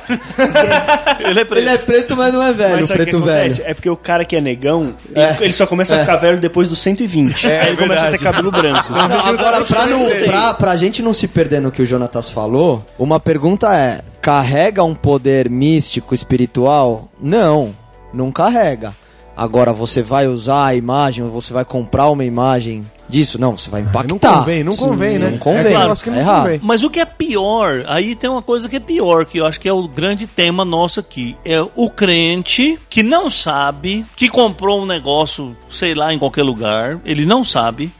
[1.19, 1.61] Ele é preto.
[1.61, 3.53] Ele é preto, mas não é velho, Mas preto velho.
[3.65, 5.37] É porque o cara que é negão, É.
[5.41, 6.01] ele só começa a É.
[6.01, 7.45] ficar velho depois dos 120.
[7.69, 8.91] Aí ele começa a ter cabelo branco.
[8.93, 12.85] Não, agora, pra, não, pra, pra gente não se perder no que o Jonatas falou,
[12.97, 17.09] uma pergunta é: carrega um poder místico, espiritual?
[17.21, 17.75] Não,
[18.13, 18.93] não carrega.
[19.35, 23.39] Agora, você vai usar a imagem, ou você vai comprar uma imagem disso?
[23.39, 24.07] Não, você vai impactar.
[24.07, 25.29] Não convém, não convém, né?
[25.31, 26.43] Não convém, É negócio que é não errado.
[26.43, 26.59] convém.
[26.63, 29.59] Mas o que é pior, aí tem uma coisa que é pior, que eu acho
[29.59, 31.35] que é o grande tema nosso aqui.
[31.43, 36.99] É o crente que não sabe, que comprou um negócio, sei lá, em qualquer lugar,
[37.03, 37.91] ele não sabe.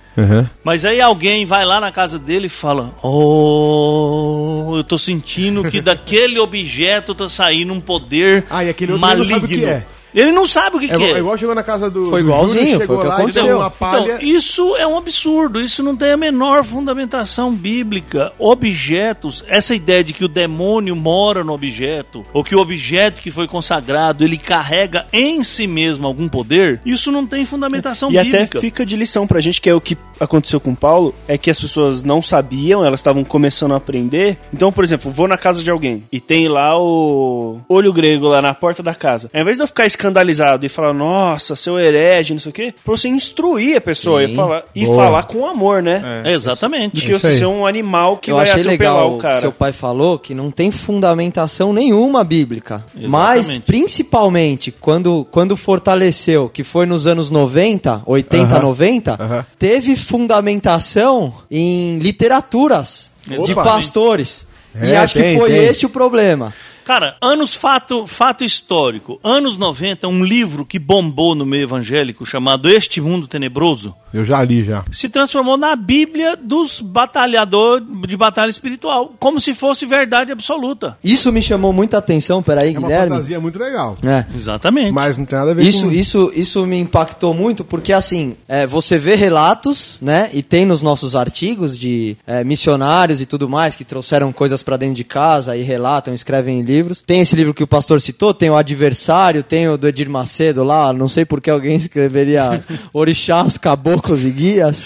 [0.66, 5.80] Mas aí alguém vai lá na casa dele e fala: Oh, eu tô sentindo que
[5.82, 9.40] daquele objeto tá saindo um poder Ah, e aquele não maligno.
[9.40, 9.86] sabe o que é.
[10.14, 11.14] Ele não sabe o que, É, que igual- é.
[11.14, 12.10] é igual chegou na casa do.
[12.10, 13.44] Foi do igualzinho, Júlio, foi chegou o que lá e aconteceu.
[13.46, 14.04] deu uma palha.
[14.16, 18.32] Então, isso é um absurdo, isso não tem a menor fundamentação bíblica.
[18.40, 23.32] Objetos, essa ideia de que o demônio mora no objeto, ou que o objeto que
[23.32, 28.30] foi consagrado, ele carrega em si mesmo algum poder, isso não tem fundamentação E até
[28.30, 28.60] bíblica.
[28.60, 31.60] fica de lição pra gente, que é o que aconteceu com Paulo, é que as
[31.60, 34.38] pessoas não sabiam, elas estavam começando a aprender.
[34.54, 38.42] Então, por exemplo, vou na casa de alguém e tem lá o olho grego lá
[38.42, 39.30] na porta da casa.
[39.34, 42.74] Ao invés de eu ficar escandalizado e falar, nossa, seu herege, não sei o quê,
[42.84, 44.32] pra você instruir a pessoa Sim.
[44.32, 44.96] e falar, e Boa.
[44.96, 46.24] falar com amor, né?
[46.26, 46.96] É, Exatamente.
[46.96, 49.40] Do que você ser um animal que eu vai achei atropelar legal o cara.
[49.42, 52.86] seu pai falou que não tem fundamentação nenhuma bíblica.
[52.96, 53.66] Mas, Exatamente.
[53.66, 58.62] principalmente, quando, quando fortaleceu, que foi nos anos 90, 80, Aham.
[58.64, 59.46] 90, Aham.
[59.58, 63.56] teve fundamentação em literaturas de Exatamente.
[63.64, 64.48] pastores.
[64.82, 65.66] e É, acho tem, que foi tem.
[65.66, 66.54] esse o problema.
[66.90, 69.20] Cara, anos fato, fato histórico.
[69.24, 74.42] Anos 90, um livro que bombou no meio evangélico chamado Este Mundo Tenebroso Eu já
[74.42, 74.84] li já.
[74.92, 80.98] se transformou na Bíblia dos batalhadores de batalha espiritual, como se fosse verdade absoluta.
[81.04, 83.10] Isso me chamou muita atenção, peraí, É uma Guilherme.
[83.12, 83.96] fantasia muito legal.
[84.04, 84.26] É.
[84.34, 84.92] Exatamente.
[84.92, 85.92] Mas não tem nada a ver Isso, com...
[85.92, 90.32] isso, isso me impactou muito porque assim, é, você vê relatos, né?
[90.34, 94.76] E tem nos nossos artigos de é, missionários e tudo mais que trouxeram coisas pra
[94.76, 97.04] dentro de casa e relatam, escrevem em livros.
[97.06, 100.64] Tem esse livro que o pastor citou, tem o Adversário, tem o do Edir Macedo
[100.64, 100.92] lá.
[100.94, 102.64] Não sei por que alguém escreveria
[102.94, 104.86] Orixás, Caboclos e Guias.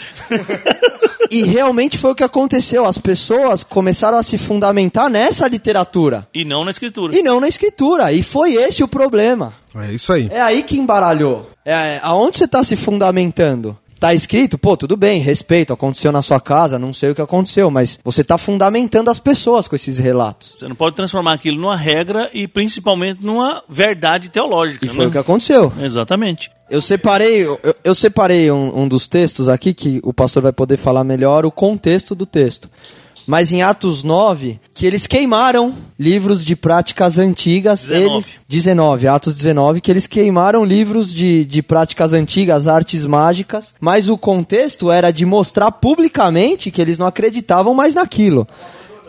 [1.29, 2.85] E realmente foi o que aconteceu.
[2.85, 6.27] As pessoas começaram a se fundamentar nessa literatura.
[6.33, 7.17] E não na escritura.
[7.17, 8.11] E não na escritura.
[8.11, 9.53] E foi esse o problema.
[9.75, 10.29] É isso aí.
[10.31, 11.49] É aí que embaralhou.
[11.65, 13.77] É, aonde você tá se fundamentando?
[14.03, 17.71] Tá escrito, pô, tudo bem, respeito, aconteceu na sua casa, não sei o que aconteceu,
[17.71, 20.55] mas você tá fundamentando as pessoas com esses relatos.
[20.57, 24.85] Você não pode transformar aquilo numa regra e principalmente numa verdade teológica.
[24.85, 25.07] E foi né?
[25.07, 25.71] o que aconteceu.
[25.79, 26.51] Exatamente.
[26.69, 30.75] Eu separei, eu, eu separei um, um dos textos aqui que o pastor vai poder
[30.75, 32.69] falar melhor o contexto do texto.
[33.25, 37.81] Mas em Atos 9, que eles queimaram livros de práticas antigas.
[37.81, 38.13] 19.
[38.13, 43.73] Eles, 19, Atos 19, que eles queimaram livros de, de práticas antigas, artes mágicas.
[43.79, 48.47] Mas o contexto era de mostrar publicamente que eles não acreditavam mais naquilo.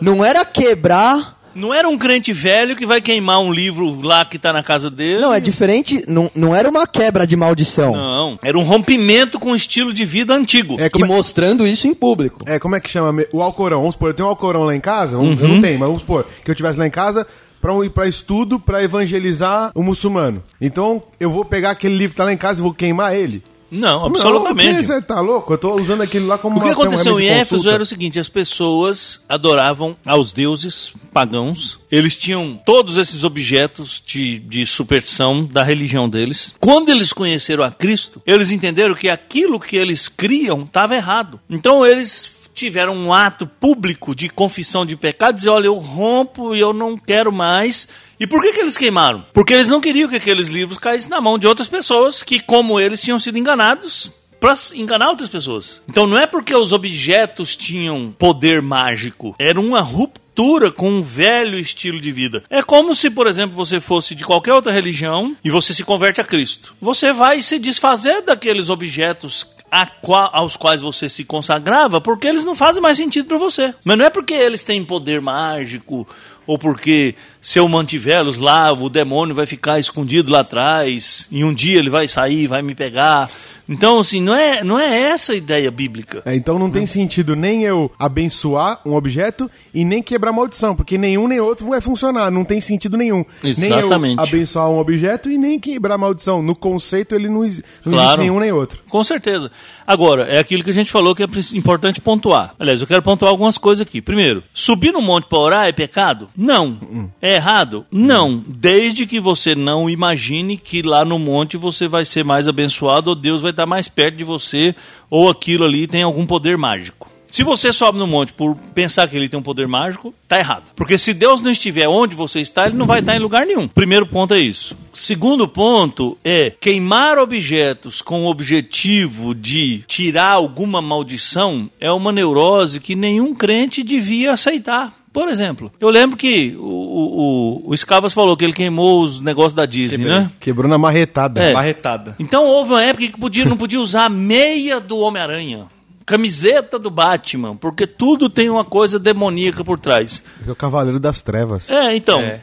[0.01, 4.37] Não era quebrar Não era um crente velho que vai queimar um livro lá que
[4.37, 5.21] tá na casa dele.
[5.21, 6.03] Não, é diferente.
[6.07, 7.93] Não, não era uma quebra de maldição.
[7.93, 10.75] Não, era um rompimento com o estilo de vida antigo.
[10.79, 12.43] É, E como é, mostrando isso em público.
[12.45, 13.23] é, como é que chama?
[13.31, 13.79] O Alcorão.
[13.79, 15.17] Vamos supor, eu tenho um Alcorão lá em casa.
[15.17, 15.55] um- Eu Uhum.
[15.55, 17.25] não tenho, mas vamos supor que eu tivesse lá em casa
[17.61, 20.43] pra um, ir pra estudo, pra evangelizar o muçulmano.
[20.59, 23.41] Então, eu vou pegar aquele livro que tá lá em casa e vou queimar ele.
[23.69, 24.85] Não, Não, absolutamente.
[24.85, 25.53] Você tá louco?
[25.53, 28.29] Eu tô usando aquilo lá como O que aconteceu em Éfeso era o seguinte: as
[28.29, 31.79] pessoas adoravam aos deuses pagãos.
[31.89, 36.53] Eles tinham todos esses objetos de, de superstição da religião deles.
[36.59, 41.39] Quando eles conheceram a Cristo, eles entenderam que aquilo que eles criam estava errado.
[41.49, 46.59] Então eles tiveram um ato público de confissão de pecado, dizer, olha, eu rompo e
[46.59, 47.87] eu não quero mais.
[48.19, 49.25] E por que, que eles queimaram?
[49.33, 52.79] Porque eles não queriam que aqueles livros caíssem na mão de outras pessoas que, como
[52.79, 55.81] eles, tinham sido enganados para enganar outras pessoas.
[55.89, 61.57] Então não é porque os objetos tinham poder mágico, era uma ruptura com um velho
[61.57, 62.43] estilo de vida.
[62.49, 66.21] É como se, por exemplo, você fosse de qualquer outra religião e você se converte
[66.21, 66.75] a Cristo.
[66.81, 72.43] Você vai se desfazer daqueles objetos a qua- aos quais você se consagrava, porque eles
[72.43, 73.73] não fazem mais sentido para você.
[73.83, 76.07] Mas não é porque eles têm poder mágico
[76.47, 81.53] ou porque se eu mantivê-los lá, o demônio vai ficar escondido lá atrás, e um
[81.53, 83.29] dia ele vai sair, vai me pegar.
[83.67, 86.21] Então, assim, não é, não é essa a ideia bíblica.
[86.23, 90.99] É, então não tem sentido nem eu abençoar um objeto e nem quebrar maldição, porque
[90.99, 92.29] nenhum nem outro vai funcionar.
[92.29, 93.25] Não tem sentido nenhum.
[93.43, 94.15] Exatamente.
[94.17, 96.43] Nem eu abençoar um objeto e nem quebrar maldição.
[96.43, 97.49] No conceito ele não, não
[97.83, 97.99] Claro.
[98.03, 98.83] existe nenhum nem outro.
[98.87, 99.49] Com certeza.
[99.87, 102.53] Agora, é aquilo que a gente falou que é importante pontuar.
[102.59, 103.99] Aliás, eu quero pontuar algumas coisas aqui.
[104.01, 106.29] Primeiro, subir no monte para orar é pecado?
[106.35, 107.11] Não.
[107.21, 107.85] É errado?
[107.91, 108.43] Não.
[108.47, 113.15] Desde que você não imagine que lá no monte você vai ser mais abençoado ou
[113.15, 114.75] Deus vai estar mais perto de você
[115.09, 117.15] ou aquilo ali tem algum poder mágico.
[117.35, 120.71] Se você sobe no monte por pensar que ele tem um poder mágico, tá errado.
[120.73, 123.67] Porque se Deus não estiver onde você está, ele não vai estar em lugar nenhum.
[123.67, 124.77] Primeiro ponto é isso.
[124.93, 132.79] Segundo ponto é queimar objetos com o objetivo de tirar alguma maldição é uma neurose
[132.79, 134.93] que nenhum crente devia aceitar.
[135.15, 139.53] Por exemplo, eu lembro que o, o, o, Escavas falou que ele queimou os negócios
[139.53, 140.29] da Disney, né?
[140.41, 141.41] Quebrou na marretada.
[141.41, 141.53] É.
[141.53, 142.17] Marretada.
[142.19, 145.67] Então houve uma época que podia, não podia usar a meia do Homem-Aranha,
[146.05, 150.23] camiseta do Batman, porque tudo tem uma coisa demoníaca por trás.
[150.47, 151.69] É o Cavaleiro das Trevas.
[151.69, 152.19] É, então.
[152.19, 152.41] É.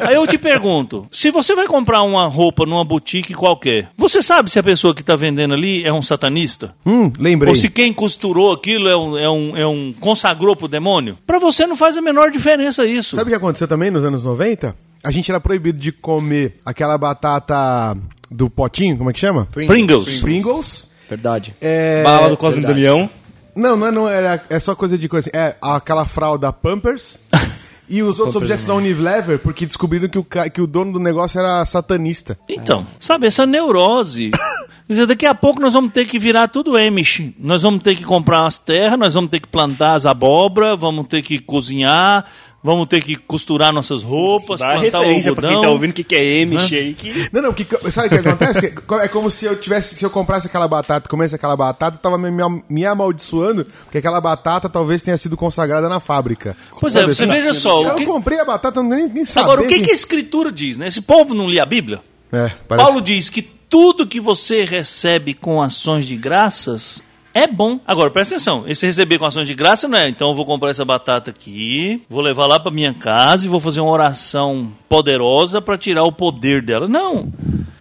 [0.00, 4.50] Aí eu te pergunto: se você vai comprar uma roupa numa boutique qualquer, você sabe
[4.50, 6.74] se a pessoa que está vendendo ali é um satanista?
[6.84, 7.50] Hum, lembrei.
[7.50, 11.18] Ou se quem costurou aquilo é um, é um, é um consagrou pro demônio?
[11.26, 13.16] Pra você não faz a menor diferença isso.
[13.16, 14.74] Sabe o que aconteceu também nos anos 90?
[15.04, 17.96] A gente era proibido de comer aquela batata
[18.30, 19.46] do potinho, como é que chama?
[19.52, 20.20] Pringles.
[20.20, 20.87] Pringles.
[21.08, 21.54] Verdade.
[21.60, 22.02] É...
[22.02, 22.82] Bala do Cosmo e verdade.
[22.82, 23.10] Damião.
[23.54, 25.36] Não, não é, não é, é só coisa de coisa assim.
[25.36, 27.18] É aquela fralda Pampers
[27.88, 31.40] e os outros objetos da Unilever, porque descobriram que o, que o dono do negócio
[31.40, 32.38] era satanista.
[32.48, 34.30] Então, sabe, essa neurose.
[34.88, 37.34] Quer dizer, daqui a pouco nós vamos ter que virar tudo Amish.
[37.38, 41.06] Nós vamos ter que comprar as terras, nós vamos ter que plantar as abóbora, vamos
[41.08, 42.24] ter que cozinhar,
[42.62, 46.04] vamos ter que costurar nossas roupas, Dá o referência pra quem tá ouvindo o que,
[46.04, 47.28] que é M, shake.
[47.32, 48.74] Não, não, que, sabe o que acontece?
[49.02, 52.18] É como se eu tivesse, se eu comprasse aquela batata, comesse aquela batata, eu tava
[52.18, 56.56] me, me- me amaldiçoando, porque aquela batata talvez tenha sido consagrada na fábrica.
[56.80, 57.32] Pois é, Sabe você assim?
[57.32, 59.52] veja só, Eu que- comprei a batata, não nem, nem sabia.
[59.52, 60.76] Agora, o que, que a escritura diz?
[60.76, 60.88] Né?
[60.88, 62.00] Esse povo não lia a Bíblia?
[62.32, 62.86] É, parece...
[62.86, 67.02] Paulo diz que tudo que você recebe com ações de graças
[67.38, 67.80] é bom.
[67.86, 68.64] Agora, presta atenção.
[68.66, 72.02] Esse receber com ações de graça não é, então eu vou comprar essa batata aqui,
[72.08, 76.12] vou levar lá para minha casa e vou fazer uma oração poderosa para tirar o
[76.12, 76.88] poder dela.
[76.88, 77.32] Não.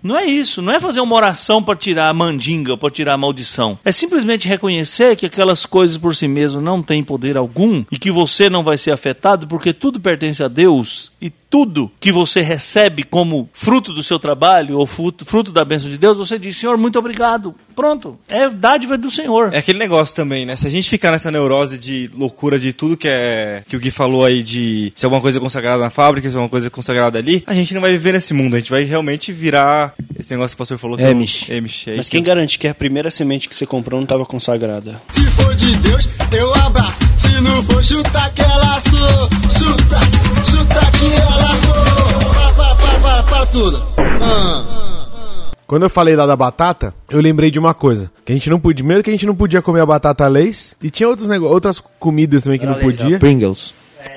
[0.07, 0.61] Não é isso.
[0.61, 3.77] Não é fazer uma oração para tirar a mandinga, para tirar a maldição.
[3.83, 8.09] É simplesmente reconhecer que aquelas coisas por si mesmas não têm poder algum e que
[8.09, 13.03] você não vai ser afetado porque tudo pertence a Deus e tudo que você recebe
[13.03, 16.77] como fruto do seu trabalho ou fruto, fruto da bênção de Deus, você diz, Senhor,
[16.77, 17.55] muito obrigado.
[17.78, 18.17] Pronto.
[18.28, 19.53] É dádiva do Senhor.
[19.53, 20.55] É aquele negócio também, né?
[20.55, 23.91] Se a gente ficar nessa neurose de loucura de tudo que é que o Gui
[23.91, 27.19] falou aí de se alguma coisa é consagrada na fábrica, se alguma coisa é consagrada
[27.19, 30.55] ali, a gente não vai viver nesse mundo, a gente vai realmente virar esse negócio
[30.55, 31.45] que o pastor falou que Amish.
[31.49, 31.88] é o Amish.
[31.88, 34.99] é Mas quem que- garante que a primeira semente que você comprou não estava consagrada?
[35.11, 36.97] Se for de Deus, eu abraço.
[37.19, 39.30] Se não for, chuta que ela sou.
[39.55, 39.99] Chuta,
[40.49, 42.32] chuta que ela sou.
[42.34, 43.88] Para, para, para, para, para tudo.
[44.19, 44.96] Ah.
[45.68, 48.09] Quando eu falei lá da batata, eu lembrei de uma coisa.
[48.24, 48.78] Que a gente não podia.
[48.78, 50.74] Primeiro que a gente não podia comer a batata Lays.
[50.82, 53.20] E tinha outros outras comidas também que não podia.
[53.20, 53.74] Pringles.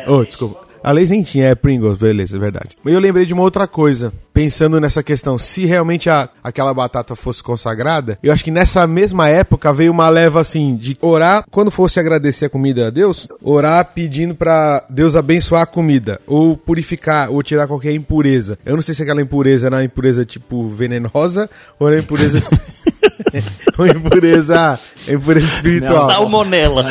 [0.07, 0.70] Oh, desculpa.
[0.83, 2.77] A Lays nem tinha, é Pringles, beleza, é verdade.
[2.83, 4.13] Mas eu lembrei de uma outra coisa.
[4.33, 9.29] Pensando nessa questão, se realmente a, aquela batata fosse consagrada, eu acho que nessa mesma
[9.29, 13.85] época veio uma leva assim de orar, quando fosse agradecer a comida a Deus, orar
[13.93, 18.59] pedindo pra Deus abençoar a comida, ou purificar, ou tirar qualquer impureza.
[18.65, 22.39] Eu não sei se aquela impureza era uma impureza tipo venenosa, ou era impureza.
[23.81, 24.79] ou impureza.
[25.09, 26.07] impureza espiritual.
[26.07, 26.85] Salmonela.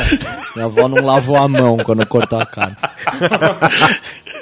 [0.54, 2.76] Minha avó não lavou a mão quando cortou a carne.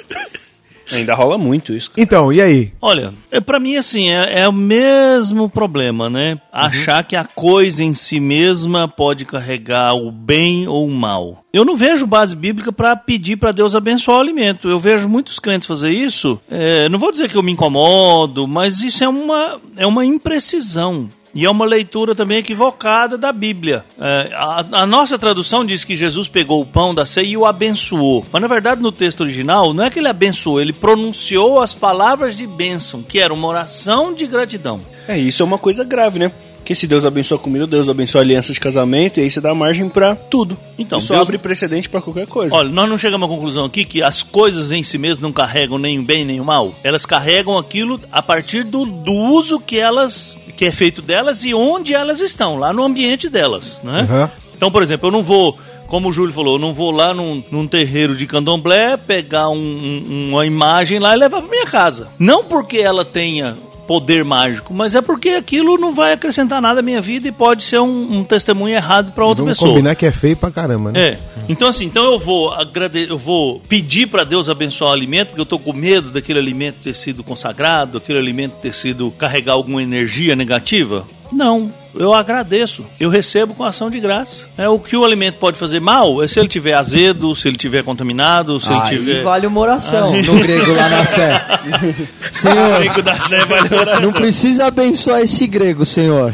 [0.91, 1.91] Ainda rola muito isso.
[1.97, 2.71] Então, e aí?
[2.81, 6.39] Olha, é, para mim, assim, é, é o mesmo problema, né?
[6.51, 11.43] Achar que a coisa em si mesma pode carregar o bem ou o mal.
[11.53, 14.69] Eu não vejo base bíblica para pedir para Deus abençoar o alimento.
[14.69, 16.39] Eu vejo muitos crentes fazer isso.
[16.49, 21.09] É, não vou dizer que eu me incomodo, mas isso é uma, é uma imprecisão.
[21.33, 23.85] E é uma leitura também equivocada da Bíblia.
[23.99, 27.45] É, a, a nossa tradução diz que Jesus pegou o pão da ceia e o
[27.45, 28.25] abençoou.
[28.31, 32.35] Mas na verdade, no texto original, não é que ele abençoou, ele pronunciou as palavras
[32.35, 34.81] de bênção, que era uma oração de gratidão.
[35.07, 36.31] É, isso é uma coisa grave, né?
[36.57, 39.41] Porque se Deus abençoa a comida, Deus abençoa a aliança de casamento, e aí você
[39.41, 40.55] dá margem pra tudo.
[40.77, 42.53] Então, isso Deus- abre precedente pra qualquer coisa.
[42.53, 45.79] Olha, nós não chegamos à conclusão aqui que as coisas em si mesmas não carregam
[45.79, 46.71] nem o bem nem o mal.
[46.83, 51.53] Elas carregam aquilo a partir do, do uso que elas que é feito delas e
[51.53, 54.05] onde elas estão, lá no ambiente delas, né?
[54.09, 54.29] Uhum.
[54.57, 55.57] Então, por exemplo, eu não vou
[55.87, 59.55] como o Júlio falou, eu não vou lá num, num terreiro de candomblé, pegar um-
[59.55, 62.09] um- uma imagem lá e levar pra minha casa.
[62.19, 63.57] Não porque ela tenha
[63.89, 67.63] poder mágico, mas é porque aquilo não vai acrescentar nada à minha vida e pode
[67.63, 69.71] ser um, um testemunho errado pra outra Vamos pessoa.
[69.71, 71.03] combinar que é feio pra caramba, né?
[71.03, 71.17] É.
[71.49, 73.07] Então assim, então eu vou agrade...
[73.09, 76.83] eu vou pedir para Deus abençoar o alimento, porque eu tô com medo daquele alimento
[76.83, 81.07] ter sido consagrado, aquele alimento ter sido carregar alguma energia negativa?
[81.31, 82.85] Não, eu agradeço.
[82.99, 84.47] Eu recebo com ação de graça.
[84.57, 87.57] É o que o alimento pode fazer mal é se ele tiver azedo, se ele
[87.57, 91.45] tiver contaminado, se Aí ele tiver vale uma oração no grego lá na Sé.
[92.31, 94.01] Senhor, Grego da Sé vale oração.
[94.01, 96.33] não precisa abençoar esse grego, Senhor.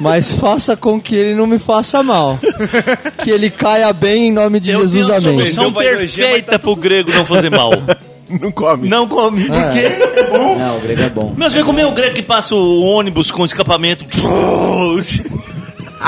[0.00, 2.38] Mas faça com que ele não me faça mal.
[3.22, 5.38] Que ele caia bem em nome de Eu Jesus, amém.
[5.38, 7.72] solução Então vai no G, perfeita pro grego não fazer mal.
[8.40, 8.88] Não come.
[8.88, 9.44] Não come.
[9.44, 9.86] Por quê?
[10.16, 10.58] É bom.
[10.58, 11.34] Não, o grego é bom.
[11.36, 14.04] Mas você vai comer o grego que passa o ônibus com escapamento.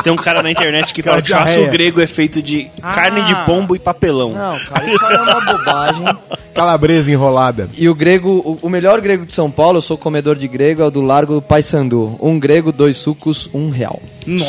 [0.02, 3.22] Tem um cara na internet que Cara, fala que churrasco grego é feito de carne
[3.22, 4.32] de pombo e papelão.
[4.32, 6.18] Não, cara, isso aí é uma bobagem.
[6.54, 7.70] Calabresa enrolada.
[7.76, 10.86] E o grego, o, melhor grego de São Paulo, eu sou comedor de grego, é
[10.86, 12.16] o do Largo do Paissandu.
[12.20, 14.00] Um grego, dois sucos, um real.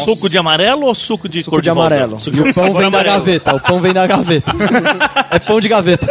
[0.05, 1.81] Suco de amarelo ou suco de Suco cor de rosa?
[1.81, 2.19] amarelo.
[2.19, 4.51] Suco E o pão vem da gaveta, o pão vem da gaveta.
[5.31, 6.07] é pão de gaveta.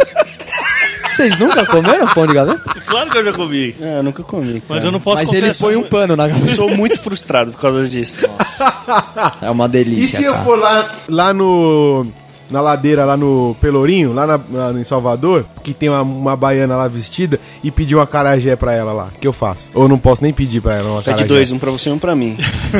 [1.19, 2.61] Vocês nunca comeram pão de gaveta?
[2.85, 3.75] Claro que eu já comi.
[3.81, 4.53] É, eu nunca comi.
[4.67, 4.85] Mas cara.
[4.87, 5.65] eu não posso Mas ele confessar.
[5.65, 6.55] põe um pano na Eu gaveta.
[6.55, 8.25] sou muito frustrado por causa disso.
[9.41, 10.45] É uma E delícia, se eu cara.
[10.45, 12.05] for lá, lá no.
[12.49, 16.75] Na ladeira, lá no Pelourinho, lá, na- lá em Salvador, que tem uma, uma baiana
[16.75, 19.09] lá vestida, e pedir uma carajé pra ela lá.
[19.15, 19.69] O que eu faço?
[19.71, 21.25] Ou eu não posso nem pedir pra ela uma carajé.
[21.25, 22.35] de dois, um pra você e um pra mim.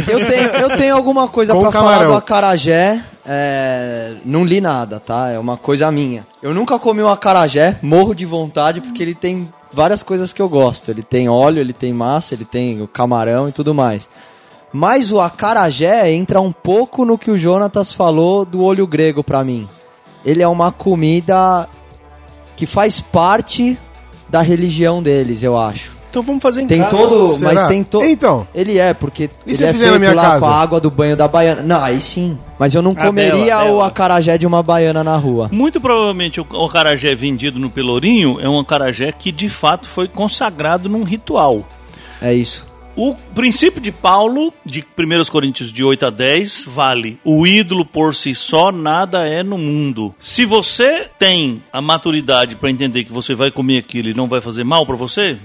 [0.08, 2.12] Eu tenho, eu tenho alguma coisa Com pra falar camarão.
[2.14, 3.00] do acarajé.
[3.32, 5.30] É, não li nada, tá?
[5.30, 6.25] É uma coisa minha.
[6.41, 10.49] Eu nunca comi um acarajé, morro de vontade, porque ele tem várias coisas que eu
[10.49, 10.89] gosto.
[10.89, 14.09] Ele tem óleo, ele tem massa, ele tem o camarão e tudo mais.
[14.73, 19.43] Mas o acarajé entra um pouco no que o Jonatas falou do olho grego pra
[19.43, 19.69] mim.
[20.25, 21.69] Ele é uma comida
[22.55, 23.77] que faz parte
[24.27, 25.99] da religião deles, eu acho.
[26.10, 26.95] Então vamos fazer em Tem casa.
[26.95, 27.53] todo, Será?
[27.53, 28.03] mas tem todo.
[28.05, 28.47] Então.
[28.53, 30.39] Ele é porque E ele é fizer na feito minha lá casa?
[30.39, 31.62] com a água do banho da baiana.
[31.62, 32.38] Não, aí sim.
[32.57, 35.49] Mas eu não A comeria bela, o acarajé de uma baiana na rua.
[35.51, 40.07] Muito provavelmente o o acarajé vendido no Pelourinho é um acarajé que de fato foi
[40.07, 41.64] consagrado num ritual.
[42.22, 42.68] É isso.
[42.95, 47.18] O princípio de Paulo, de 1 Coríntios de 8 a 10, vale.
[47.24, 50.14] O ídolo por si só nada é no mundo.
[50.20, 54.41] Se você tem a maturidade para entender que você vai comer aquilo e não vai
[54.41, 55.38] fazer mal para você,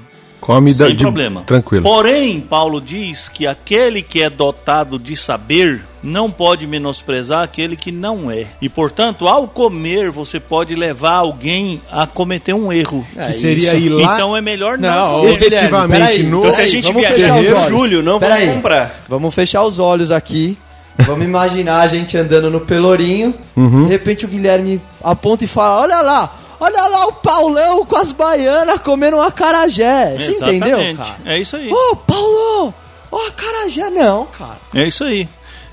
[0.44, 1.42] Come sem de- problema.
[1.46, 1.82] Tranquilo.
[1.84, 7.90] Porém, Paulo diz que aquele que é dotado de saber não pode menosprezar aquele que
[7.90, 8.46] não é.
[8.60, 13.06] E, portanto, ao comer, você pode levar alguém a cometer um erro.
[13.16, 14.16] É que seria ir lá.
[14.16, 16.22] Então é melhor não, Não, efetivamente, peraí.
[16.24, 17.68] no- Então se a gente vamos viajar fechar os em olhos.
[17.68, 18.54] julho, não vamos Peraí.
[18.54, 19.04] comprar.
[19.08, 20.58] Vamos fechar os olhos aqui.
[20.98, 23.34] Vamos imaginar a gente andando no Pelourinho.
[23.56, 23.84] Uhum.
[23.84, 28.12] De repente o Guilherme aponta e fala: Olha lá, olha lá o Paulão com as
[28.12, 30.16] baianas comendo um acarajé.
[30.18, 30.96] Você entendeu, Exatamente.
[30.96, 31.16] cara?
[31.24, 31.70] É isso aí.
[31.72, 32.74] Ô, Paulo!
[33.10, 34.58] Ô, acarajé não, cara.
[34.74, 35.28] É isso aí.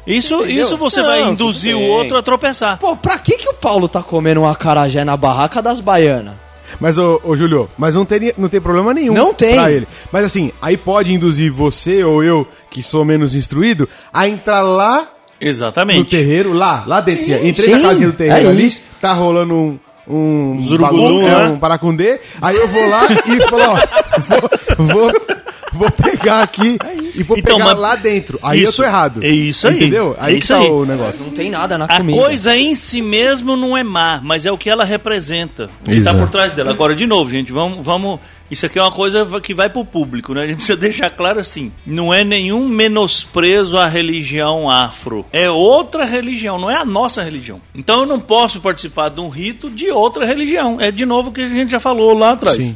[0.05, 0.63] Isso, Entendeu?
[0.65, 2.77] isso você Não, vai induzir o outro a tropeçar.
[2.79, 6.33] Pô, pra que que o Paulo tá comendo um acarajé na barraca das baianas?
[6.79, 9.55] Mas, ô, ô Júlio, mas não, teria, não tem problema nenhum Não tem.
[9.55, 9.87] pra ele.
[10.11, 15.01] Mas assim, aí pode induzir você ou eu, que sou menos instruído, a entrar lá
[15.39, 16.09] no Exatamente.
[16.09, 17.25] terreiro, lá, lá dentro.
[17.25, 18.81] Sim, assim, Entrei sim, na casinha do terreiro é ali, isso.
[18.99, 19.79] tá rolando um.
[20.07, 21.47] Um Zurugulu, bagulho, é, né?
[21.49, 22.19] um paracundê.
[22.41, 25.11] Aí eu vou lá e falo, ó, vou, vou,
[25.73, 26.77] vou pegar aqui
[27.15, 28.39] e vou Então, pegar mas- lá dentro.
[28.43, 28.77] Aí eu Isso.
[28.77, 29.23] tô errado.
[29.23, 29.75] É isso aí.
[29.77, 30.15] Entendeu?
[30.19, 30.67] Aí É que isso tá aí.
[30.69, 31.19] o negócio.
[31.23, 32.17] Não tem nada na A comida.
[32.19, 35.97] coisa em si mesmo não é má, mas é o que ela representa, o que
[35.97, 36.17] está Exato.
[36.19, 36.71] por trás dela.
[36.71, 38.19] Agora, de novo, gente, vamos, vamos.
[38.49, 40.41] Isso aqui é uma coisa que vai pro público, né?
[40.43, 45.25] A gente precisa deixar claro assim: não é nenhum menosprezo à religião afro.
[45.31, 47.61] É outra religião, não é a nossa religião.
[47.73, 50.79] Então eu não posso participar de um rito de outra religião.
[50.81, 52.57] É de novo o que a gente já falou lá atrás.
[52.57, 52.75] Sim.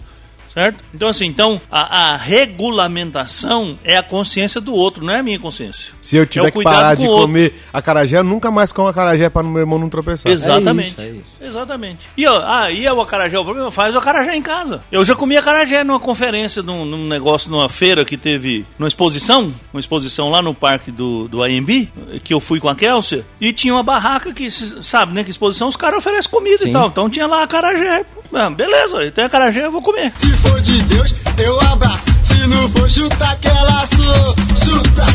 [0.56, 0.84] Certo?
[0.94, 5.38] Então, assim, então, a, a regulamentação é a consciência do outro, não é a minha
[5.38, 5.94] consciência.
[6.02, 7.28] Se eu É tiver o que parar de o outro.
[7.28, 10.32] comer acarajé, eu nunca mais como acarajé pra meu irmão não tropeçar.
[10.32, 10.92] Exatamente.
[10.92, 11.24] isso, é isso.
[11.42, 12.08] Exatamente.
[12.18, 13.70] E, ó, ah, e é o acarajé, o problema?
[13.70, 14.82] Faz o acarajé em casa.
[14.92, 19.54] Eu já comi acarajé numa conferência, num, num negócio, numa feira que teve, numa exposição,
[19.74, 21.90] uma exposição lá no parque do, do AMB,
[22.24, 25.68] que eu fui com a Kelsey, e tinha uma barraca que, sabe, né, que exposição,
[25.68, 26.70] os caras oferecem comida Sim.
[26.70, 26.88] e tal.
[26.88, 28.06] Então tinha lá acarajé.
[28.34, 30.12] Ah, beleza, tem acarajé, eu vou comer.
[30.46, 32.04] For de Deus, eu abraço.
[32.24, 34.36] Se não for, chuta que ela sou.
[34.64, 35.06] Chuta,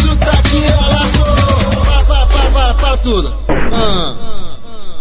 [0.00, 2.04] chuta que ela sou.
[2.06, 3.34] Para, para, para, tudo.
[3.48, 4.49] Ah.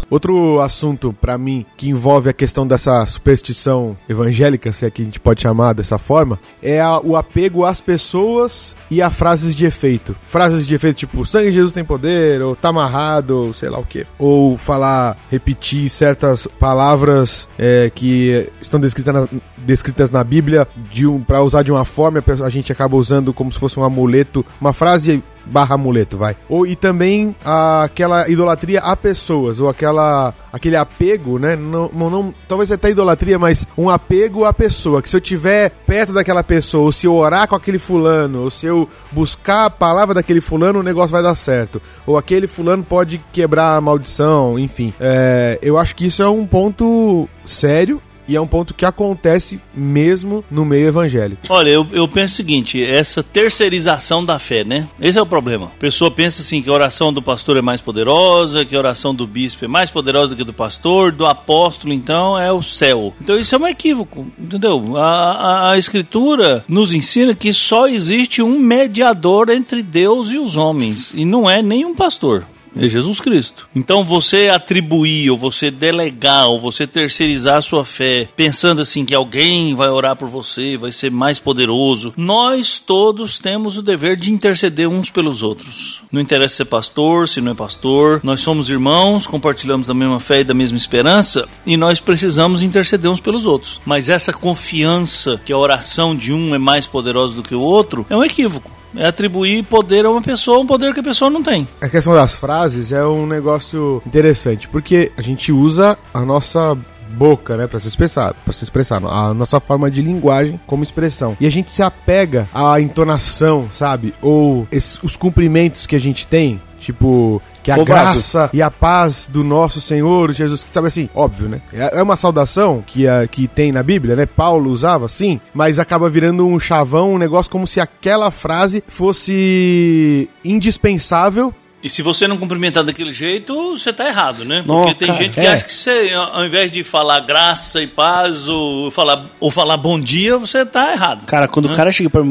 [0.10, 5.06] Outro assunto pra mim que envolve a questão dessa superstição evangélica, se é que a
[5.06, 9.66] gente pode chamar dessa forma, é a- o apego às pessoas e a frases de
[9.66, 10.16] efeito.
[10.28, 13.78] Frases de efeito tipo sangue de Jesus tem poder, ou tá amarrado, ou sei lá
[13.80, 14.06] o que.
[14.18, 21.22] Ou falar, repetir certas palavras é, que estão descritas na, descritas na Bíblia de um,
[21.22, 24.74] para usar de uma forma, a gente acaba usando como se fosse um amuleto, uma
[24.74, 26.36] frase barra amuleto, vai.
[26.48, 31.56] Ou e também a- aquela idolatria a pessoas, ou aquela aquele apego, né?
[31.56, 35.70] Não, não, não- talvez até idolatria, mas um apego à pessoa, que se eu tiver
[35.86, 39.70] perto daquela pessoa, ou se eu orar com aquele fulano, ou se eu buscar a
[39.70, 41.80] palavra daquele fulano, o negócio vai dar certo.
[42.06, 44.92] Ou aquele fulano pode quebrar a maldição, enfim.
[45.00, 49.60] É, eu acho que isso é um ponto sério e é um ponto que acontece
[49.74, 51.42] mesmo no meio evangélico.
[51.50, 54.88] Olha, eu, eu penso o seguinte, essa terceirização da fé, né?
[55.02, 55.66] Esse é o problema.
[55.66, 59.16] A pessoa pensa assim que a oração do pastor é mais poderosa, que a oração
[59.16, 62.62] do bispo é mais poderosa do que a do pastor, do apóstolo, então, é o
[62.62, 63.16] céu.
[63.20, 64.96] Então isso é um equívoco, entendeu?
[64.96, 70.56] A, a, a escritura nos ensina que só existe um mediador entre Deus e os
[70.56, 72.46] homens, e não é nenhum pastor.
[72.80, 73.68] É Jesus Cristo.
[73.76, 79.14] Então você atribuir, ou você delegar, ou você terceirizar a sua fé, pensando assim que
[79.14, 82.14] alguém vai orar por você, vai ser mais poderoso.
[82.16, 86.02] Nós todos temos o dever de interceder uns pelos outros.
[86.10, 88.22] Não interessa ser pastor, se não é pastor.
[88.24, 93.12] Nós somos irmãos, compartilhamos da mesma fé e da mesma esperança, e nós precisamos interceder
[93.12, 93.82] uns pelos outros.
[93.86, 98.06] Mas essa confiança que a oração de um é mais poderosa do que o outro
[98.10, 98.80] é um equívoco.
[98.96, 101.68] É atribuir poder a uma pessoa, um poder que a pessoa não tem.
[101.82, 106.78] A questão das frases é um negócio interessante, porque a gente usa a nossa
[107.12, 111.36] boca, né, para se expressar, para se expressar, a nossa forma de linguagem como expressão.
[111.40, 114.14] E a gente se apega à entonação, sabe?
[114.22, 117.86] Ou esse- os cumprimentos que a gente tem, tipo que a Ô, Vaso.
[117.86, 121.62] graça e a paz do nosso Senhor Jesus, que sabe assim, óbvio, né?
[121.74, 124.26] É é uma saudação que, a, que tem na Bíblia, né?
[124.26, 130.30] Paulo usava, sim, mas acaba virando um chavão, um negócio como se aquela frase fosse
[130.44, 134.64] indispensável E se você não cumprimentar daquele jeito, você tá errado, né?
[134.66, 135.54] Não, Porque tem cara, gente que é.
[135.54, 139.98] acha que você, ao invés de falar graça e paz ou falar, ou falar bom
[140.00, 141.26] dia, você tá errado.
[141.26, 142.22] Cara, quando o cara chega pra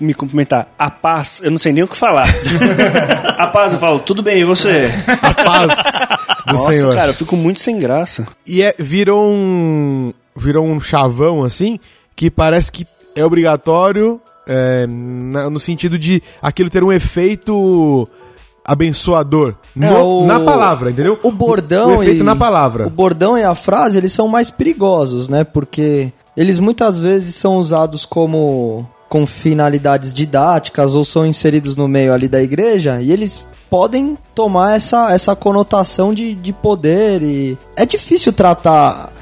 [0.00, 2.28] me cumprimentar, a paz, eu não sei nem o que falar.
[3.38, 4.90] a paz, eu falo, tudo bem, e você?
[5.22, 5.74] a paz
[6.46, 6.94] do Nossa, Senhor.
[6.94, 8.26] cara, eu fico muito sem graça.
[8.46, 10.12] E é, virou um.
[10.36, 11.78] Virou um chavão, assim,
[12.14, 12.86] que parece que
[13.16, 18.08] é obrigatório é, na- no sentido de aquilo ter um efeito
[18.64, 19.54] abençoador.
[19.80, 21.18] É, no- o- na palavra, entendeu?
[21.22, 22.86] O bordão O, efeito e, na palavra.
[22.86, 25.42] O bordão e a frase, eles são mais perigosos, né?
[25.42, 32.12] Porque eles muitas vezes são usados como com finalidades didáticas ou são inseridos no meio
[32.12, 37.84] ali da igreja e eles podem tomar essa, essa conotação de, de poder e é
[37.84, 39.12] difícil tratar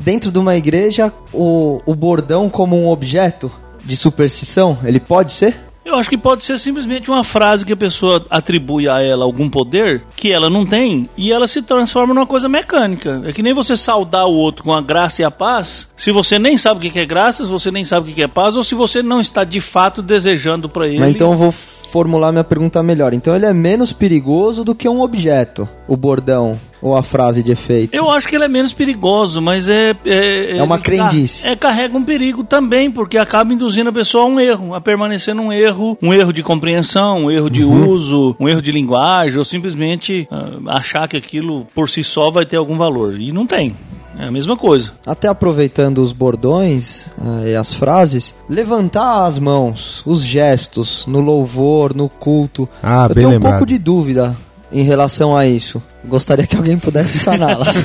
[0.00, 3.50] dentro de uma igreja o, o bordão como um objeto
[3.84, 4.78] de superstição.
[4.84, 5.58] Ele pode ser?
[5.84, 9.50] Eu acho que pode ser simplesmente uma frase que a pessoa atribui a ela algum
[9.50, 13.22] poder que ela não tem e ela se transforma numa coisa mecânica.
[13.24, 15.90] É que nem você saudar o outro com a graça e a paz.
[15.96, 18.22] Se você nem sabe o que é graça, se você nem sabe o que que
[18.22, 21.00] é paz, ou se você não está de fato desejando para ele.
[21.00, 21.54] Mas então eu vou
[21.94, 23.14] formular minha pergunta melhor.
[23.14, 27.52] Então ele é menos perigoso do que um objeto, o bordão ou a frase de
[27.52, 27.94] efeito.
[27.94, 29.94] Eu acho que ele é menos perigoso, mas é.
[30.04, 31.46] É, É uma crendice.
[31.46, 35.36] É, carrega um perigo também, porque acaba induzindo a pessoa a um erro, a permanecer
[35.36, 39.44] num erro, um erro de compreensão, um erro de uso, um erro de linguagem, ou
[39.44, 43.20] simplesmente ah, achar que aquilo por si só vai ter algum valor.
[43.20, 43.72] E não tem.
[44.18, 44.92] É a mesma coisa.
[45.06, 51.94] Até aproveitando os bordões ah, e as frases, levantar as mãos, os gestos no louvor,
[51.94, 52.68] no culto.
[52.82, 53.52] Ah, eu bem tenho um lembrado.
[53.52, 54.36] pouco de dúvida
[54.72, 55.82] em relação a isso.
[56.04, 57.82] Gostaria que alguém pudesse saná-las.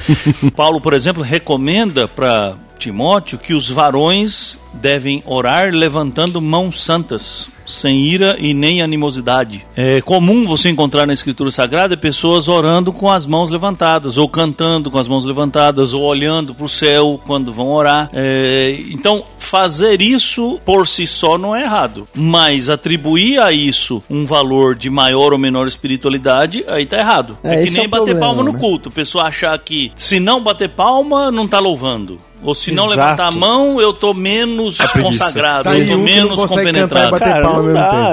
[0.54, 8.06] Paulo, por exemplo, recomenda para Timóteo que os varões devem orar levantando mãos santas, sem
[8.06, 9.64] ira e nem animosidade.
[9.76, 14.90] É comum você encontrar na Escritura Sagrada pessoas orando com as mãos levantadas, ou cantando
[14.90, 18.10] com as mãos levantadas, ou olhando para o céu quando vão orar.
[18.12, 24.24] É, então, fazer isso por si só não é errado, mas atribuir a isso um
[24.24, 27.38] valor de maior ou menor espiritualidade, aí tá errado.
[27.44, 28.58] É, É, que esse nem é bater problema, palma no né?
[28.58, 28.88] culto.
[28.88, 32.18] A pessoa achar que se não bater palma, não tá louvando.
[32.42, 33.00] Ou se não Exato.
[33.00, 37.10] levantar a mão, eu tô menos consagrado, Tá eu tô um que não menos compenetrado.
[37.12, 37.70] bater Cara, não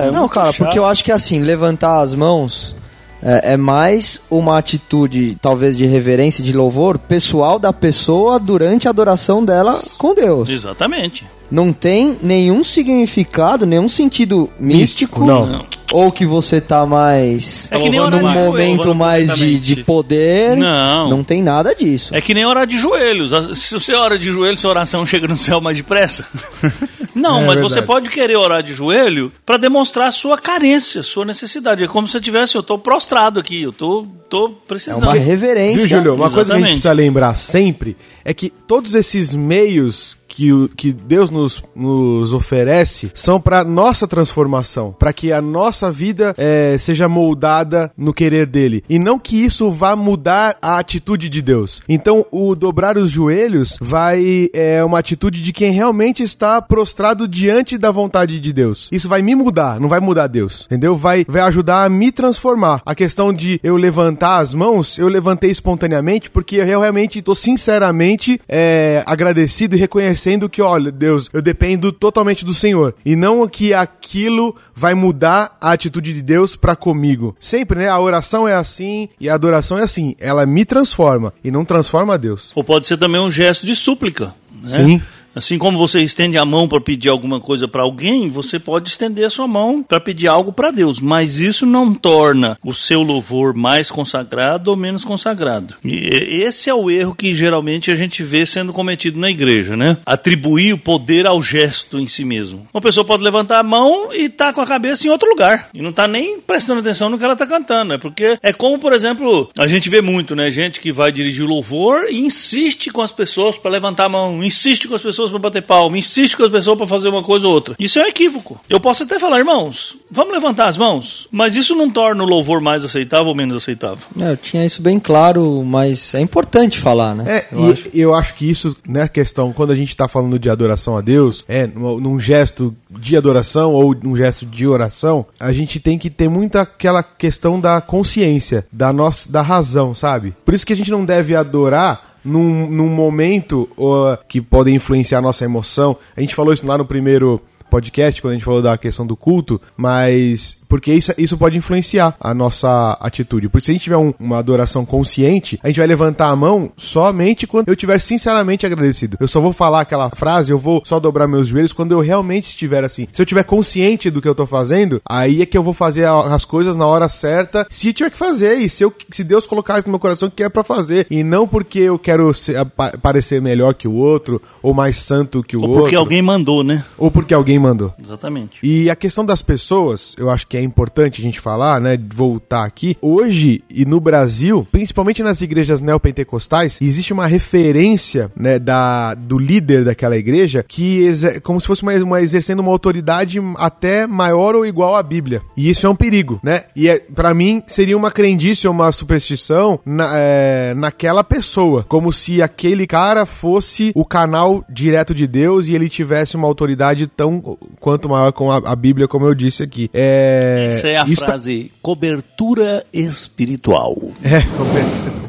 [0.07, 0.57] é Não, cara, chato.
[0.65, 2.75] porque eu acho que assim, levantar as mãos
[3.21, 8.91] É, é mais uma atitude, talvez, de reverência, de louvor pessoal da pessoa durante a
[8.91, 10.47] adoração dela com Deus.
[10.47, 11.25] Exatamente.
[11.51, 15.25] Não tem nenhum significado, nenhum sentido místico.
[15.25, 15.65] não.
[15.91, 17.67] Ou que você tá mais.
[17.71, 20.55] É que nem num de joelho, momento mais de, de poder.
[20.55, 21.09] Não.
[21.09, 22.15] Não tem nada disso.
[22.15, 23.31] É que nem orar de joelhos.
[23.57, 26.27] Se você ora de joelhos, sua oração chega no céu mais depressa.
[27.15, 27.73] Não, É mas verdade.
[27.73, 31.83] você pode querer orar de joelho para demonstrar a sua carência, sua necessidade.
[31.83, 35.01] É como se eu tivesse, eu tô prostrado aqui, eu tô, tô É precisando.
[35.03, 35.87] uma reverência.
[35.87, 36.13] Viu, Júlio?
[36.13, 36.81] Uma coisa que a gente Exatamente.
[36.83, 43.11] precisa lembrar sempre é que todos esses meios que, o, que Deus nos, nos oferece
[43.15, 48.83] são para nossa transformação, para que a nossa vida eh, seja moldada no querer dele
[48.87, 51.81] e não que isso vá mudar a atitude de Deus.
[51.89, 57.77] Então, o dobrar os joelhos vai é uma atitude de quem realmente está prostrado diante
[57.77, 58.87] da vontade de Deus.
[58.91, 60.95] Isso vai me mudar, não vai mudar Deus, entendeu?
[60.95, 62.81] Vai, vai ajudar a me transformar.
[62.85, 68.39] A questão de eu levantar as mãos, eu levantei espontaneamente porque eu realmente estou sinceramente
[68.47, 70.18] é, agradecido e reconhecendo
[70.49, 72.95] que, olha, Deus, eu dependo totalmente do Senhor.
[73.05, 77.35] E não que aquilo vai mudar a atitude de Deus para comigo.
[77.39, 77.89] Sempre, né?
[77.89, 80.15] A oração é assim e a adoração é assim.
[80.19, 82.51] Ela me transforma e não transforma a Deus.
[82.55, 84.33] Ou pode ser também um gesto de súplica.
[84.61, 84.69] Né?
[84.69, 85.01] Sim.
[85.35, 89.25] Assim como você estende a mão para pedir alguma coisa para alguém, você pode estender
[89.25, 93.53] a sua mão para pedir algo para Deus, mas isso não torna o seu louvor
[93.53, 95.75] mais consagrado ou menos consagrado.
[95.83, 99.97] E esse é o erro que geralmente a gente vê sendo cometido na igreja, né?
[100.05, 102.67] Atribuir o poder ao gesto em si mesmo.
[102.73, 105.81] Uma pessoa pode levantar a mão e tá com a cabeça em outro lugar e
[105.81, 108.93] não tá nem prestando atenção no que ela tá cantando, é porque é como, por
[108.93, 113.11] exemplo, a gente vê muito, né, gente que vai dirigir louvor e insiste com as
[113.11, 116.51] pessoas para levantar a mão, insiste com as pessoas para bater palma, insiste com as
[116.51, 117.75] pessoas para fazer uma coisa ou outra.
[117.79, 118.59] Isso é um equívoco.
[118.69, 122.59] Eu posso até falar, irmãos, vamos levantar as mãos, mas isso não torna o louvor
[122.59, 124.03] mais aceitável ou menos aceitável.
[124.19, 127.25] É, eu tinha isso bem claro, mas é importante falar, né?
[127.27, 127.89] É, eu e acho.
[127.93, 131.43] eu acho que isso, né, questão, quando a gente tá falando de adoração a Deus,
[131.47, 136.09] é, num num gesto de adoração ou num gesto de oração, a gente tem que
[136.09, 140.33] ter muito aquela questão da consciência, da nossa, da razão, sabe?
[140.43, 145.19] Por isso que a gente não deve adorar num, num momento ó, que pode influenciar
[145.19, 145.97] a nossa emoção.
[146.15, 149.15] A gente falou isso lá no primeiro podcast, quando a gente falou da questão do
[149.15, 153.49] culto, mas porque isso, isso pode influenciar a nossa atitude.
[153.49, 156.35] Por isso, se a gente tiver um- uma adoração consciente, a gente vai levantar a
[156.35, 159.17] mão somente quando eu estiver sinceramente agradecido.
[159.19, 162.49] Eu só vou falar aquela frase, eu vou só dobrar meus joelhos quando eu realmente
[162.49, 163.07] estiver assim.
[163.11, 166.05] Se eu estiver consciente do que eu tô fazendo, aí é que eu vou fazer
[166.07, 169.79] as coisas na hora certa, se tiver que fazer, e se, eu, se Deus colocar
[169.79, 172.63] isso no meu coração que é pra fazer, e não porque eu quero ser-
[173.01, 176.63] parecer melhor que o outro, ou mais santo que o Ou outro, porque alguém mandou,
[176.63, 176.83] né?
[176.97, 177.93] ou porque alguém mandou.
[178.01, 178.59] Exatamente.
[178.63, 181.97] E a questão das pessoas, eu acho que é importante a gente falar, né?
[182.13, 182.97] Voltar aqui.
[183.01, 189.83] Hoje, e no Brasil, principalmente nas igrejas neopentecostais, existe uma referência, né, da, do líder
[189.83, 194.65] daquela igreja que exer- como se fosse uma, uma exercendo uma autoridade até maior ou
[194.65, 195.41] igual à Bíblia.
[195.55, 196.63] E isso é um perigo, né?
[196.75, 202.11] E é, para mim seria uma crendice ou uma superstição na, é, naquela pessoa, como
[202.13, 207.48] se aquele cara fosse o canal direto de Deus e ele tivesse uma autoridade tão
[207.79, 209.89] quanto maior com a, a Bíblia, como eu disse aqui.
[209.93, 213.95] É, Essa é a tá- frase cobertura espiritual.
[214.23, 215.28] é, completamente.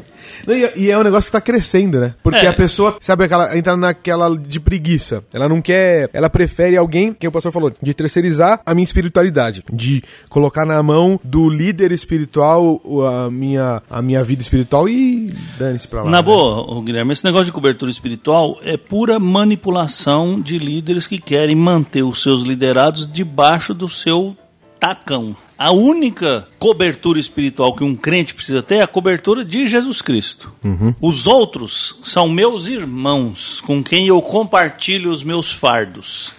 [0.53, 2.13] E, e é um negócio que tá crescendo, né?
[2.23, 2.49] Porque É.
[2.49, 5.23] a pessoa, sabe, aquela, entra naquela de preguiça.
[5.33, 6.09] Ela não quer.
[6.13, 9.63] Ela prefere alguém, que o pastor falou, de terceirizar a minha espiritualidade.
[9.71, 15.87] De colocar na mão do líder espiritual a minha, a minha vida espiritual e dane-se
[15.87, 16.09] pra lá.
[16.09, 16.23] Na né?
[16.23, 22.03] boa, Guilherme, esse negócio de cobertura espiritual é pura manipulação de líderes que querem manter
[22.03, 24.35] os seus liderados debaixo do seu
[24.79, 25.35] tacão.
[25.63, 30.51] A única cobertura espiritual que um crente precisa ter é a cobertura de Jesus Cristo.
[30.99, 36.33] Os outros são meus irmãos, com quem eu compartilho os meus fardos.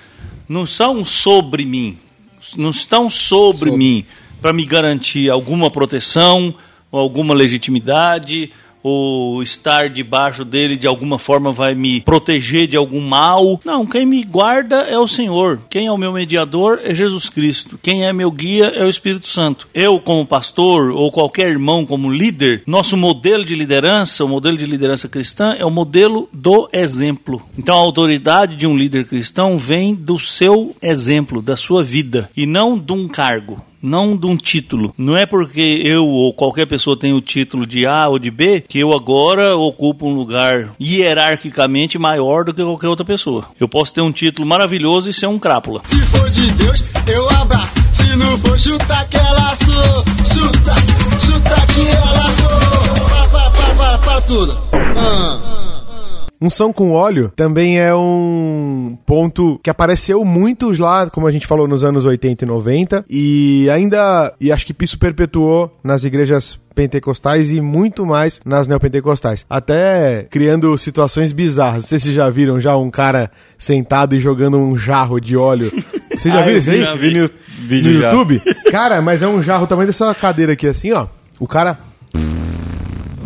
[0.49, 1.97] Não são sobre mim,
[2.57, 4.05] não estão sobre mim
[4.40, 6.53] para me garantir alguma proteção,
[6.90, 8.51] ou alguma legitimidade,
[8.83, 13.61] ou estar debaixo dele de alguma forma vai me proteger de algum mal.
[13.65, 15.61] Não, quem me guarda é o Senhor.
[15.71, 17.79] Quem é o meu mediador é Jesus Cristo.
[17.83, 19.69] Quem é meu guia é o Espírito Santo.
[19.73, 24.67] Eu, como pastor, ou qualquer irmão como líder, nosso modelo de liderança, o modelo de
[24.67, 27.43] liderança cristã, é o modelo do exemplo.
[27.57, 32.47] Então a autoridade de um líder cristão vem do seu exemplo, da sua vida, e
[32.47, 34.95] não de um cargo não de um título.
[34.97, 38.65] Não é porque eu ou qualquer pessoa tem o título de A ou de B
[38.67, 43.47] que eu agora ocupo um lugar hierarquicamente maior do que qualquer outra pessoa.
[43.59, 45.83] Eu posso ter um título maravilhoso e ser um crápula.
[45.87, 47.73] Se for de Deus, eu abraço.
[47.93, 50.75] Se não for chutar aquela sua, chuta,
[51.27, 53.09] chuta que ela sou.
[53.09, 54.59] Para, para, para, para, para tudo.
[54.73, 55.72] Ah.
[56.43, 61.69] Unção com óleo também é um ponto que apareceu muitos lá, como a gente falou,
[61.69, 67.51] nos anos 80 e 90, e ainda, e acho que isso perpetuou nas igrejas pentecostais
[67.52, 69.47] e muito mais nas neopentecostais.
[69.48, 71.82] Até criando situações bizarras.
[71.85, 75.36] Não sei se vocês já viram já um cara sentado e jogando um jarro de
[75.36, 75.70] óleo.
[76.12, 76.98] Vocês já Ah, viram isso aí?
[76.98, 77.31] vi, vi no no
[77.69, 78.10] vídeo já.
[78.10, 78.43] YouTube?
[78.70, 81.06] Cara, mas é um jarro tamanho dessa cadeira aqui assim, ó.
[81.40, 81.78] O cara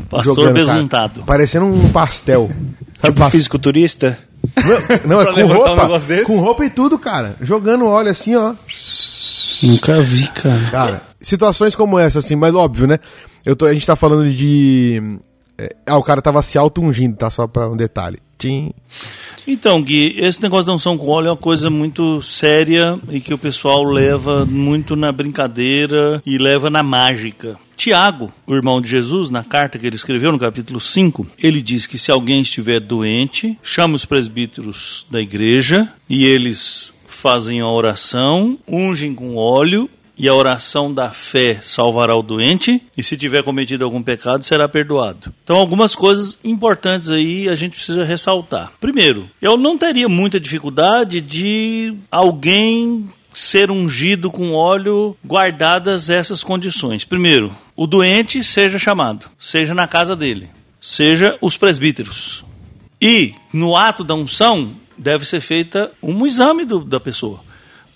[0.08, 1.22] Pastor jogando, cara, besuntado.
[1.24, 2.48] parecendo um pastel.
[3.00, 4.18] Sabe o fisiculturista?
[5.06, 5.82] Não, é Pra com levantar um roupa.
[5.82, 6.24] negócio desse?
[6.24, 7.36] com roupa e tudo, cara.
[7.40, 8.54] Jogando óleo assim, ó.
[9.62, 10.70] Nunca vi, cara.
[10.70, 12.98] Cara, situações como essa, assim, mas óbvio, né?
[13.44, 15.00] Eu tô, a gente tá falando de.
[15.58, 17.30] é, ah, o cara tava se auto-ungindo, tá?
[17.30, 18.18] Só pra um detalhe.
[18.38, 18.72] Tim.
[19.46, 23.32] Então, Gui, esse negócio da unção com óleo é uma coisa muito séria e que
[23.32, 27.56] o pessoal leva muito na brincadeira e leva na mágica.
[27.76, 31.86] Tiago, o irmão de Jesus, na carta que ele escreveu no capítulo 5, ele diz
[31.86, 38.58] que se alguém estiver doente, chama os presbíteros da igreja e eles fazem a oração,
[38.66, 43.84] ungem com óleo e a oração da fé salvará o doente, e se tiver cometido
[43.84, 45.32] algum pecado, será perdoado.
[45.44, 48.72] Então, algumas coisas importantes aí a gente precisa ressaltar.
[48.80, 57.04] Primeiro, eu não teria muita dificuldade de alguém ser ungido com óleo guardadas essas condições.
[57.04, 60.48] Primeiro, o doente seja chamado, seja na casa dele,
[60.80, 62.42] seja os presbíteros.
[62.98, 67.44] E no ato da unção deve ser feita um exame do- da pessoa.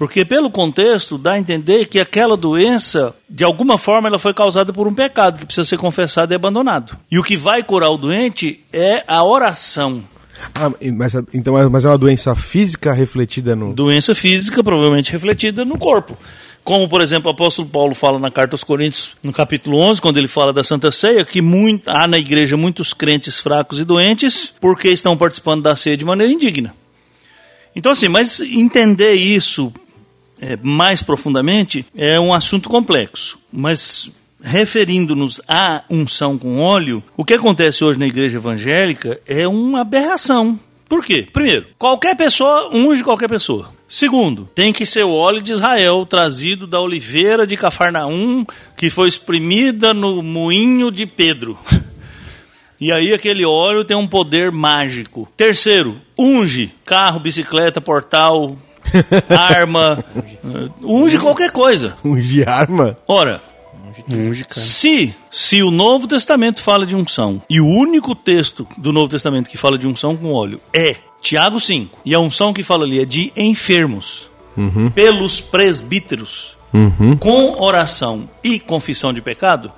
[0.01, 4.73] Porque pelo contexto dá a entender que aquela doença, de alguma forma, ela foi causada
[4.73, 6.97] por um pecado que precisa ser confessado e abandonado.
[7.11, 10.03] E o que vai curar o doente é a oração.
[10.55, 13.75] Ah, mas, então, é- mas é uma doença física refletida no.
[13.75, 16.17] Doença física, provavelmente refletida no corpo.
[16.65, 20.17] Como, por exemplo, o apóstolo Paulo fala na carta aos Coríntios, no capítulo 11, quando
[20.17, 24.55] ele fala da Santa Ceia, que muito, há na igreja muitos crentes fracos e doentes
[24.59, 26.75] porque estão participando da ceia de maneira indigna.
[27.77, 29.73] Então, assim, mas entender isso
[30.41, 33.39] é, mais profundamente é um assunto complexo.
[33.53, 34.11] Mas
[34.43, 40.59] referindo-nos à unção com óleo, o que acontece hoje na igreja evangélica é uma aberração.
[40.89, 41.29] Por quê?
[41.33, 43.71] Primeiro, qualquer pessoa unge qualquer pessoa.
[43.89, 48.45] Segundo, tem que ser o óleo de Israel trazido da oliveira de Cafarnaum,
[48.77, 51.59] que foi exprimida no moinho de Pedro.
[52.83, 55.29] E aí aquele óleo tem um poder mágico.
[55.37, 58.57] Terceiro, unge carro, bicicleta, portal,
[59.29, 60.05] arma,
[60.83, 61.97] unge qualquer coisa.
[62.05, 62.97] Ungir arma?
[63.07, 63.43] Ora,
[64.09, 69.09] Unge, se, se o Novo Testamento fala de unção e o único texto do Novo
[69.09, 72.85] Testamento que fala de unção com óleo é Tiago 5, e a unção que fala
[72.85, 74.31] ali é de enfermos
[74.95, 76.57] pelos presbíteros
[77.19, 79.71] com oração e confissão de pecado,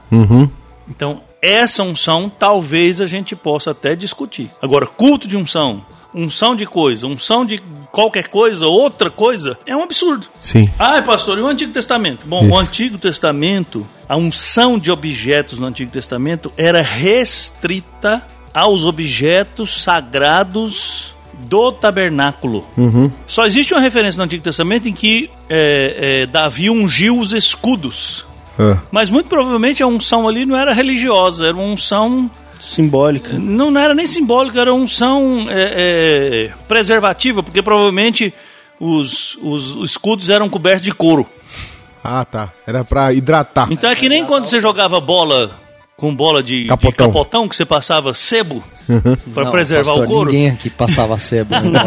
[0.89, 4.49] então essa unção talvez a gente possa até discutir.
[4.61, 9.83] Agora, culto de unção, unção de coisa, unção de qualquer coisa, outra coisa, é um
[9.83, 10.27] absurdo.
[10.41, 10.69] Sim.
[10.79, 12.27] Ah, pastor, e o Antigo Testamento?
[12.27, 19.83] Bom, o Antigo Testamento, a unção de objetos no Antigo Testamento era restrita aos objetos
[19.83, 22.67] sagrados do tabernáculo.
[23.27, 28.27] Só existe uma referência no Antigo Testamento em que é, é, Davi ungiu os escudos.
[28.59, 28.79] Ah.
[28.91, 32.31] Mas muito provavelmente a unção ali não era religiosa, era uma unção.
[32.63, 33.37] Simbólica.
[33.41, 35.73] Não, não era nem simbólica, era unção é,
[36.47, 38.33] é, preservativa, porque provavelmente
[38.79, 41.29] os, os escudos eram cobertos de couro.
[42.05, 42.53] Ah, tá.
[42.65, 43.67] Era pra hidratar.
[43.69, 45.51] Então é que nem quando você jogava bola
[45.97, 47.07] com bola de de Capotão.
[47.09, 48.63] capotão que você passava sebo
[49.35, 50.31] para Não, preservar pastor, o couro.
[50.31, 51.55] Ninguém aqui passava sebo.
[51.59, 51.81] né?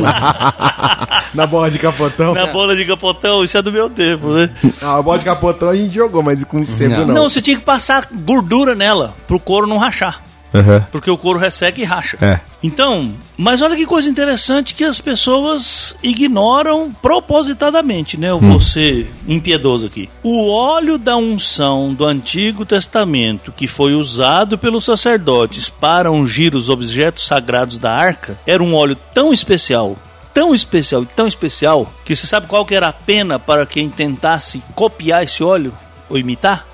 [1.34, 2.34] Na bola de capotão.
[2.34, 4.50] Na bola de capotão, isso é do meu tempo, né?
[4.82, 7.08] Ah, a bola de capotão a gente jogou, mas com sebo Não.
[7.08, 7.14] não.
[7.14, 10.35] Não, você tinha que passar gordura nela pro couro não rachar.
[10.60, 10.88] Aham.
[10.92, 12.18] Porque o couro resseca e racha.
[12.22, 12.40] É.
[12.64, 18.32] Então, mas olha que coisa interessante que as pessoas ignoram propositadamente, né?
[18.32, 20.10] Eu vou ser impiedoso aqui.
[20.24, 26.70] O óleo da unção do Antigo Testamento, que foi usado pelos sacerdotes para ungir os
[26.70, 29.96] objetos sagrados da arca, era um óleo tão especial,
[30.34, 33.90] tão especial e tão especial, que você sabe qual que era a pena para quem
[33.90, 35.74] tentasse copiar esse óleo
[36.10, 36.66] ou imitar?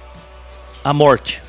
[0.84, 1.42] A morte.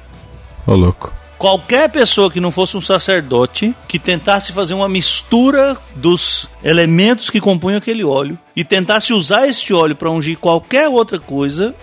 [0.66, 1.12] Ô, louco.
[1.42, 7.40] Qualquer pessoa que não fosse um sacerdote que tentasse fazer uma mistura dos elementos que
[7.40, 11.74] compunham aquele óleo e tentasse usar este óleo para ungir qualquer outra coisa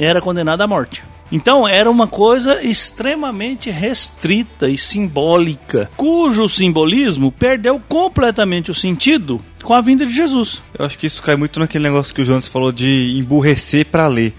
[0.00, 1.04] era condenado à morte.
[1.30, 9.74] Então era uma coisa extremamente restrita e simbólica, cujo simbolismo perdeu completamente o sentido com
[9.74, 10.60] a vinda de Jesus.
[10.76, 14.08] Eu acho que isso cai muito naquele negócio que o Jonas falou de emburrecer pra
[14.08, 14.34] ler.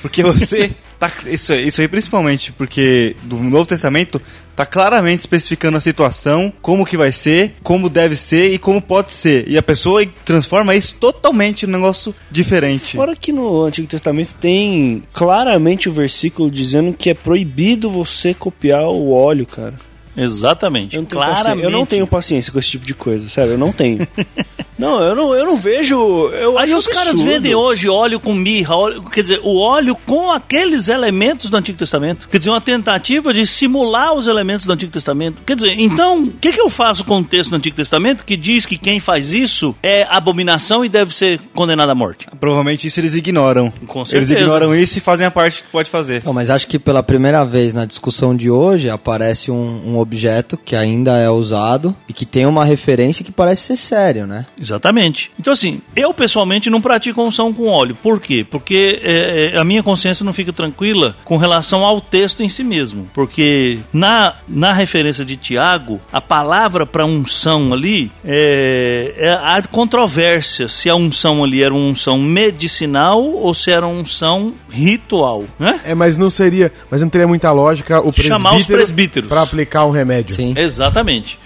[0.00, 4.20] Porque você Tá, isso, isso aí principalmente porque do Novo Testamento
[4.54, 9.12] tá claramente especificando a situação, como que vai ser, como deve ser e como pode
[9.12, 9.46] ser.
[9.46, 12.96] E a pessoa transforma isso totalmente num negócio diferente.
[12.96, 18.88] Fora que no Antigo Testamento tem claramente o versículo dizendo que é proibido você copiar
[18.88, 19.74] o óleo, cara.
[20.16, 20.96] Exatamente.
[20.96, 21.44] Eu não tenho, Claramente.
[21.46, 24.06] paciência, eu não tenho paciência com esse tipo de coisa, sério, eu não tenho.
[24.78, 25.96] não, eu não, eu não vejo.
[26.30, 27.30] Eu Aí acho os caras absurdo.
[27.30, 31.78] vendem hoje óleo com mirra, óleo- quer dizer, o óleo com aqueles elementos do Antigo
[31.78, 32.28] Testamento.
[32.28, 35.42] Quer dizer, uma tentativa de simular os elementos do Antigo Testamento.
[35.46, 38.36] Quer dizer, então, o que, que eu faço com o texto do Antigo Testamento que
[38.36, 42.26] diz que quem faz isso é abominação e deve ser condenado à morte?
[42.40, 43.70] Provavelmente isso eles ignoram.
[43.86, 44.32] Com Eles certeza.
[44.40, 46.22] ignoram isso e fazem a parte que pode fazer.
[46.24, 50.56] Não, mas acho que pela primeira vez na discussão de hoje aparece um, um objeto
[50.56, 54.46] que ainda é usado e que tem uma referência que parece ser sério, né?
[54.58, 55.30] Exatamente.
[55.38, 57.96] Então, assim, eu pessoalmente não pratico unção com óleo.
[58.02, 58.46] Por quê?
[58.48, 62.62] Porque é, é, a minha consciência não fica tranquila com relação ao texto em si
[62.62, 63.10] mesmo.
[63.12, 70.68] Porque na, na referência de Tiago, a palavra para unção ali é, é há controvérsia
[70.68, 75.80] se a unção ali era uma unção medicinal ou se era uma unção ritual, né?
[75.84, 79.28] É, mas não seria, mas não teria muita lógica o presbítero Chamar os presbíteros.
[79.28, 80.34] pra aplicar um remédio.
[80.34, 80.54] Sim.
[80.56, 81.38] Exatamente.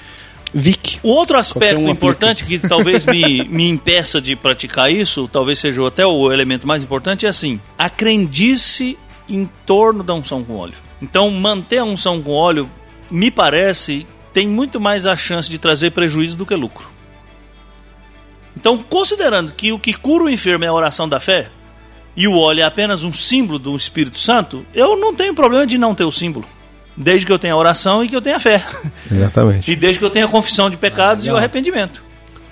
[0.52, 0.98] Vic.
[1.02, 5.86] O outro aspecto um importante que talvez me, me impeça de praticar isso, talvez seja
[5.86, 8.98] até o elemento mais importante, é assim: a crendice
[9.28, 10.74] em torno da unção com óleo.
[11.00, 12.68] Então, manter a unção com óleo,
[13.10, 16.88] me parece, tem muito mais a chance de trazer prejuízo do que lucro.
[18.56, 21.48] Então, considerando que o que cura o enfermo é a oração da fé,
[22.16, 25.78] e o óleo é apenas um símbolo do Espírito Santo, eu não tenho problema de
[25.78, 26.46] não ter o símbolo.
[27.02, 28.64] Desde que eu tenha oração e que eu tenha fé.
[29.10, 29.70] Exatamente.
[29.70, 32.02] E desde que eu tenha confissão de pecados e o arrependimento.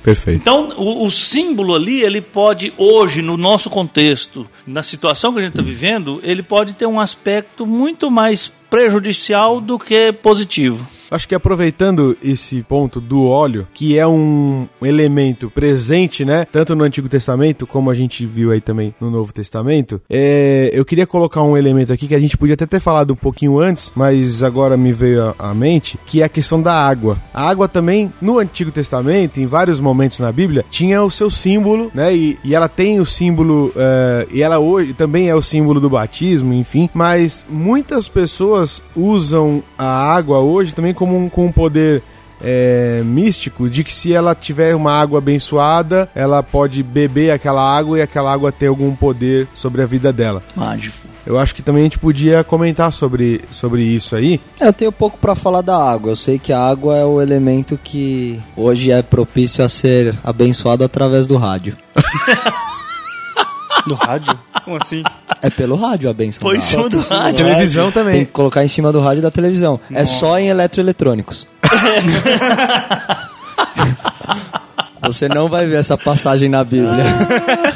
[0.03, 0.41] Perfeito.
[0.41, 5.43] Então, o, o símbolo ali, ele pode, hoje, no nosso contexto, na situação que a
[5.43, 10.87] gente está vivendo, ele pode ter um aspecto muito mais prejudicial do que positivo.
[11.11, 16.45] Acho que aproveitando esse ponto do óleo, que é um elemento presente, né?
[16.53, 20.85] Tanto no Antigo Testamento, como a gente viu aí também no Novo Testamento, é, eu
[20.85, 23.91] queria colocar um elemento aqui que a gente podia até ter falado um pouquinho antes,
[23.97, 27.17] mas agora me veio à- mente, que é a questão da água.
[27.33, 31.91] A água também, no Antigo Testamento, em vários momentos na Bíblia, tinha o seu símbolo,
[31.95, 32.15] né?
[32.15, 35.89] E, e ela tem o símbolo, é, e ela hoje também é o símbolo do
[35.89, 36.91] batismo, enfim.
[36.93, 38.58] Mas muitas pessoas
[38.95, 42.03] usam a água hoje também como um, com um poder
[42.41, 47.99] é, místico de que se ela tiver uma água abençoada, ela pode beber aquela água
[47.99, 50.43] e aquela água ter algum poder sobre a vida dela.
[50.55, 50.97] Mágico.
[51.27, 54.41] Eu acho que também a gente podia comentar sobre, sobre isso aí.
[54.59, 56.13] É, Eu tenho pouco pra falar da água.
[56.13, 60.85] Eu sei que a água é o elemento que hoje é propício a ser abençoado
[60.85, 61.77] através do rádio.
[63.87, 64.39] Do rádio?
[64.69, 65.03] Como assim?
[65.41, 66.41] É pelo rádio a benção.
[66.43, 67.37] Põe em da cima do rádio.
[67.47, 68.25] Televisão Tem também.
[68.25, 69.79] que colocar em cima do rádio da televisão.
[69.95, 71.47] É só em eletroeletrônicos.
[75.01, 77.05] Você não vai ver essa passagem na Bíblia.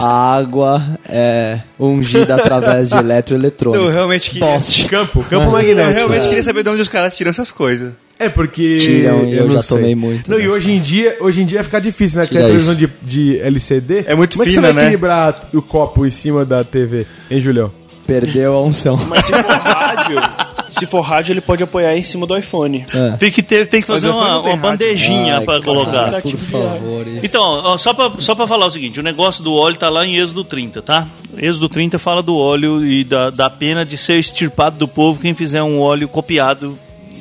[0.00, 3.88] A água é ungida através de Eu eletroeletrônico.
[3.88, 4.48] realmente queria.
[4.48, 4.88] Poste.
[4.88, 5.94] Campo, campo Eu magnético.
[5.94, 7.92] realmente queria saber de onde os caras tiram essas coisas.
[8.18, 8.76] É porque.
[8.76, 9.76] Tiram e eu não já sei.
[9.76, 10.44] tomei muito, Não, né?
[10.44, 12.26] e hoje em dia, hoje em dia fica difícil, né?
[12.26, 14.04] Com a televisão de, de LCD.
[14.06, 14.82] É muito Como é que fina, você vai né?
[14.88, 17.72] equilibrar o copo em cima da TV, hein, Julião?
[18.06, 18.96] Perdeu a unção.
[19.08, 20.16] Mas se for rádio,
[20.70, 22.84] se for rádio, ele pode apoiar em cima do iPhone.
[22.92, 23.16] É.
[23.16, 24.60] Tem que, ter, tem que fazer eu uma, uma rádio.
[24.60, 26.22] bandejinha para cara, colocar.
[26.22, 27.06] Por favor.
[27.22, 30.04] Então, ó, só pra, só pra falar o seguinte, o negócio do óleo tá lá
[30.06, 31.06] em Êxodo 30, tá?
[31.38, 35.32] Êxodo 30 fala do óleo e da, da pena de ser extirpado do povo quem
[35.34, 36.76] fizer um óleo copiado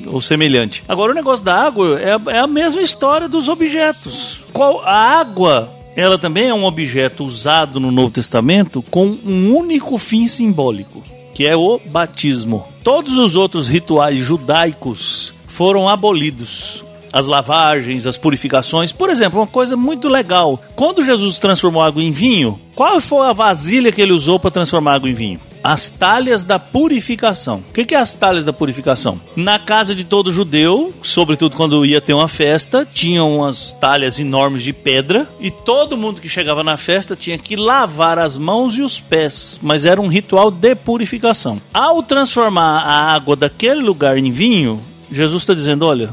[0.08, 0.84] ou semelhante.
[0.88, 4.42] Agora, o negócio da água é, é a mesma história dos objetos.
[4.54, 9.98] Qual, a água, ela também é um objeto usado no Novo Testamento com um único
[9.98, 11.04] fim simbólico,
[11.34, 12.68] que é o batismo.
[12.84, 18.92] Todos os outros rituais judaicos foram abolidos as lavagens, as purificações.
[18.92, 20.62] Por exemplo, uma coisa muito legal.
[20.76, 24.96] Quando Jesus transformou água em vinho, qual foi a vasilha que ele usou para transformar
[24.96, 25.40] água em vinho?
[25.64, 27.64] As talhas da purificação.
[27.70, 29.22] O que é as talhas da purificação?
[29.36, 34.64] Na casa de todo judeu, sobretudo quando ia ter uma festa, tinham umas talhas enormes
[34.64, 38.82] de pedra e todo mundo que chegava na festa tinha que lavar as mãos e
[38.82, 41.62] os pés, mas era um ritual de purificação.
[41.72, 44.82] Ao transformar a água daquele lugar em vinho,
[45.12, 46.10] Jesus está dizendo: olha,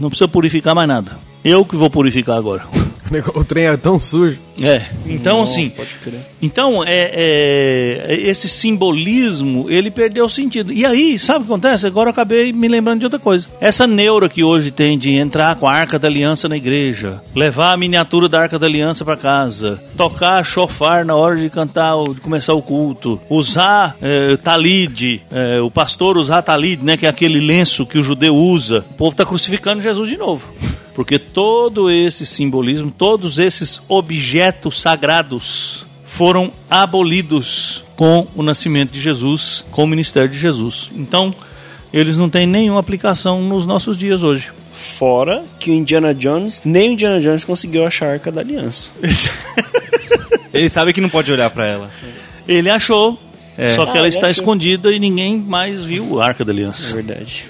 [0.00, 1.18] não precisa purificar mais nada.
[1.44, 2.64] Eu que vou purificar agora.
[3.34, 4.38] O trem é tão sujo.
[4.60, 6.18] É, então assim, Pode crer.
[6.42, 10.72] então é, é, esse simbolismo ele perdeu o sentido.
[10.72, 11.86] E aí, sabe o que acontece?
[11.86, 13.46] Agora eu acabei me lembrando de outra coisa.
[13.60, 17.72] Essa neura que hoje tem de entrar com a Arca da Aliança na igreja, levar
[17.72, 22.20] a miniatura da Arca da Aliança para casa, tocar chofar na hora de cantar, de
[22.20, 27.40] começar o culto, usar é, talide, é, o pastor usar talide, né, que é aquele
[27.40, 28.84] lenço que o judeu usa.
[28.90, 30.44] O povo está crucificando Jesus de novo.
[30.98, 39.64] Porque todo esse simbolismo, todos esses objetos sagrados foram abolidos com o nascimento de Jesus,
[39.70, 40.90] com o ministério de Jesus.
[40.96, 41.30] Então,
[41.92, 44.50] eles não têm nenhuma aplicação nos nossos dias hoje.
[44.72, 48.88] Fora que o Indiana Jones, nem o Indiana Jones conseguiu achar a Arca da Aliança.
[50.52, 51.90] Ele sabe que não pode olhar pra ela.
[52.48, 53.16] Ele achou,
[53.76, 54.30] só que Ah, ela está achou.
[54.42, 56.92] escondida e ninguém mais viu a Arca da É Aliança.
[56.92, 57.46] verdade.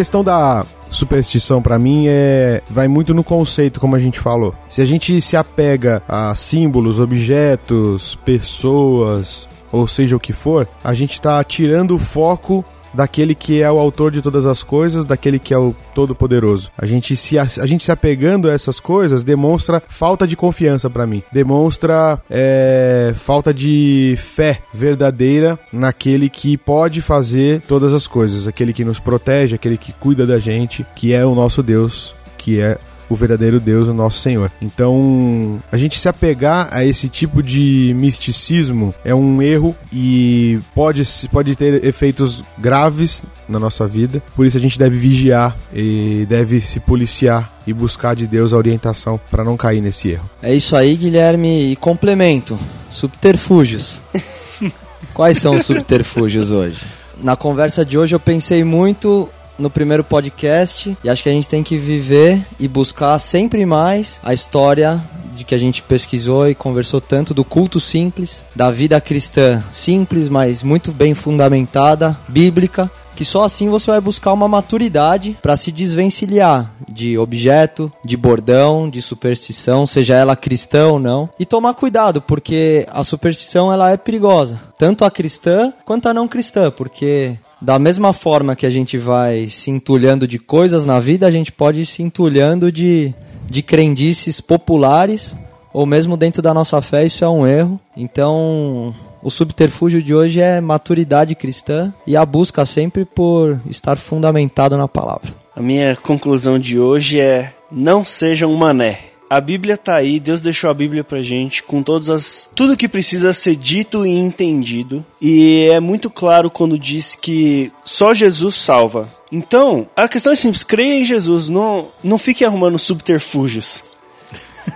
[0.00, 4.54] Questão da superstição pra mim é vai muito no conceito como a gente falou.
[4.66, 10.94] Se a gente se apega a símbolos, objetos, pessoas, ou seja o que for, a
[10.94, 15.38] gente tá tirando o foco daquele que é o autor de todas as coisas, daquele
[15.38, 16.70] que é o todo-poderoso.
[16.76, 21.06] A gente se a, gente se apegando a essas coisas demonstra falta de confiança pra
[21.06, 21.22] mim.
[21.32, 28.84] Demonstra é, falta de fé verdadeira naquele que pode fazer todas as coisas, aquele que
[28.84, 32.78] nos protege, aquele que cuida da gente, que é o nosso Deus, que é
[33.10, 34.50] o verdadeiro Deus, o nosso Senhor.
[34.62, 41.02] Então, a gente se apegar a esse tipo de misticismo é um erro e pode,
[41.30, 44.22] pode ter efeitos graves na nossa vida.
[44.36, 48.56] Por isso a gente deve vigiar e deve se policiar e buscar de Deus a
[48.56, 50.30] orientação para não cair nesse erro.
[50.40, 51.72] É isso aí, Guilherme.
[51.72, 52.58] E complemento:
[52.92, 54.00] subterfúgios.
[55.12, 56.84] Quais são os subterfúgios hoje?
[57.22, 59.28] Na conversa de hoje eu pensei muito
[59.60, 60.96] no primeiro podcast.
[61.04, 65.00] E acho que a gente tem que viver e buscar sempre mais a história
[65.34, 70.28] de que a gente pesquisou e conversou tanto do culto simples, da vida cristã simples,
[70.28, 75.70] mas muito bem fundamentada, bíblica, que só assim você vai buscar uma maturidade para se
[75.70, 82.22] desvencilhar de objeto, de bordão, de superstição, seja ela cristã ou não, e tomar cuidado,
[82.22, 87.78] porque a superstição ela é perigosa, tanto a cristã quanto a não cristã, porque da
[87.78, 91.82] mesma forma que a gente vai se entulhando de coisas na vida, a gente pode
[91.82, 93.14] ir se entulhando de,
[93.48, 95.36] de crendices populares,
[95.72, 97.78] ou mesmo dentro da nossa fé, isso é um erro.
[97.96, 104.76] Então, o subterfúgio de hoje é maturidade cristã e a busca sempre por estar fundamentado
[104.76, 105.32] na palavra.
[105.54, 109.09] A minha conclusão de hoje é: não seja um mané.
[109.30, 112.88] A Bíblia tá aí, Deus deixou a Bíblia pra gente com todas as tudo que
[112.88, 115.06] precisa ser dito e entendido.
[115.22, 119.08] E é muito claro quando diz que só Jesus salva.
[119.30, 123.84] Então, a questão é simples, creia em Jesus, não não fique arrumando subterfúgios.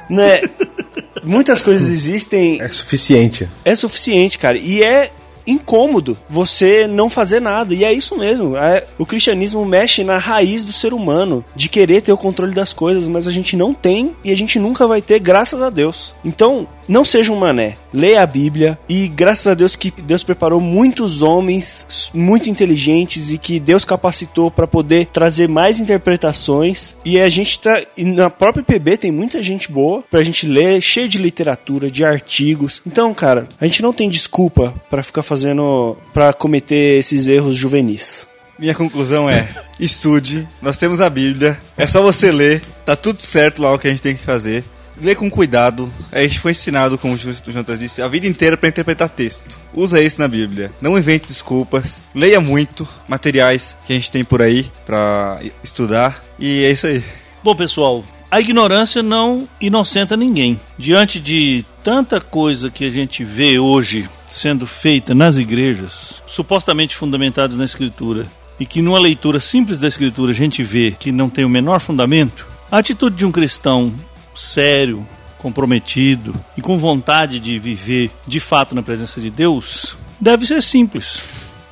[0.09, 0.41] né?
[1.25, 3.49] Muitas coisas existem, É suficiente.
[3.65, 4.57] é suficiente, cara.
[4.59, 5.11] E é
[5.47, 7.75] incômodo você não fazer nada.
[7.75, 8.57] E é isso mesmo.
[8.57, 12.73] É- o cristianismo mexe na raiz do ser humano de querer ter o controle das
[12.73, 16.15] coisas, mas a gente não tem e a gente nunca vai ter, graças a Deus.
[16.25, 17.77] Então, não seja um mané.
[17.93, 23.39] Leia a Bíblia e graças a Deus que Deus preparou muitos homens muito inteligentes e
[23.39, 26.97] que Deus capacitou para poder trazer mais interpretações.
[27.05, 31.09] E a gente tá na própria PB tem muita gente boa pra gente ler, cheio
[31.09, 32.83] de literatura, de artigos.
[32.87, 38.27] Então, cara, a gente não tem desculpa pra ficar fazendo Pra cometer esses erros juvenis.
[38.59, 39.49] Minha conclusão é:
[39.79, 43.89] estude, nós temos a Bíblia, é só você ler, tá tudo certo lá o que
[43.89, 44.65] a gente tem que fazer.
[45.01, 45.93] Lê com cuidado.
[46.13, 49.59] A gente foi ensinado, como o Jantas disse, a vida inteira para interpretar texto.
[49.75, 50.73] Usa isso na Bíblia.
[50.81, 52.03] Não invente desculpas.
[52.15, 56.23] Leia muito materiais que a gente tem por aí para estudar.
[56.39, 57.03] E é isso aí.
[57.43, 60.59] Bom, pessoal, a ignorância não inocenta ninguém.
[60.79, 67.57] Diante de tanta coisa que a gente vê hoje sendo feita nas igrejas, supostamente fundamentadas
[67.57, 68.27] na Escritura,
[68.59, 71.81] e que numa leitura simples da Escritura a gente vê que não tem o menor
[71.81, 73.93] fundamento, a atitude de um cristão
[74.35, 75.07] sério,
[75.39, 81.23] comprometido e com vontade de viver de fato na presença de Deus deve ser simples.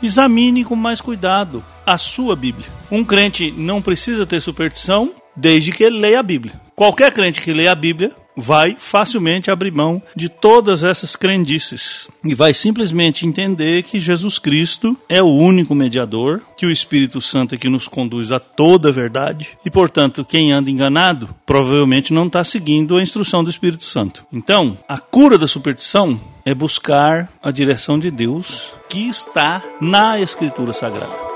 [0.02, 2.68] Examine com mais cuidado a sua Bíblia.
[2.90, 6.60] Um crente não precisa ter superstição desde que ele leia a Bíblia.
[6.74, 12.34] Qualquer crente que leia a Bíblia vai facilmente abrir mão de todas essas crendices e
[12.34, 17.58] vai simplesmente entender que Jesus Cristo é o único mediador, que o Espírito Santo é
[17.58, 22.42] que nos conduz a toda a verdade e, portanto, quem anda enganado provavelmente não está
[22.44, 24.24] seguindo a instrução do Espírito Santo.
[24.32, 30.72] Então, a cura da superstição é buscar a direção de Deus que está na Escritura
[30.72, 31.31] Sagrada.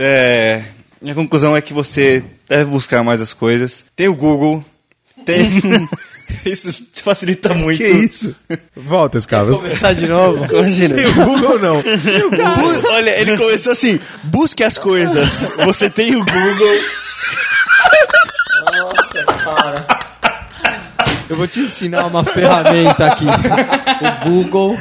[0.00, 0.62] É,
[1.02, 3.84] minha conclusão é que você deve buscar mais as coisas.
[3.96, 4.64] Tem o Google,
[5.26, 5.50] tem.
[6.44, 7.78] isso te facilita muito.
[7.78, 8.36] Que isso?
[8.76, 9.58] Volta, Escavas.
[9.58, 10.44] Começar de novo?
[10.54, 10.94] Imagina.
[10.94, 11.82] Tem o Google não.
[11.82, 15.50] Bu- Olha, ele começou assim: busque as coisas.
[15.64, 16.80] Você tem o Google.
[21.30, 23.24] Eu vou te ensinar uma ferramenta aqui.
[24.26, 24.78] O Google.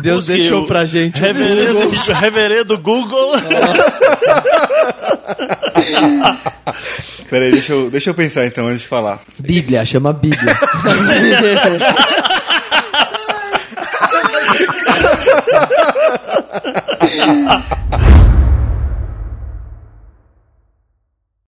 [0.00, 1.18] Deus Busque deixou o pra gente.
[1.18, 1.90] Reverendo,
[2.20, 3.32] reverendo Google.
[7.28, 9.20] Peraí, deixa eu, deixa eu pensar então antes de falar.
[9.38, 10.56] Bíblia, chama Bíblia.